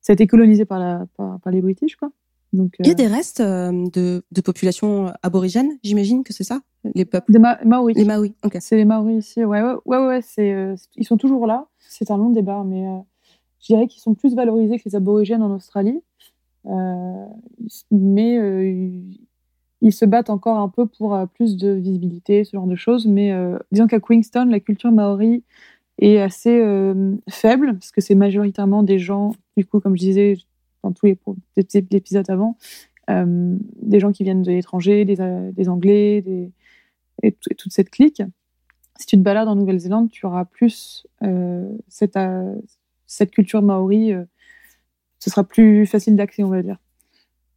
ça 0.00 0.12
a 0.12 0.14
été 0.14 0.26
colonisé 0.26 0.64
par, 0.64 0.78
la, 0.78 1.06
par, 1.16 1.50
les 1.50 1.60
British, 1.60 1.96
quoi. 1.96 2.10
Donc, 2.52 2.74
Il 2.80 2.86
y 2.86 2.90
a 2.90 2.92
euh, 2.92 2.94
des 2.96 3.06
restes 3.06 3.40
euh, 3.40 3.70
de, 3.92 4.22
de 4.30 4.40
population 4.40 5.12
aborigène, 5.22 5.78
j'imagine 5.82 6.24
que 6.24 6.32
c'est 6.32 6.44
ça 6.44 6.60
Les 6.94 7.04
peuples? 7.04 7.32
Des 7.32 7.38
Maoris. 7.38 7.96
Les 7.96 8.04
Maoris, 8.04 8.32
ok. 8.44 8.56
C'est 8.60 8.76
les 8.76 8.84
Maoris 8.84 9.26
ici, 9.26 9.44
ouais, 9.44 9.62
ouais, 9.62 9.74
ouais, 9.84 10.06
ouais 10.06 10.20
c'est, 10.22 10.52
euh, 10.52 10.74
ils 10.96 11.06
sont 11.06 11.16
toujours 11.16 11.46
là. 11.46 11.66
C'est 11.78 12.10
un 12.10 12.16
long 12.16 12.30
débat, 12.30 12.64
mais 12.66 12.84
je 13.60 13.66
dirais 13.66 13.86
qu'ils 13.86 14.02
sont 14.02 14.14
plus 14.14 14.34
valorisés 14.34 14.78
que 14.78 14.84
les 14.86 14.96
aborigènes 14.96 15.42
en 15.42 15.54
Australie. 15.54 16.02
mais 17.90 18.36
ils 19.82 19.92
se 19.92 20.04
battent 20.04 20.30
encore 20.30 20.58
un 20.58 20.68
peu 20.68 20.86
pour 20.86 21.18
plus 21.34 21.56
de 21.56 21.70
visibilité, 21.70 22.44
ce 22.44 22.56
genre 22.56 22.66
de 22.66 22.76
choses. 22.76 23.06
Mais 23.06 23.34
disons 23.72 23.86
qu'à 23.86 23.98
Queenstown, 23.98 24.50
la 24.50 24.60
culture 24.60 24.92
maori 24.92 25.42
est 26.00 26.20
assez 26.20 26.58
euh, 26.60 27.16
faible, 27.28 27.74
parce 27.74 27.92
que 27.92 28.00
c'est 28.00 28.14
majoritairement 28.14 28.82
des 28.82 28.98
gens, 28.98 29.34
du 29.56 29.64
coup, 29.66 29.80
comme 29.80 29.96
je 29.96 30.00
disais 30.00 30.38
dans 30.82 30.92
tous 30.92 31.06
les 31.06 31.18
épisodes 31.74 32.28
avant, 32.28 32.56
euh, 33.08 33.56
des 33.82 34.00
gens 34.00 34.12
qui 34.12 34.24
viennent 34.24 34.42
de 34.42 34.50
l'étranger, 34.50 35.04
des, 35.04 35.20
euh, 35.20 35.66
Anglais, 35.66 36.24
et, 37.22 37.32
toute 37.32 37.72
cette 37.72 37.90
clique. 37.90 38.22
Si 38.98 39.06
tu 39.06 39.16
te 39.16 39.22
balades 39.22 39.48
en 39.48 39.54
Nouvelle-Zélande, 39.54 40.10
tu 40.10 40.24
auras 40.26 40.46
plus 40.46 41.06
cette, 41.88 42.18
cette 43.06 43.30
culture 43.30 43.60
maori. 43.60 44.12
ce 45.18 45.30
sera 45.30 45.44
plus 45.44 45.84
facile 45.86 46.16
d'accès, 46.16 46.42
on 46.42 46.48
va 46.48 46.62
dire. 46.62 46.78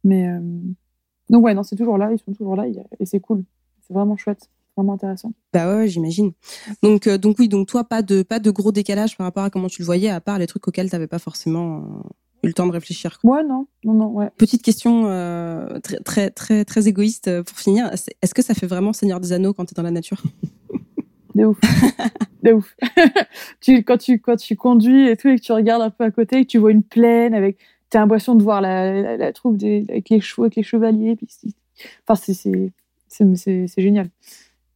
Mais 0.04 0.28
donc 1.30 1.44
ouais, 1.44 1.54
non, 1.54 1.62
c'est 1.62 1.76
toujours 1.76 1.96
là, 1.96 2.12
ils 2.12 2.18
sont 2.18 2.34
toujours 2.34 2.56
là, 2.56 2.66
et 2.66 3.06
c'est 3.06 3.20
cool. 3.20 3.44
C'est 3.80 3.94
vraiment 3.94 4.16
chouette 4.18 4.50
vraiment 4.76 4.94
intéressant. 4.94 5.32
Bah 5.52 5.76
ouais, 5.76 5.88
j'imagine. 5.88 6.32
Donc 6.82 7.06
euh, 7.06 7.18
donc 7.18 7.38
oui, 7.38 7.48
donc 7.48 7.68
toi 7.68 7.84
pas 7.84 8.02
de 8.02 8.22
pas 8.22 8.38
de 8.38 8.50
gros 8.50 8.72
décalage 8.72 9.16
par 9.16 9.24
rapport 9.26 9.44
à 9.44 9.50
comment 9.50 9.68
tu 9.68 9.82
le 9.82 9.86
voyais, 9.86 10.10
à 10.10 10.20
part 10.20 10.38
les 10.38 10.46
trucs 10.46 10.66
auxquels 10.66 10.88
tu 10.88 10.94
n'avais 10.94 11.06
pas 11.06 11.18
forcément 11.18 11.78
euh, 11.78 12.08
eu 12.44 12.48
le 12.48 12.54
temps 12.54 12.66
de 12.66 12.72
réfléchir. 12.72 13.18
Ouais, 13.24 13.42
non, 13.42 13.66
non, 13.84 13.94
non, 13.94 14.06
ouais. 14.08 14.30
Petite 14.36 14.62
question 14.62 15.06
euh, 15.06 15.78
très 15.80 15.98
très 15.98 16.30
très 16.30 16.64
très 16.64 16.88
égoïste 16.88 17.42
pour 17.42 17.58
finir. 17.58 17.90
Est-ce 17.92 18.34
que 18.34 18.42
ça 18.42 18.54
fait 18.54 18.66
vraiment 18.66 18.92
Seigneur 18.92 19.20
des 19.20 19.32
Anneaux 19.32 19.52
quand 19.52 19.64
tu 19.64 19.74
es 19.74 19.76
dans 19.76 19.82
la 19.82 19.90
nature? 19.90 20.22
De 21.34 21.46
ouf. 21.46 21.58
de 22.42 22.52
ouf. 22.52 22.76
tu, 23.60 23.82
quand, 23.82 23.98
tu, 23.98 24.20
quand 24.20 24.36
tu 24.36 24.54
conduis 24.56 25.08
et 25.08 25.16
tout, 25.16 25.28
et 25.28 25.36
que 25.36 25.42
tu 25.42 25.52
regardes 25.52 25.82
un 25.82 25.90
peu 25.90 26.04
à 26.04 26.10
côté, 26.10 26.38
et 26.38 26.44
que 26.44 26.50
tu 26.50 26.58
vois 26.58 26.70
une 26.70 26.84
plaine 26.84 27.34
avec. 27.34 27.58
Tu 27.90 27.96
as 27.96 28.00
l'impression 28.00 28.34
de 28.34 28.42
voir 28.42 28.60
la, 28.60 29.16
la, 29.16 29.32
troupe 29.32 29.56
des, 29.56 29.84
avec, 29.88 30.10
les 30.10 30.20
chevaux, 30.20 30.44
avec 30.44 30.56
les 30.56 30.62
chevaliers. 30.62 31.16
Puis 31.16 31.28
enfin, 32.06 32.14
c'est 32.14 33.68
génial. 33.76 34.10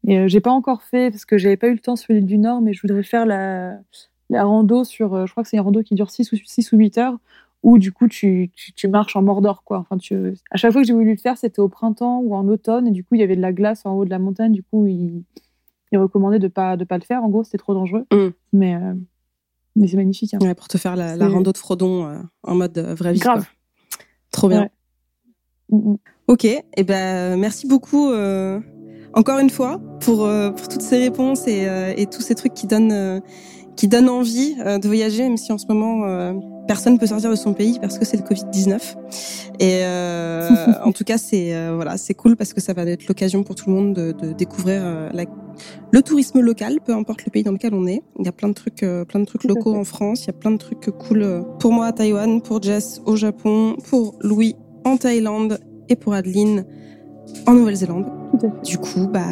Et 0.07 0.19
euh, 0.19 0.29
j'ai 0.29 0.41
pas 0.41 0.51
encore 0.51 0.83
fait 0.83 1.11
parce 1.11 1.25
que 1.25 1.39
j'avais 1.39 1.57
pas 1.57 1.69
eu 1.69 1.73
le 1.73 1.79
temps 1.79 1.97
sur 1.97 2.13
l'île 2.13 2.27
du 2.27 2.39
Nord, 2.39 2.61
mais 2.61 2.73
je 2.73 2.81
voudrais 2.81 3.03
faire 3.03 3.27
la, 3.27 3.79
la 4.31 4.45
rando 4.45 4.85
sur, 4.85 5.15
euh, 5.15 5.27
je 5.27 5.33
crois 5.33 5.43
que 5.43 5.49
c'est 5.49 5.57
une 5.57 5.63
rando 5.63 5.83
qui 5.83 5.95
dure 5.95 6.11
6 6.11 6.33
ou, 6.33 6.37
6 6.37 6.73
ou 6.73 6.77
8 6.77 6.99
heures, 6.99 7.19
où 7.63 7.79
du 7.79 7.93
coup 7.93 8.09
tu, 8.09 8.51
tu, 8.77 8.89
marches 8.89 9.17
en 9.17 9.23
Mordor. 9.23 9.65
Quoi. 9.65 9.79
Enfin, 9.79 9.99
tu, 9.99 10.35
à 10.51 10.57
chaque 10.57 10.73
fois 10.73 10.83
que 10.83 10.87
j'ai 10.87 10.93
voulu 10.93 11.13
le 11.13 11.19
faire, 11.19 11.37
c'était 11.37 11.61
au 11.61 11.69
printemps 11.69 12.21
ou 12.21 12.35
en 12.35 12.47
automne, 12.49 12.87
et 12.87 12.91
du 12.91 13.05
coup 13.05 13.15
il 13.15 13.21
y 13.21 13.25
avait 13.25 13.37
de 13.37 13.41
la 13.41 13.53
glace 13.53 13.85
en 13.85 13.95
haut 13.95 14.05
de 14.05 14.11
la 14.11 14.19
montagne, 14.19 14.53
du 14.53 14.63
coup 14.63 14.87
il, 14.87 15.25
il 15.93 15.99
recommandait 15.99 16.39
de 16.39 16.49
pas, 16.49 16.77
de 16.77 16.85
pas 16.85 16.99
le 16.99 17.05
faire. 17.05 17.23
En 17.23 17.29
gros, 17.29 17.45
c'était 17.45 17.59
trop 17.59 17.75
dangereux. 17.75 18.07
Mm. 18.13 18.29
Mais, 18.53 18.75
euh, 18.75 18.95
mais 19.77 19.89
c'est 19.89 19.97
magnifique. 19.97 20.35
Hein. 20.35 20.39
Ouais, 20.41 20.55
pour 20.55 20.69
te 20.69 20.79
faire 20.79 20.97
la, 20.97 21.17
la 21.17 21.29
rando 21.29 21.53
de 21.53 21.59
Frodon 21.59 22.23
en 22.43 22.55
mode 22.55 22.79
vraie 22.79 23.13
vie. 23.13 23.21
Grave. 23.21 23.47
Trop 24.31 24.49
bien. 24.49 24.69
Mm, 25.71 25.93
mm. 25.93 25.99
Ok, 26.29 26.45
et 26.45 26.63
eh 26.77 26.85
ben 26.85 27.39
merci 27.39 27.67
beaucoup 27.67 28.13
encore 29.15 29.39
une 29.39 29.51
fois 29.51 29.81
pour, 30.01 30.25
euh, 30.25 30.51
pour 30.51 30.69
toutes 30.69 30.83
ces 30.83 30.99
réponses 30.99 31.47
et, 31.47 31.67
euh, 31.67 31.93
et, 31.97 32.07
tous 32.07 32.23
ces 32.23 32.35
trucs 32.35 32.55
qui 32.55 32.67
donnent, 32.67 32.93
euh, 32.93 33.21
qui 33.77 33.89
donnent 33.89 34.09
envie 34.09 34.55
de 34.57 34.87
voyager, 34.87 35.23
même 35.23 35.37
si 35.37 35.53
en 35.53 35.59
ce 35.59 35.67
moment 35.69 36.33
personne 36.69 36.93
ne 36.93 36.99
peut 36.99 37.09
sortir 37.09 37.31
de 37.31 37.37
son 37.37 37.55
pays 37.55 37.79
parce 37.81 37.99
que 37.99 38.05
c'est 38.05 38.17
le 38.17 38.23
Covid-19. 38.23 38.95
Et 39.59 39.83
en 40.85 40.93
tout 40.93 41.05
cas, 41.05 41.19
c'est 41.19 41.53
voilà, 41.75 41.97
c'est 41.97 42.15
cool 42.15 42.37
parce 42.37 42.53
que 42.53 42.61
ça 42.61 42.73
va 42.73 42.85
être 42.85 43.09
l'occasion 43.09 43.43
pour 43.43 43.57
tout 43.57 43.69
le 43.69 43.75
monde 43.75 43.95
de, 43.95 44.13
de 44.13 44.33
découvrir 44.33 45.11
la, 45.13 45.25
le 45.91 46.03
tourisme 46.03 46.41
local, 46.41 46.79
peu 46.85 46.93
importe 46.93 47.25
le 47.25 47.31
pays 47.31 47.43
dans 47.43 47.53
lequel 47.53 47.75
on 47.75 47.87
est. 47.87 48.03
Il 48.19 48.27
y 48.27 48.29
a 48.29 48.33
plein 48.33 48.49
de 48.49 48.55
trucs, 48.55 48.85
plein 49.09 49.21
de 49.21 49.25
trucs 49.25 49.45
locaux 49.45 49.75
en 49.75 49.85
France. 49.85 50.25
Il 50.25 50.27
y 50.29 50.31
a 50.31 50.35
plein 50.35 50.53
de 50.53 50.59
trucs 50.59 50.91
cool 50.91 51.45
pour 51.59 51.73
moi 51.73 51.87
à 51.87 51.93
Taïwan, 51.93 52.41
pour 52.41 52.63
Jess 52.63 53.03
au 53.07 53.17
Japon, 53.17 53.77
pour 53.89 54.15
Louis 54.21 54.55
en 54.85 54.97
Thaïlande 54.97 55.59
et 55.89 55.97
pour 55.97 56.15
Adeline 56.15 56.65
en 57.47 57.55
Nouvelle-Zélande. 57.55 58.07
Tout 58.33 58.47
à 58.47 58.51
fait. 58.51 58.63
Du 58.63 58.79
coup, 58.79 59.09
bah, 59.09 59.25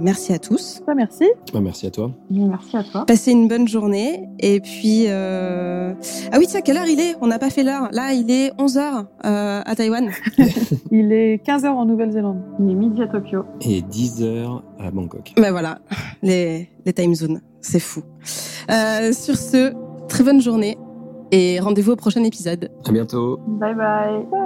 merci 0.00 0.32
à 0.32 0.38
tous. 0.38 0.80
Bah, 0.86 0.94
merci. 0.94 1.24
Bah, 1.52 1.60
merci 1.60 1.86
à 1.86 1.90
toi. 1.90 2.10
Merci 2.30 2.76
à 2.76 2.82
toi. 2.82 3.04
Passez 3.06 3.32
une 3.32 3.48
bonne 3.48 3.68
journée. 3.68 4.28
Et 4.38 4.60
puis, 4.60 5.04
euh... 5.08 5.92
ah 6.32 6.36
oui, 6.38 6.46
tiens, 6.48 6.60
quelle 6.60 6.76
heure 6.78 6.86
il 6.86 7.00
est? 7.00 7.16
On 7.20 7.26
n'a 7.26 7.38
pas 7.38 7.50
fait 7.50 7.62
l'heure. 7.62 7.88
Là, 7.92 8.12
il 8.12 8.30
est 8.30 8.50
11h 8.58 9.04
euh, 9.24 9.62
à 9.64 9.74
Taïwan. 9.74 10.10
Il 10.92 11.12
est 11.12 11.36
15h 11.46 11.68
en 11.68 11.84
Nouvelle-Zélande. 11.84 12.42
Il 12.58 12.70
est 12.70 12.74
midi 12.74 13.00
à 13.00 13.06
Tokyo. 13.06 13.44
Et 13.60 13.80
10 13.80 14.24
heures 14.24 14.64
à 14.80 14.90
Bangkok. 14.90 15.34
Ben 15.36 15.52
voilà, 15.52 15.78
les, 16.20 16.68
les 16.84 16.92
time 16.92 17.14
zones, 17.14 17.40
c'est 17.60 17.78
fou. 17.78 18.02
Euh, 18.70 19.12
sur 19.12 19.36
ce, 19.36 19.72
très 20.08 20.24
bonne 20.24 20.40
journée 20.40 20.76
et 21.30 21.60
rendez-vous 21.60 21.92
au 21.92 21.96
prochain 21.96 22.24
épisode. 22.24 22.70
À 22.88 22.90
bientôt. 22.90 23.38
Bye 23.46 23.74
bye. 23.74 24.26
Bye. 24.30 24.39